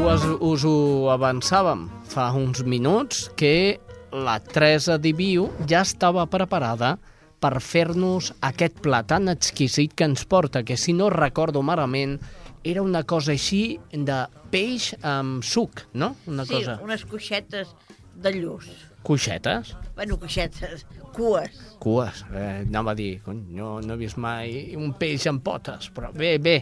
Us, 0.00 0.24
us 0.40 0.64
ho 0.64 0.78
avançàvem 1.12 1.82
fa 2.08 2.30
uns 2.40 2.62
minuts 2.64 3.26
que 3.36 3.76
la 4.16 4.38
Teresa 4.40 4.96
Diviu 4.96 5.50
ja 5.68 5.82
estava 5.84 6.24
preparada 6.32 6.94
per 7.36 7.60
fer-nos 7.60 8.32
aquest 8.48 8.80
plat 8.80 9.12
tan 9.12 9.28
exquisit 9.28 9.92
que 9.92 10.08
ens 10.08 10.24
porta, 10.24 10.64
que 10.64 10.80
si 10.80 10.96
no 10.96 11.10
recordo 11.12 11.60
malament 11.60 12.16
era 12.64 12.80
una 12.80 13.04
cosa 13.04 13.36
així 13.36 13.76
de 13.92 14.22
peix 14.48 14.94
amb 15.04 15.44
suc, 15.44 15.84
no? 15.92 16.14
Una 16.24 16.48
sí, 16.48 16.56
cosa... 16.56 16.80
unes 16.80 17.04
coixetes 17.12 17.76
de 18.16 18.36
lluç. 18.40 18.72
Coixetes? 19.04 19.74
Bueno, 19.94 20.16
coixetes, 20.18 20.86
cues. 21.12 21.52
Cues. 21.78 22.24
Eh, 22.32 22.64
anava 22.64 22.94
a 22.94 22.98
dir, 22.98 23.20
cony, 23.22 23.42
no, 23.54 23.76
no 23.84 23.94
he 23.94 24.00
vist 24.00 24.16
mai 24.18 24.72
un 24.80 24.94
peix 24.98 25.26
amb 25.30 25.44
potes, 25.44 25.90
però 25.94 26.08
bé, 26.16 26.38
bé, 26.42 26.56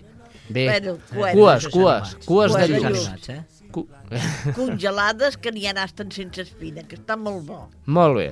bé. 0.51 0.64
Bueno, 0.66 0.97
cues. 1.12 1.68
Cues, 1.70 1.70
cues, 1.72 2.16
cues 2.26 2.57
de 2.59 2.80
lluç. 2.82 3.28
Eh? 3.30 3.40
Cu... 3.72 3.86
Congelades 4.59 5.38
que 5.40 5.53
n'hi 5.55 5.68
ha 5.70 5.76
estan 5.86 6.11
sense 6.12 6.43
espina, 6.45 6.82
que 6.88 6.99
està 6.99 7.16
molt 7.16 7.47
bo. 7.47 7.61
Molt 7.86 8.18
bé. 8.18 8.28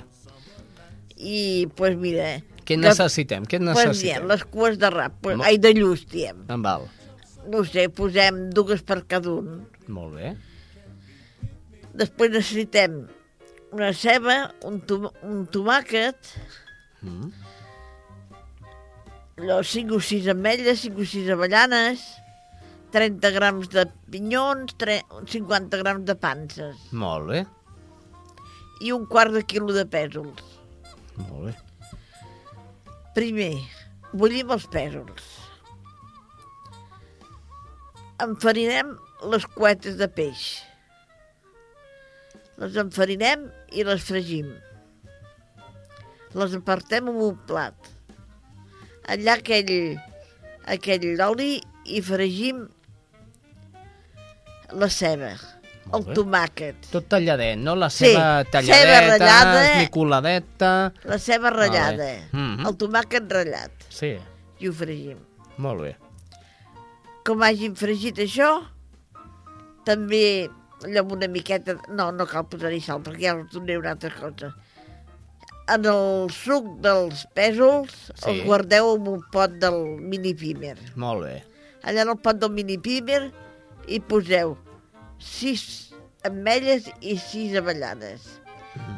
I, 1.16 1.66
doncs 1.68 1.76
pues, 1.78 1.96
mira... 2.02 2.32
Què 2.66 2.76
necessitem? 2.78 3.46
Què 3.50 3.58
Pues 3.62 3.70
necessitem? 3.70 4.02
diem, 4.20 4.26
les 4.30 4.42
cues 4.50 4.76
de 4.78 4.90
rap, 4.92 5.16
pues, 5.22 5.40
ai, 5.46 5.56
de 5.58 5.72
lluç, 5.78 6.04
diem. 6.10 6.44
En 6.50 6.62
val. 6.66 6.84
No 7.50 7.62
sé, 7.64 7.86
posem 7.94 8.48
dues 8.54 8.82
per 8.86 9.00
cada 9.10 9.32
un. 9.32 9.62
Molt 9.88 10.18
bé. 10.18 10.34
Després 11.98 12.30
necessitem 12.36 13.00
una 13.72 13.92
ceba, 13.94 14.52
un, 14.66 14.80
tom 14.86 15.08
un 15.22 15.46
tomàquet, 15.46 16.16
Mm. 17.02 17.30
allò, 19.40 19.62
5 19.64 19.94
o 19.96 20.00
6 20.00 20.26
ametlles, 20.28 20.80
5 20.84 21.00
o 21.00 21.06
6 21.08 21.30
avellanes, 21.32 22.02
30 22.92 23.30
grams 23.30 23.68
de 23.72 23.86
pinyons, 24.10 24.74
tre- 24.76 25.04
50 25.26 25.78
grams 25.80 26.04
de 26.04 26.14
panses 26.16 26.76
Molt 26.92 27.28
bé. 27.30 27.46
i 28.82 28.92
un 28.92 29.06
quart 29.06 29.32
de 29.32 29.44
quilo 29.44 29.72
de 29.72 29.86
pèsols. 29.86 30.42
Molt 31.16 31.46
bé. 31.46 31.54
Primer, 33.14 33.54
bullim 34.12 34.50
els 34.50 34.66
pèsols. 34.70 35.22
Enfarinem 38.20 38.96
les 39.32 39.46
cuetes 39.46 39.96
de 39.96 40.08
peix. 40.08 40.60
Les 42.60 42.76
enfarinem 42.76 43.46
i 43.72 43.84
les 43.88 44.02
fregim. 44.04 44.50
Les 46.36 46.52
apartem 46.54 47.08
en 47.10 47.16
un 47.30 47.38
plat. 47.48 47.74
Allà 49.10 49.38
aquell, 49.40 49.72
aquell 50.70 51.06
oli 51.24 51.54
i 51.90 52.02
fregim 52.04 52.66
la 54.78 54.86
ceba, 54.92 55.32
el 55.96 56.04
tomàquet, 56.14 56.84
Tot 56.92 57.08
talladet, 57.10 57.56
no? 57.58 57.74
La 57.74 57.88
Sí, 57.90 58.04
ceba 58.12 58.44
ceba 58.44 58.50
talladeta, 58.52 59.00
ratllada. 59.08 59.64
esmicoladeta... 59.72 60.70
la 61.10 61.18
ceba 61.18 61.50
ratllada, 61.50 62.10
Mhm. 62.32 62.66
el 62.68 62.76
tomàquet 62.78 63.26
ratllat 63.32 63.72
Sí, 63.88 64.12
i 64.60 64.68
ho 64.68 64.72
fregim. 64.72 65.18
molt 65.56 65.80
bé. 65.82 65.96
com 67.24 67.42
hagin 67.42 67.74
fregit 67.76 68.16
això, 68.18 68.62
també 69.84 70.48
allò 70.86 71.02
amb 71.04 71.12
una 71.16 71.28
miqueta... 71.28 71.76
No, 71.88 72.10
no 72.12 72.26
cal 72.26 72.46
posar-hi 72.50 72.80
sal, 72.84 73.00
perquè 73.04 73.26
ja 73.28 73.34
us 73.38 73.50
donaré 73.52 73.78
una 73.80 73.92
altra 73.96 74.10
cosa. 74.16 74.52
En 75.70 75.84
el 75.86 76.30
suc 76.34 76.66
dels 76.82 77.26
pèsols 77.36 77.92
Sí. 77.92 78.14
sí. 78.16 78.30
el 78.32 78.40
guardeu 78.48 78.94
en 78.96 79.06
un 79.12 79.20
pot 79.32 79.52
del 79.62 79.78
mini 80.00 80.32
pimer. 80.34 80.76
Molt 80.96 81.22
bé. 81.28 81.36
Allà 81.86 82.02
en 82.04 82.10
el 82.14 82.18
pot 82.18 82.40
del 82.42 82.50
mini 82.56 82.78
pimer 82.82 83.28
hi 83.88 84.00
poseu 84.00 84.56
sis 85.18 85.92
ametlles 86.26 86.88
i 87.00 87.16
sis 87.20 87.54
avellanes. 87.56 88.26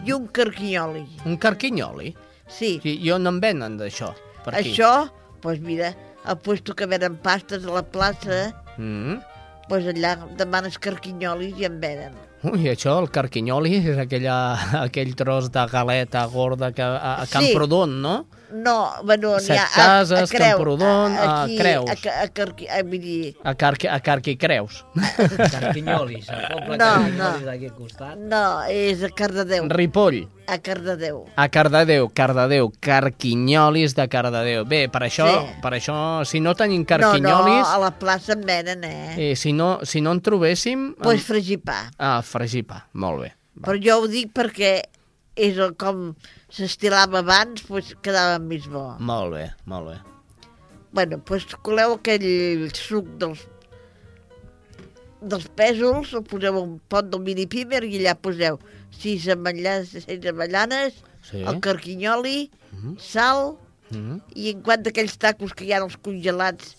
I 0.07 0.13
un 0.17 0.27
carquinyoli. 0.29 1.05
Un 1.27 1.37
carquinyoli? 1.41 2.15
Sí. 2.49 2.79
sí 2.83 2.99
jo 3.05 3.19
no 3.19 3.31
en 3.35 3.41
venen 3.41 3.77
d'això. 3.81 4.11
Això, 4.51 5.07
doncs 5.07 5.41
pues 5.43 5.61
mira, 5.63 5.93
al 6.25 6.39
puesto 6.39 6.75
que 6.75 6.87
venen 6.87 7.17
pastes 7.23 7.65
a 7.67 7.73
la 7.79 7.83
plaça, 7.83 8.53
Mm. 8.79 9.19
Pues 9.69 9.87
allà 9.87 10.17
demanes 10.39 10.79
carquinyolis 10.83 11.59
i 11.61 11.65
en 11.69 11.81
venen. 11.81 12.15
Ui, 12.43 12.67
això, 12.73 12.97
el 12.99 13.07
carquinyoli, 13.15 13.77
és 13.93 13.99
aquella, 14.03 14.37
aquell 14.87 15.15
tros 15.15 15.51
de 15.55 15.67
galeta 15.71 16.25
gorda 16.27 16.73
que, 16.75 16.83
a, 16.83 17.21
a 17.23 17.27
Sí. 17.27 17.33
Camprodon, 17.37 18.01
no? 18.03 18.17
No, 18.53 18.93
bueno, 19.03 19.37
n'hi 19.41 19.57
ha 19.57 19.67
Set 19.67 19.79
a, 19.79 19.85
a 19.85 20.01
Cases, 20.03 20.31
Creu, 20.31 20.57
Camprodon, 20.59 21.17
a 21.17 21.43
aquí, 21.45 21.57
Creus. 21.57 21.89
A, 21.91 21.97
a, 22.23 22.29
Carqui, 22.29 22.67
a, 22.69 22.83
vull 22.85 23.01
dir, 23.01 23.35
A, 23.43 23.55
Carqui, 23.55 23.89
a 23.89 23.99
Carqui 24.05 24.37
Creus. 24.37 24.83
Carquinyolis, 25.53 26.29
el 26.29 26.43
poble 26.51 26.77
No, 26.77 26.85
Carquinyolis 26.85 27.19
no. 27.19 27.47
d'aquí 27.47 27.67
al 27.71 27.75
costat. 27.75 28.17
no, 28.19 28.43
és 28.69 29.03
a 29.03 29.11
Cardedeu. 29.17 29.69
Ripoll. 29.73 30.21
A 30.53 30.59
Cardedeu. 30.59 31.25
A 31.39 31.49
Cardedeu, 31.49 32.09
Cardedeu, 32.13 32.71
carquinyolis 32.83 33.95
de 33.95 34.09
Cardedeu. 34.09 34.65
Bé, 34.69 34.89
per 34.93 35.03
això, 35.07 35.27
Sí. 35.31 35.61
per 35.63 35.73
això 35.79 36.25
si 36.27 36.41
no 36.41 36.55
tenim 36.55 36.83
No, 36.83 36.87
carquinyolis, 36.87 37.63
no, 37.63 37.67
a 37.69 37.79
la 37.79 37.91
plaça 37.99 38.33
en 38.35 38.43
venen, 38.45 38.85
eh? 38.85 39.31
eh, 39.33 39.37
si, 39.37 39.53
no, 39.53 39.79
si 39.85 40.01
no 40.01 40.13
en 40.13 40.21
trobéssim... 40.21 40.95
Pues 41.01 41.23
fregir 41.25 41.61
pa. 41.63 41.91
Ah, 41.99 42.21
fregir 42.23 42.67
pa, 42.67 42.87
molt 42.93 43.23
bé. 43.23 43.33
Però 43.63 43.79
jo 43.81 44.01
ho 44.03 44.09
dic 44.09 44.33
perquè 44.35 44.83
és 45.37 45.57
el 45.59 45.75
com 45.81 46.15
s'estilava 46.53 47.23
abans, 47.23 47.63
doncs 47.69 47.95
quedava 48.05 48.39
més 48.43 48.67
bo. 48.69 48.97
Molt 49.01 49.33
bé, 49.37 49.47
molt 49.67 49.89
bé. 49.89 49.97
Bueno, 50.93 51.19
doncs 51.25 51.55
coleu 51.65 51.95
aquell 51.97 52.69
suc 52.77 53.09
dels 53.21 53.47
dels 55.23 55.47
pèsols, 55.55 56.11
ho 56.19 56.23
poseu 56.27 56.57
un 56.59 56.79
pot 56.91 57.07
del 57.07 57.23
mini 57.23 57.47
pimer 57.47 57.85
i 57.87 58.01
allà 58.01 58.17
poseu 58.19 58.59
sis 58.91 59.29
ametllanes, 59.31 59.93
sis 60.03 60.27
avellanes, 60.27 60.97
Sí. 61.23 61.39
el 61.47 61.61
carquinyoli, 61.63 62.51
sal, 62.99 63.57
Mm. 63.93 64.19
i 64.35 64.51
en 64.51 64.63
quant 64.63 64.83
d'aquells 64.83 65.17
tacos 65.19 65.53
que 65.55 65.65
hi 65.65 65.73
ha 65.73 65.79
els 65.85 65.97
congelats 65.97 66.75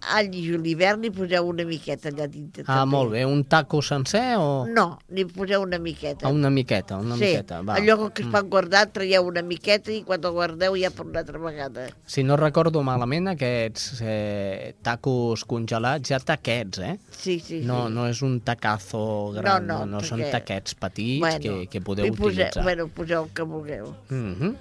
d'all 0.00 0.34
i 0.34 0.42
julivert, 0.48 0.98
n'hi 0.98 1.10
poseu 1.12 1.46
una 1.46 1.64
miqueta 1.68 2.08
allà 2.08 2.26
dintre. 2.26 2.64
Ah, 2.66 2.80
també. 2.80 2.90
molt 2.96 3.10
bé. 3.12 3.24
Un 3.28 3.44
taco 3.44 3.80
sencer 3.82 4.36
o...? 4.38 4.66
No, 4.66 4.98
n'hi 5.12 5.24
poseu 5.26 5.62
una 5.62 5.78
miqueta. 5.78 6.26
Ah, 6.26 6.30
una 6.32 6.50
miqueta, 6.50 6.96
una 6.96 7.16
sí, 7.16 7.24
miqueta. 7.26 7.60
Va. 7.62 7.74
allò 7.76 8.08
que 8.12 8.22
es 8.22 8.28
Mm. 8.28 8.32
van 8.32 8.48
guardar, 8.50 8.86
traieu 8.92 9.26
una 9.28 9.42
miqueta 9.42 9.92
i 9.92 10.02
quan 10.02 10.24
el 10.24 10.30
guardeu 10.32 10.74
ja 10.80 10.90
per 10.90 11.06
una 11.06 11.20
altra 11.20 11.38
vegada. 11.38 11.88
Si 12.06 12.22
no 12.24 12.36
recordo 12.36 12.82
malament, 12.82 13.28
aquests 13.28 14.00
eh, 14.02 14.74
tacos 14.82 15.44
congelats 15.44 16.08
ja 16.08 16.18
taquets, 16.18 16.78
eh? 16.78 16.98
Sí, 17.10 17.38
sí, 17.40 17.60
No, 17.64 17.86
sí. 17.88 17.92
no 17.94 18.06
és 18.08 18.22
un 18.22 18.40
tacazo 18.40 19.32
gran, 19.34 19.66
No, 19.66 19.80
no, 19.80 19.86
no, 19.86 19.98
no 19.98 20.00
són 20.00 20.20
perquè- 20.20 20.30
taquets 20.32 20.74
petits 20.74 21.20
Bueno, 21.20 21.38
que, 21.40 21.66
que 21.68 21.80
podeu 21.80 22.04
li 22.06 22.10
poseu, 22.12 22.32
utilitzar. 22.32 22.62
Bueno, 22.64 22.88
poseu 22.88 23.24
el 23.24 23.30
que 23.34 23.42
vulgueu. 23.42 23.94
Mhm. 24.08 24.56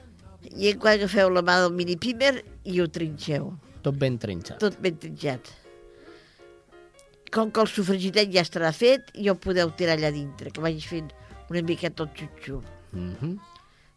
I 0.55 0.69
en 0.71 0.79
quan 0.79 0.93
agafeu 0.97 1.29
la 1.29 1.41
mà 1.41 1.59
del 1.61 1.73
mini 1.75 1.95
pimer 1.97 2.43
i 2.63 2.79
ho 2.81 2.87
trinxeu. 2.89 3.53
Tot 3.83 3.95
ben 3.95 4.17
trinxat. 4.19 4.59
Tot 4.59 4.75
ben 4.83 4.97
trinxat. 4.99 5.49
Com 7.31 7.51
que 7.53 7.61
el 7.61 7.69
sofregitet 7.69 8.31
ja 8.33 8.41
estarà 8.41 8.71
fet, 8.73 9.11
ja 9.13 9.31
ho 9.35 9.37
podeu 9.37 9.69
tirar 9.77 9.97
allà 9.99 10.09
dintre, 10.11 10.49
que 10.51 10.61
vagi 10.63 10.81
fent 10.81 11.11
una 11.49 11.61
miqueta 11.65 12.03
el 12.03 12.09
xutxu. 12.17 12.61
Mhm. 12.91 13.35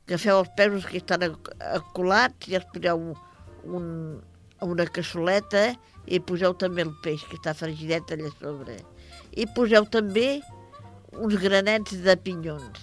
Agafeu 0.07 0.41
els 0.43 0.51
pesos 0.57 0.85
que 0.91 0.99
estan 1.01 1.22
ac- 1.24 1.53
acolats 1.72 2.49
i 2.49 2.57
els 2.59 2.66
poseu 2.74 3.14
un, 3.64 3.87
una 4.61 4.85
cassoleta 4.87 5.70
i 6.07 6.18
poseu 6.20 6.53
també 6.59 6.83
el 6.83 6.93
peix 7.03 7.22
que 7.30 7.39
està 7.39 7.55
fregidet 7.57 8.11
allà 8.12 8.28
sobre. 8.39 8.76
I 9.33 9.47
poseu 9.57 9.87
també 9.89 10.43
uns 11.12 11.37
granets 11.41 11.97
de 12.05 12.16
pinyons. 12.16 12.80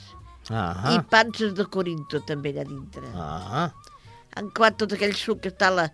Ah, 0.50 0.96
I 0.96 1.04
panses 1.12 1.54
de 1.54 1.66
corinto 1.70 2.24
també 2.26 2.50
allà 2.56 2.66
dintre. 2.66 3.06
ah. 3.14 3.70
En 4.38 4.50
quant 4.50 4.76
tot 4.78 4.92
aquell 4.94 5.14
suc 5.14 5.42
que 5.42 5.50
està 5.54 5.68
a 5.68 5.76
la, 5.76 5.86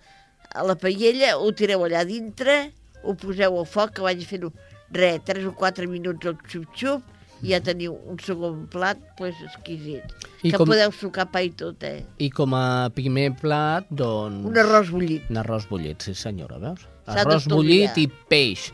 a 0.56 0.64
la 0.64 0.76
paella, 0.80 1.36
ho 1.38 1.51
tireu 1.53 1.84
allà 1.86 2.03
dintre, 2.08 2.72
ho 3.03 3.14
poseu 3.20 3.60
al 3.60 3.68
foc, 3.68 3.91
que 3.97 4.01
vagi 4.06 4.26
fent 4.26 4.47
res, 4.95 5.20
3 5.28 5.45
o 5.49 5.53
4 5.58 5.88
minuts 5.91 6.26
al 6.32 6.38
xup-xup, 6.47 7.03
i 7.43 7.51
ja 7.51 7.60
teniu 7.62 7.93
un 8.10 8.18
segon 8.24 8.64
plat 8.72 8.97
pues, 9.20 9.36
exquisit. 9.43 10.14
I 10.41 10.51
que 10.53 10.58
com- 10.58 10.70
podeu 10.72 10.91
sucar 10.95 11.28
pa 11.34 11.41
i 11.43 11.51
tot, 11.51 11.84
eh? 11.84 12.06
I 12.18 12.30
com 12.34 12.53
a 12.58 12.89
primer 12.95 13.34
plat, 13.38 13.86
doncs... 13.91 14.45
Un 14.47 14.58
arròs 14.64 14.89
bullit. 14.93 15.28
Un 15.30 15.41
arròs 15.43 15.68
bullit, 15.70 16.01
sí 16.08 16.16
senyora, 16.16 16.58
veus? 16.64 16.88
Arròs 17.06 17.45
bullit 17.51 17.97
i 18.01 18.08
peix. 18.08 18.72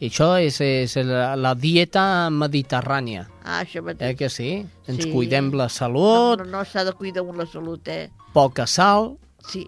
I 0.00 0.08
això 0.08 0.30
és, 0.42 0.56
és 0.64 0.94
la, 1.06 1.34
la 1.36 1.52
dieta 1.58 2.30
mediterrània. 2.32 3.26
Ah, 3.44 3.60
això 3.64 3.82
mateix. 3.84 4.10
Eh 4.14 4.16
que 4.18 4.28
sí? 4.30 4.48
Ens 4.88 5.02
Sí. 5.04 5.10
cuidem 5.12 5.50
la 5.56 5.68
salut, 5.68 6.38
No, 6.38 6.44
no, 6.44 6.50
no 6.58 6.64
s'ha 6.64 6.84
de 6.84 6.92
cuidar 6.92 7.22
amb 7.26 7.36
la 7.38 7.46
salut, 7.46 7.86
eh? 7.88 8.10
poca 8.32 8.66
sal, 8.66 9.16
Sí. 9.48 9.66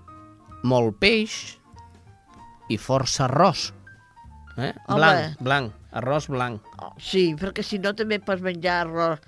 Molt 0.66 0.98
peix 1.02 1.56
i 2.72 2.78
força 2.80 3.26
arròs. 3.28 3.70
Eh? 4.56 4.72
Home. 4.88 4.98
Blanc, 4.98 5.40
blanc, 5.44 5.72
arròs 6.00 6.28
blanc. 6.32 6.76
Sí, 7.02 7.30
perquè 7.38 7.64
si 7.64 7.78
no 7.82 7.92
també 7.96 8.18
pots 8.24 8.44
menjar 8.44 8.82
arròs 8.86 9.24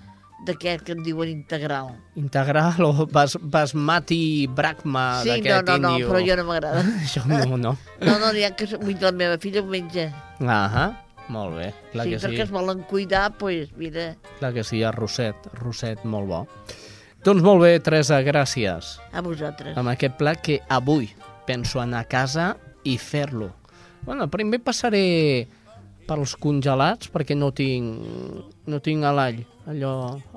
d'aquest 0.47 0.85
que 0.87 0.95
en 0.95 1.03
diuen 1.03 1.31
integral. 1.33 1.91
Integral 2.19 2.79
o 2.87 3.07
bas, 3.11 3.37
basmati 3.43 4.47
brahma 4.47 5.21
sí, 5.25 5.33
no, 5.33 5.37
d'aquest 5.43 5.69
no, 5.69 5.79
no, 5.83 5.93
índio. 5.97 6.09
però 6.11 6.23
jo 6.25 6.39
no 6.39 6.47
m'agrada. 6.49 6.85
Això 7.05 7.25
no, 7.27 7.43
no. 7.57 7.75
No, 8.01 8.15
no, 8.15 8.33
n'hi 8.33 8.47
ha 8.47 8.55
que... 8.57 8.71
La 9.03 9.13
meva 9.15 9.39
filla 9.43 9.63
ho 9.63 9.69
menja. 9.71 10.09
Ahà, 10.39 10.89
molt 11.35 11.59
bé. 11.59 11.73
Clar 11.93 12.07
sí, 12.07 12.15
que 12.15 12.21
perquè 12.25 12.43
sí. 12.43 12.47
es 12.47 12.55
volen 12.55 12.85
cuidar, 12.91 13.29
doncs, 13.33 13.41
pues, 13.43 13.73
mira, 13.79 14.13
Clar 14.39 14.53
que 14.55 14.65
sí, 14.67 14.83
arrosset, 14.87 15.51
arrosset 15.55 16.07
molt 16.07 16.31
bo. 16.31 16.45
Doncs 17.27 17.43
molt 17.43 17.65
bé, 17.65 17.73
Teresa, 17.83 18.23
gràcies. 18.23 18.97
a 19.13 19.23
vosaltres. 19.23 19.77
Amb 19.77 19.91
aquest 19.91 20.15
plat 20.21 20.39
que 20.41 20.61
avui 20.71 21.11
penso 21.49 21.81
anar 21.81 22.05
a 22.05 22.11
casa 22.11 22.51
i 22.85 22.99
fer-lo. 23.01 23.55
Bueno, 24.05 24.29
primer 24.31 24.61
passaré 24.65 25.49
pels 26.09 26.33
congelats 26.41 27.11
perquè 27.13 27.35
no 27.37 27.51
tinc, 27.53 28.55
no 28.71 28.79
tinc 28.81 29.05
a 29.05 29.11
l'all, 29.13 29.43
allò, 29.69 29.91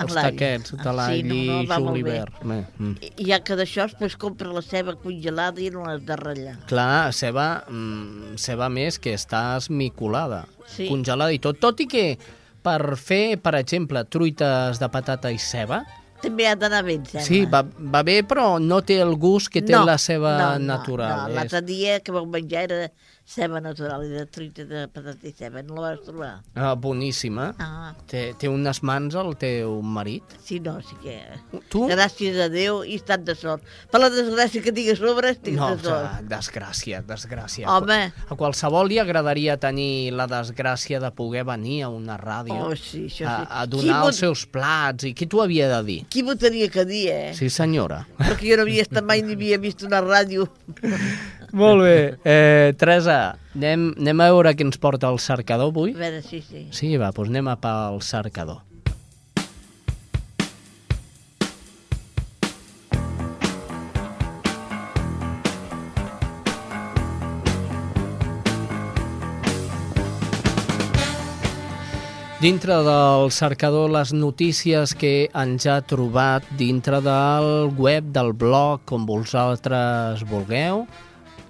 els 0.04 0.18
taquets 0.18 0.74
de 0.76 0.90
Ah, 0.90 0.96
l'all 0.98 1.14
sí, 1.16 1.24
no, 1.30 1.38
no, 1.38 1.62
i 1.62 1.86
julivert. 1.86 2.42
Bé, 2.44 2.58
mm. 2.76 2.98
I, 3.08 3.12
ja 3.30 3.40
que 3.40 3.56
d'això 3.56 3.86
pues, 3.96 4.18
compra 4.20 4.52
la 4.52 4.64
ceba 4.66 4.98
congelada 5.00 5.64
i 5.64 5.70
no 5.72 5.86
l'has 5.88 6.04
de 6.04 6.18
ratllar. 6.20 6.58
Clar, 6.68 7.14
ceba, 7.16 7.48
mm, 7.72 8.36
ceba 8.44 8.68
més 8.68 9.00
que 9.00 9.16
està 9.16 9.56
esmicolada, 9.62 10.44
Sí. 10.68 10.90
congelada 10.92 11.32
i 11.32 11.40
tot. 11.40 11.60
Tot 11.64 11.80
i 11.80 11.88
que 11.88 12.06
per 12.62 12.98
fer, 13.00 13.40
per 13.42 13.56
exemple, 13.56 14.04
truites 14.12 14.78
de 14.80 14.90
patata 14.92 15.32
i 15.32 15.40
ceba, 15.40 15.86
També 16.22 16.48
ha 16.48 16.56
d'anar 16.56 16.84
bé, 16.86 16.96
em 17.00 17.06
sembla. 17.06 17.26
sí, 17.26 17.46
va, 17.46 17.64
va 17.64 18.04
bé, 18.04 18.20
però 18.28 18.60
no 18.62 18.82
té 18.86 19.00
el 19.02 19.16
gust 19.18 19.50
que 19.54 19.62
té 19.66 19.74
no, 19.74 19.86
la 19.86 19.98
ceba 19.98 20.38
no, 20.38 20.52
no, 20.60 20.66
natural. 20.76 21.24
No, 21.24 21.30
És- 21.30 21.36
l'altre 21.40 21.62
dia 21.66 22.00
que 22.00 22.12
vau 22.12 22.26
menjar 22.30 22.68
era 22.70 22.92
ceba 23.32 23.62
natural 23.64 24.02
i 24.04 24.10
de 24.12 24.26
truita 24.28 24.66
de 24.68 24.88
patata 24.92 25.28
i 25.28 25.32
ceba. 25.32 25.62
No 25.64 25.76
la 25.80 25.94
vas 25.94 26.02
trobar? 26.04 26.32
Ah, 26.58 26.74
boníssima. 26.76 27.54
Ah. 27.64 27.94
Té, 28.10 28.34
té 28.38 28.50
unes 28.52 28.82
mans 28.84 29.16
el 29.16 29.30
teu 29.40 29.78
marit? 29.82 30.34
Sí, 30.44 30.60
no, 30.60 30.74
sí 30.84 30.98
que... 31.04 31.16
Tu? 31.72 31.86
Gràcies 31.88 32.36
a 32.44 32.50
Déu 32.52 32.82
i 32.84 32.98
estat 33.00 33.24
de 33.24 33.36
sort. 33.40 33.64
Per 33.94 34.02
la 34.02 34.10
desgràcia 34.12 34.62
que 34.66 34.74
tinc 34.76 34.92
a 34.92 34.98
sobre, 35.00 35.32
estic 35.38 35.56
No, 35.56 35.70
de 35.78 35.86
sort. 35.86 36.10
ja, 36.10 36.20
desgràcia, 36.34 37.00
desgràcia. 37.08 37.70
Home. 37.72 38.00
A 38.28 38.36
qualsevol 38.36 38.90
li 38.92 39.00
agradaria 39.00 39.56
tenir 39.62 40.12
la 40.18 40.28
desgràcia 40.28 41.00
de 41.00 41.14
poder 41.16 41.46
venir 41.48 41.84
a 41.88 41.90
una 41.94 42.18
ràdio 42.20 42.60
Oh, 42.68 42.76
sí, 42.76 43.06
això 43.08 43.24
sí. 43.24 43.30
a, 43.32 43.62
a 43.62 43.66
donar 43.66 44.02
m'ho- 44.02 44.12
els 44.12 44.20
seus 44.26 44.44
plats. 44.46 45.08
I 45.08 45.14
qui 45.16 45.30
t'ho 45.32 45.42
havia 45.46 45.70
de 45.78 45.80
dir? 45.88 46.00
Qui 46.12 46.26
m'ho 46.28 46.34
tenia 46.36 46.68
que 46.68 46.84
dir, 46.84 47.06
eh? 47.08 47.30
Sí, 47.38 47.48
senyora. 47.48 48.02
Perquè 48.20 48.50
jo 48.50 48.58
no 48.60 48.66
havia 48.66 48.84
estat 48.84 49.06
mai 49.08 49.22
ni 49.24 49.38
havia 49.38 49.60
vist 49.64 49.86
una 49.88 50.02
ràdio. 50.04 50.50
Molt 51.56 51.86
bé. 51.86 51.96
Eh, 52.28 52.74
Teresa, 52.80 53.38
anem, 53.56 53.94
anem 54.00 54.24
a 54.24 54.28
veure 54.34 54.52
què 54.56 54.68
ens 54.68 54.80
porta 54.82 55.08
el 55.12 55.22
cercador 55.24 55.72
avui? 55.72 55.96
A 55.96 56.02
veure, 56.04 56.20
sí, 56.26 56.42
sí. 56.44 56.66
Sí, 56.76 56.92
va, 57.00 57.14
doncs 57.16 57.32
anem 57.32 57.48
a 57.48 57.56
pel 57.64 58.04
cercador. 58.04 58.60
Dintre 72.42 72.74
del 72.82 73.30
cercador, 73.30 73.92
les 73.94 74.10
notícies 74.18 74.98
que 74.98 75.30
ens 75.38 75.70
ha 75.70 75.78
trobat 75.86 76.42
dintre 76.58 76.98
del 77.06 77.70
web, 77.78 78.10
del 78.10 78.34
blog, 78.34 78.82
com 78.90 79.06
vosaltres 79.06 80.26
vulgueu, 80.26 80.90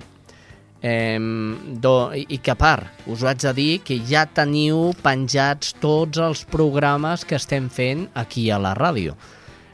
eh, 0.83 1.19
do, 1.81 2.13
i 2.13 2.39
que 2.45 2.53
a 2.53 2.61
part, 2.61 3.09
us 3.09 3.25
ho 3.25 3.29
haig 3.33 3.41
de 3.49 3.57
dir 3.57 3.81
que 3.89 4.05
ja 4.05 4.29
teniu 4.29 4.93
penjats 5.01 5.73
tots 5.81 6.21
els 6.21 6.45
programes 6.45 7.25
que 7.25 7.41
estem 7.41 7.73
fent 7.73 8.13
aquí 8.13 8.53
a 8.53 8.61
la 8.61 8.77
ràdio. 8.77 9.17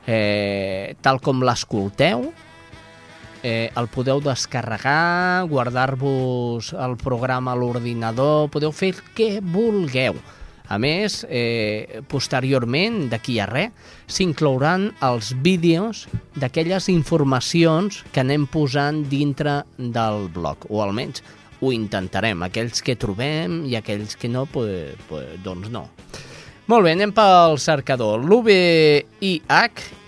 Eh, 0.07 0.95
tal 1.03 1.19
com 1.19 1.43
l'escolteu, 1.43 2.31
eh, 3.45 3.71
el 3.77 3.87
podeu 3.93 4.23
descarregar, 4.25 5.45
guardar-vos 5.47 6.73
el 6.73 6.97
programa 6.97 7.53
a 7.53 7.59
l'ordinador, 7.61 8.49
podeu 8.51 8.73
fer 8.73 8.95
el 8.97 9.03
que 9.15 9.29
vulgueu. 9.45 10.17
A 10.73 10.79
més, 10.81 11.27
eh, 11.29 12.01
posteriorment, 12.09 13.11
d'aquí 13.13 13.37
a 13.39 13.47
res, 13.47 13.71
s'inclouran 14.09 14.89
els 15.05 15.35
vídeos 15.45 16.07
d'aquelles 16.41 16.89
informacions 16.89 18.01
que 18.11 18.25
anem 18.25 18.47
posant 18.49 19.03
dintre 19.11 19.61
del 19.77 20.31
blog, 20.33 20.65
o 20.71 20.81
almenys 20.81 21.21
ho 21.61 21.73
intentarem. 21.73 22.43
Aquells 22.43 22.81
que 22.83 22.97
trobem 22.97 23.67
i 23.69 23.77
aquells 23.77 24.17
que 24.17 24.29
no, 24.33 24.47
pues, 24.47 24.97
pues, 25.11 25.37
doncs 25.45 25.69
no. 25.69 25.91
Molt 26.67 26.89
bé, 26.89 26.95
anem 26.97 27.13
pel 27.13 27.59
cercador. 27.61 28.25
L'UVIH 28.25 30.04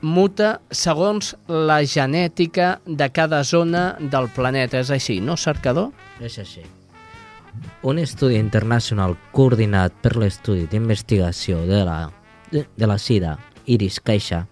muta 0.00 0.60
segons 0.70 1.34
la 1.48 1.80
genètica 1.84 2.80
de 2.86 3.08
cada 3.10 3.42
zona 3.44 3.96
del 4.00 4.28
planeta. 4.34 4.80
És 4.80 4.90
així, 4.90 5.20
no, 5.20 5.36
cercador? 5.36 5.92
És 6.20 6.38
així. 6.38 6.64
Un 7.82 7.98
estudi 7.98 8.36
internacional 8.36 9.16
coordinat 9.32 9.94
per 10.02 10.16
l'estudi 10.20 10.66
d'investigació 10.70 11.62
de 11.68 11.84
la, 11.88 11.98
de, 12.52 12.66
de 12.76 12.86
la 12.86 12.98
SIDA, 12.98 13.38
Iris 13.64 14.00
Caixa, 14.00 14.44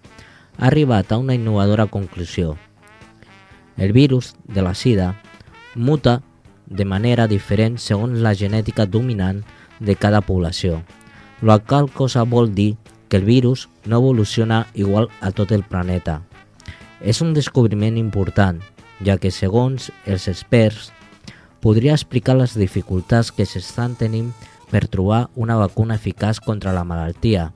ha 0.57 0.67
arribat 0.67 1.11
a 1.11 1.19
una 1.21 1.35
innovadora 1.35 1.85
conclusió. 1.85 2.55
El 3.77 3.91
virus 3.91 4.33
de 4.47 4.63
la 4.63 4.73
SIDA 4.73 5.13
muta 5.75 6.21
de 6.65 6.85
manera 6.85 7.27
diferent 7.27 7.77
segons 7.77 8.19
la 8.23 8.33
genètica 8.33 8.85
dominant 8.85 9.43
de 9.79 9.95
cada 9.95 10.21
població. 10.21 10.81
La 11.41 11.59
qual 11.59 11.91
cosa 11.91 12.23
vol 12.23 12.53
dir 12.55 12.75
que 13.09 13.17
el 13.17 13.25
virus 13.25 13.69
no 13.85 13.97
evoluciona 13.97 14.67
igual 14.73 15.09
a 15.21 15.31
tot 15.31 15.51
el 15.51 15.63
planeta. 15.63 16.21
És 17.01 17.21
un 17.21 17.33
descobriment 17.33 17.97
important, 17.97 18.61
ja 19.03 19.17
que 19.17 19.31
segons 19.31 19.91
els 20.05 20.27
experts 20.31 20.91
podria 21.61 21.95
explicar 21.97 22.37
les 22.37 22.55
dificultats 22.57 23.31
que 23.33 23.45
s'estan 23.45 23.95
tenint 23.99 24.31
per 24.71 24.87
trobar 24.87 25.29
una 25.35 25.57
vacuna 25.57 25.97
eficaç 25.99 26.39
contra 26.39 26.73
la 26.73 26.85
malaltia. 26.85 27.51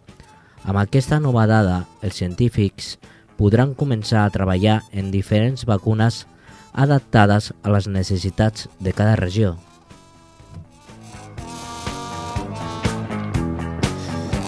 Amb 0.64 0.82
aquesta 0.82 1.20
nova 1.20 1.45
dada, 1.47 1.86
els 2.02 2.20
científics 2.20 2.97
podran 3.39 3.74
començar 3.74 4.26
a 4.26 4.34
treballar 4.34 4.82
en 4.91 5.14
diferents 5.14 5.66
vacunes 5.66 6.26
adaptades 6.74 7.54
a 7.64 7.72
les 7.74 7.88
necessitats 7.88 8.68
de 8.80 8.93
cada 8.93 9.16
regió. 9.16 9.58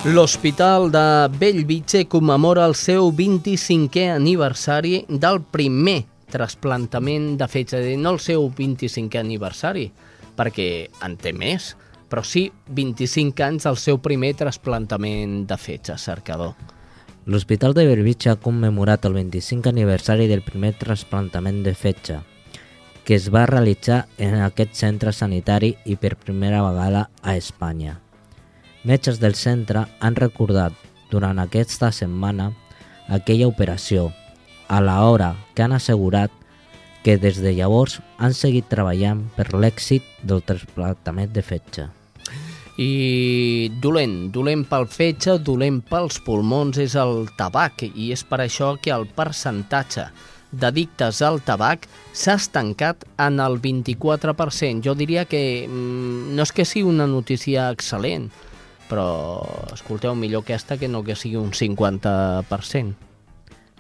L'Hospital 0.04 0.90
de 0.90 1.30
Bellvitge 1.38 2.08
commemora 2.10 2.64
el 2.66 2.74
seu 2.74 3.12
25è 3.14 4.08
aniversari 4.10 5.04
del 5.06 5.44
primer 5.46 6.00
trasplantament 6.26 7.36
de 7.38 7.46
fetge, 7.46 7.84
no 8.02 8.16
el 8.16 8.18
seu 8.18 8.48
25è 8.50 9.22
aniversari, 9.22 9.86
perquè 10.34 10.90
en 11.06 11.20
té 11.22 11.36
més, 11.38 11.76
però 12.10 12.26
sí 12.26 12.48
25 12.74 13.46
anys 13.46 13.70
del 13.70 13.78
seu 13.78 14.02
primer 14.02 14.34
trasplantament 14.42 15.44
de 15.46 15.62
fetge, 15.62 16.00
cercador. 16.02 16.58
L'Hospital 17.30 17.78
de 17.78 17.86
Bellvitge 17.86 18.34
ha 18.34 18.42
commemorat 18.42 19.06
el 19.06 19.22
25 19.22 19.70
aniversari 19.70 20.26
del 20.26 20.42
primer 20.42 20.80
trasplantament 20.82 21.62
de 21.62 21.78
fetge, 21.78 22.24
que 23.06 23.22
es 23.22 23.30
va 23.30 23.46
realitzar 23.46 24.08
en 24.18 24.42
aquest 24.42 24.74
centre 24.82 25.14
sanitari 25.14 25.76
i 25.86 25.94
per 25.94 26.18
primera 26.18 26.66
vegada 26.66 27.12
a 27.22 27.38
Espanya. 27.38 28.01
Metges 28.84 29.20
del 29.22 29.36
centre 29.38 29.86
han 30.00 30.16
recordat 30.18 30.74
durant 31.12 31.38
aquesta 31.38 31.92
setmana 31.94 32.50
aquella 33.14 33.50
operació, 33.52 34.10
a 34.68 34.80
la 34.82 35.04
hora 35.06 35.36
que 35.54 35.62
han 35.62 35.76
assegurat 35.76 36.32
que 37.04 37.18
des 37.22 37.38
de 37.44 37.54
llavors 37.54 38.00
han 38.18 38.34
seguit 38.34 38.70
treballant 38.72 39.28
per 39.36 39.52
l'èxit 39.54 40.06
del 40.24 40.42
trasplantament 40.42 41.30
de 41.34 41.46
fetge. 41.46 41.88
I 42.82 43.70
dolent, 43.84 44.32
dolent 44.34 44.64
pel 44.66 44.88
fetge, 44.90 45.38
dolent 45.46 45.82
pels 45.86 46.22
pulmons 46.26 46.80
és 46.82 46.96
el 46.98 47.28
tabac 47.38 47.84
i 47.86 48.10
és 48.16 48.24
per 48.26 48.42
això 48.42 48.74
que 48.82 48.94
el 48.96 49.06
percentatge 49.14 50.10
d'addictes 50.52 51.22
al 51.22 51.42
tabac 51.46 51.86
s'ha 52.14 52.40
estancat 52.40 53.06
en 53.22 53.40
el 53.40 53.60
24%. 53.62 54.82
Jo 54.82 54.96
diria 54.96 55.26
que 55.26 55.68
mm, 55.68 56.32
no 56.36 56.48
és 56.48 56.52
que 56.52 56.66
sigui 56.66 56.90
una 56.90 57.08
notícia 57.08 57.70
excel·lent, 57.72 58.32
però 58.92 59.40
escolteu, 59.72 60.18
millor 60.20 60.44
aquesta 60.44 60.76
que 60.76 60.92
no 60.92 61.06
que 61.08 61.16
sigui 61.16 61.40
un 61.40 61.56
50%. 61.56 63.10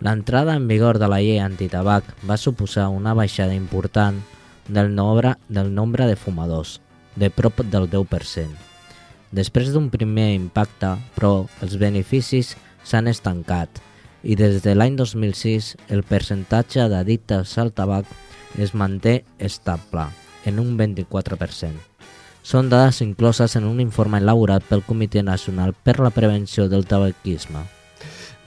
L'entrada 0.01 0.55
en 0.55 0.69
vigor 0.71 0.97
de 0.97 1.09
la 1.11 1.19
llei 1.21 1.41
antitabac 1.43 2.07
va 2.25 2.39
suposar 2.39 2.87
una 2.89 3.13
baixada 3.13 3.53
important 3.53 4.17
del 4.71 4.95
nombre, 4.95 5.35
del 5.49 5.75
nombre 5.75 6.07
de 6.07 6.15
fumadors, 6.15 6.79
de 7.15 7.29
prop 7.29 7.59
del 7.67 7.89
10%. 7.91 8.55
Després 9.31 9.69
d'un 9.75 9.91
primer 9.91 10.31
impacte, 10.33 10.95
però, 11.15 11.45
els 11.61 11.77
beneficis 11.77 12.55
s'han 12.83 13.11
estancat 13.11 13.83
i 14.23 14.35
des 14.39 14.61
de 14.63 14.75
l'any 14.75 14.97
2006 14.97 15.75
el 15.93 16.03
percentatge 16.07 16.87
d'addictes 16.89 17.57
al 17.61 17.73
tabac 17.73 18.09
es 18.57 18.75
manté 18.75 19.21
estable, 19.39 20.09
en 20.45 20.59
un 20.59 20.77
24%. 20.77 21.90
Són 22.41 22.69
dades 22.69 23.01
incloses 23.05 23.55
en 23.55 23.67
un 23.69 23.79
informe 23.79 24.17
elaborat 24.21 24.65
pel 24.67 24.81
Comitè 24.87 25.21
Nacional 25.23 25.73
per 25.73 25.99
la 26.01 26.09
Prevenció 26.13 26.67
del 26.67 26.87
Tabaquisme. 26.89 27.61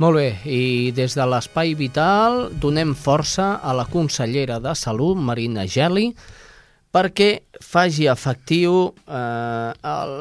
Molt 0.03 0.19
bé, 0.19 0.31
i 0.51 0.91
des 0.91 1.15
de 1.15 1.25
l'Espai 1.31 1.77
Vital 1.79 2.49
donem 2.59 2.97
força 2.99 3.61
a 3.63 3.75
la 3.79 3.85
consellera 3.87 4.59
de 4.59 4.73
Salut, 4.75 5.15
Marina 5.15 5.69
Geli, 5.71 6.09
perquè 6.95 7.29
faci 7.63 8.09
efectiu 8.11 8.89
eh, 8.91 9.71
el, 9.71 10.17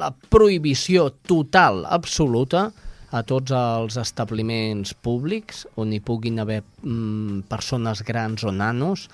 la 0.00 0.10
prohibició 0.12 1.08
total, 1.24 1.86
absoluta, 1.88 2.68
a 3.16 3.22
tots 3.24 3.54
els 3.54 3.96
establiments 4.00 4.92
públics 5.00 5.64
on 5.80 5.92
hi 5.94 6.00
puguin 6.04 6.40
haver 6.42 6.60
mm, 6.82 7.46
persones 7.48 8.02
grans 8.04 8.44
o 8.44 8.52
nanos, 8.52 9.06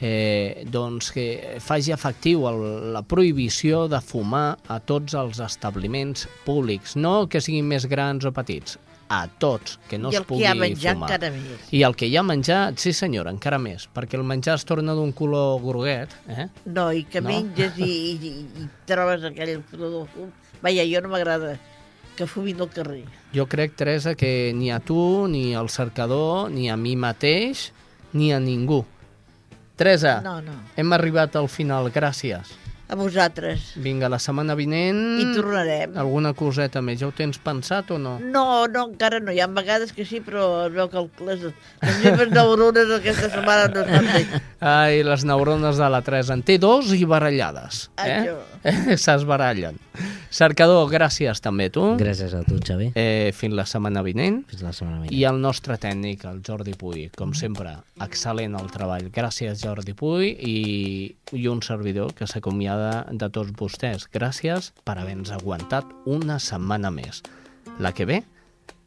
eh, 0.00 0.64
doncs 0.70 1.10
que 1.14 1.56
faci 1.64 1.92
efectiu 1.94 2.46
el, 2.50 2.92
la 2.92 3.02
prohibició 3.02 3.86
de 3.88 4.00
fumar 4.04 4.58
a 4.68 4.80
tots 4.80 5.14
els 5.14 5.40
establiments 5.40 6.26
públics, 6.44 6.96
no 6.96 7.26
que 7.28 7.40
siguin 7.40 7.66
més 7.68 7.86
grans 7.88 8.24
o 8.28 8.32
petits, 8.36 8.78
a 9.08 9.28
tots, 9.38 9.78
que 9.88 9.98
no 10.02 10.10
I 10.10 10.16
es 10.16 10.20
el 10.20 10.26
pugui 10.26 10.42
que 10.42 10.48
hi 10.48 10.50
ha 10.50 10.54
menjat 10.58 10.96
fumar. 10.96 11.08
encara 11.12 11.30
més. 11.30 11.68
I 11.72 11.82
el 11.86 11.94
que 11.94 12.08
hi 12.10 12.16
ha 12.18 12.24
menjat, 12.26 12.78
sí 12.82 12.92
senyora, 12.92 13.30
encara 13.30 13.58
més, 13.62 13.86
perquè 13.94 14.18
el 14.18 14.24
menjar 14.26 14.56
es 14.58 14.64
torna 14.66 14.96
d'un 14.98 15.12
color 15.14 15.60
groguet, 15.62 16.10
eh? 16.28 16.48
No, 16.66 16.90
i 16.92 17.04
que 17.04 17.20
No? 17.22 17.28
menges 17.30 17.78
i, 17.78 17.86
i, 17.86 18.34
i 18.64 18.68
trobes 18.86 19.22
aquell 19.30 19.60
fumador 19.70 20.04
de 20.08 20.12
fum. 20.16 20.32
Vaja, 20.62 20.82
jo 20.90 21.00
no 21.04 21.08
m'agrada 21.12 21.54
que 22.16 22.26
fumin 22.26 22.58
al 22.60 22.70
carrer. 22.72 23.04
Jo 23.34 23.44
crec, 23.46 23.76
Teresa, 23.76 24.14
que 24.16 24.50
ni 24.56 24.70
a 24.72 24.80
tu, 24.80 25.28
ni 25.28 25.54
al 25.54 25.68
cercador, 25.68 26.50
ni 26.50 26.70
a 26.70 26.76
mi 26.76 26.96
mateix, 26.96 27.70
ni 28.12 28.32
a 28.32 28.40
ningú. 28.40 28.84
Teresa, 29.76 30.20
No, 30.24 30.40
no. 30.40 30.52
hem 30.76 30.92
arribat 30.96 31.36
al 31.36 31.48
final, 31.52 31.90
gràcies. 31.92 32.54
A 32.88 32.94
vosaltres. 32.94 33.72
Vinga, 33.82 34.06
la 34.08 34.20
setmana 34.22 34.54
vinent... 34.54 35.00
I 35.18 35.24
tornarem. 35.34 35.96
Alguna 35.98 36.30
coseta 36.38 36.78
més, 36.86 37.00
ja 37.00 37.08
ho 37.08 37.10
tens 37.10 37.34
pensat 37.42 37.88
o 37.90 37.96
no? 37.98 38.12
No, 38.22 38.68
no, 38.70 38.84
encara 38.92 39.18
no. 39.18 39.32
Hi 39.34 39.40
ha 39.42 39.48
vegades 39.50 39.90
que 39.92 40.04
sí, 40.06 40.20
però 40.22 40.68
es 40.68 40.72
veu 40.76 40.86
que 40.92 41.00
el- 41.02 41.10
les, 41.26 41.42
les 41.82 41.98
meves 42.04 42.30
neurones 42.30 42.92
aquesta 42.94 43.26
setmana 43.32 43.66
no 43.74 43.82
estan 43.82 44.06
bé. 44.12 44.40
Ai, 44.60 45.02
les 45.02 45.24
neurones 45.26 45.82
de 45.82 45.88
la 45.90 46.00
Teresa. 46.06 46.38
En 46.38 46.44
té 46.46 46.60
dos 46.62 46.92
i 46.94 47.02
barallades. 47.04 47.88
Això. 47.98 48.38
Eh? 48.62 48.96
S'esbarallen. 49.02 49.82
Cercador, 50.30 50.88
gràcies 50.90 51.40
també, 51.42 51.68
tu. 51.72 51.84
Gràcies 52.00 52.34
a 52.36 52.42
tu, 52.46 52.58
Xavi. 52.62 52.90
Eh, 52.98 53.32
fins 53.36 53.54
la 53.56 53.66
setmana 53.68 54.02
vinent. 54.06 54.42
Fins 54.50 54.64
la 54.64 54.72
setmana 54.76 55.02
vinent. 55.02 55.14
I 55.14 55.22
el 55.28 55.40
nostre 55.42 55.78
tècnic, 55.82 56.26
el 56.28 56.42
Jordi 56.46 56.74
Puy, 56.78 57.06
com 57.16 57.34
sempre, 57.36 57.76
excel·lent 58.04 58.58
el 58.58 58.72
treball. 58.74 59.10
Gràcies, 59.14 59.62
Jordi 59.62 59.94
Puy, 59.96 60.32
i, 60.32 60.56
i 61.32 61.46
un 61.52 61.62
servidor 61.62 62.12
que 62.16 62.28
s'acomiada 62.30 63.06
de 63.12 63.30
tots 63.30 63.54
vostès. 63.56 64.08
Gràcies 64.12 64.72
per 64.84 64.98
haver-nos 64.98 65.32
aguantat 65.36 65.88
una 66.04 66.40
setmana 66.42 66.92
més. 66.94 67.22
La 67.78 67.92
que 67.92 68.08
ve, 68.08 68.22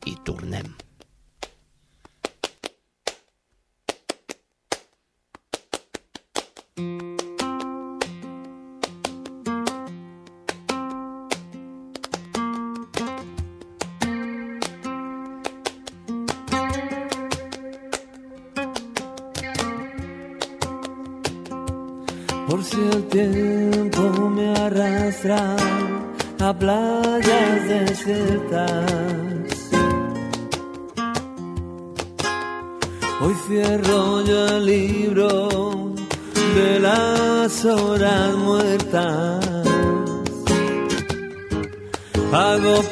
hi 0.06 0.16
tornem. 0.26 0.89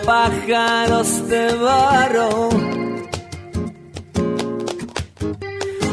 Pájaros 0.08 1.28
de 1.28 1.54
barro. 1.56 2.30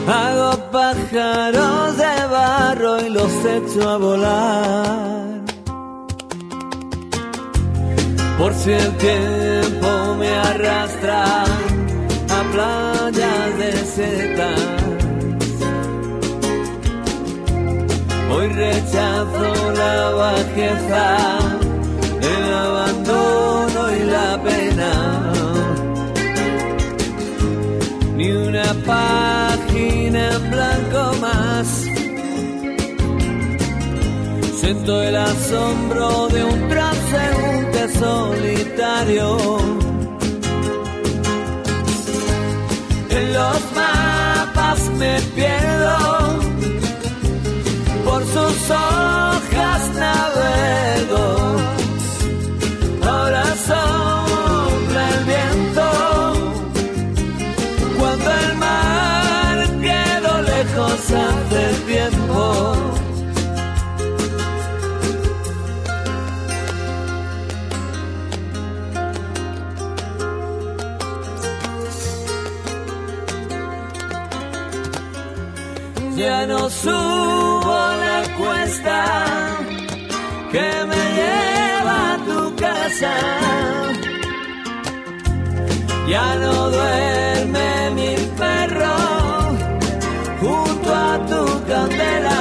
Hago 0.07 0.51
pájaros 0.71 1.97
de 2.03 2.15
barro 2.37 2.93
y 3.07 3.09
los 3.11 3.33
echo 3.57 3.91
a 3.91 3.97
volar. 3.97 5.41
Por 8.39 8.55
si 8.55 8.71
el 8.71 8.91
tiempo 9.09 9.91
me 10.21 10.31
arrastra 10.51 11.43
a 12.37 12.41
playas 12.53 13.59
desiertas. 13.59 14.61
Hoy 18.33 18.47
rechazo 18.49 19.73
la 19.81 20.11
bajeza, 20.23 21.05
el 22.21 22.55
abandono 22.55 22.94
página 28.87 30.31
en 30.37 30.51
blanco 30.51 31.13
más. 31.21 31.67
Siento 34.61 35.03
el 35.03 35.17
asombro 35.17 36.29
de 36.29 36.45
un 36.45 36.69
transeúnte 36.69 37.89
solitario. 37.99 39.37
En 43.11 43.33
los 43.33 43.61
mapas 43.75 44.81
me 44.99 45.21
pierdo, 45.37 46.39
por 48.05 48.23
sus 48.25 48.71
hojas 48.71 49.83
navego. 49.95 51.27
Ahora 53.03 53.45
sopla 53.67 53.94
subo 76.85 77.79
la 78.05 78.21
cuesta 78.39 78.99
que 80.53 80.69
me 80.91 81.03
lleva 81.19 81.97
a 82.13 82.17
tu 82.29 82.41
casa. 82.65 83.15
Ya 86.13 86.27
no 86.43 86.55
duerme 86.77 87.69
mi 87.99 88.13
perro 88.41 88.97
junto 90.43 90.89
a 91.09 91.13
tu 91.31 91.43
candela. 91.71 92.41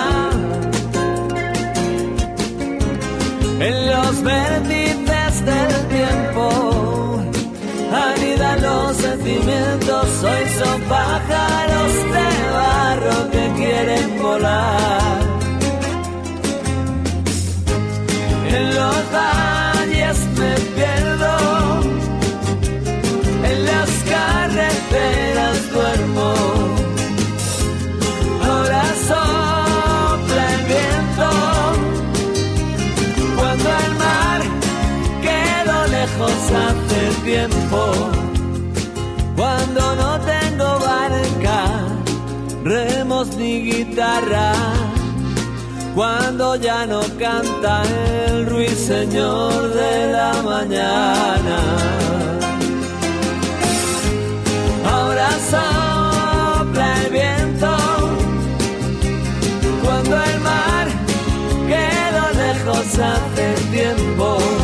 En 3.67 3.75
los 3.91 4.13
vértices 4.23 5.33
del 5.49 5.73
tiempo 5.97 6.45
anidan 8.07 8.61
los 8.61 8.97
sentimientos. 8.97 10.07
Hoy 10.29 10.43
son 10.59 10.81
pájaros 10.95 11.93
de 12.15 12.42
quieren 13.84 14.21
volar. 14.21 15.21
En 18.47 18.75
los 18.75 19.11
valles 19.11 20.17
me 20.39 20.53
pierdo, 20.75 21.36
en 23.49 23.65
las 23.65 23.89
carreteras 24.13 25.57
duermo. 25.73 26.34
Ahora 28.47 28.84
sopla 29.09 30.45
el 30.55 30.63
viento, 30.73 31.29
cuando 33.38 33.69
el 33.86 33.95
mar 34.05 34.41
quedó 35.25 35.88
lejos 35.88 36.38
hace 36.63 37.01
tiempo. 37.25 38.22
guitarra 43.61 44.53
cuando 45.95 46.55
ya 46.55 46.85
no 46.85 47.01
canta 47.19 47.83
el 48.27 48.45
ruiseñor 48.47 49.73
de 49.73 50.11
la 50.11 50.33
mañana. 50.43 51.57
Ahora 54.91 55.29
sopla 55.51 57.01
el 57.03 57.11
viento 57.11 57.75
cuando 59.83 60.15
el 60.23 60.39
mar 60.39 60.87
quedó 61.67 62.25
lejos 62.43 62.99
hace 62.99 63.53
tiempo. 63.71 64.62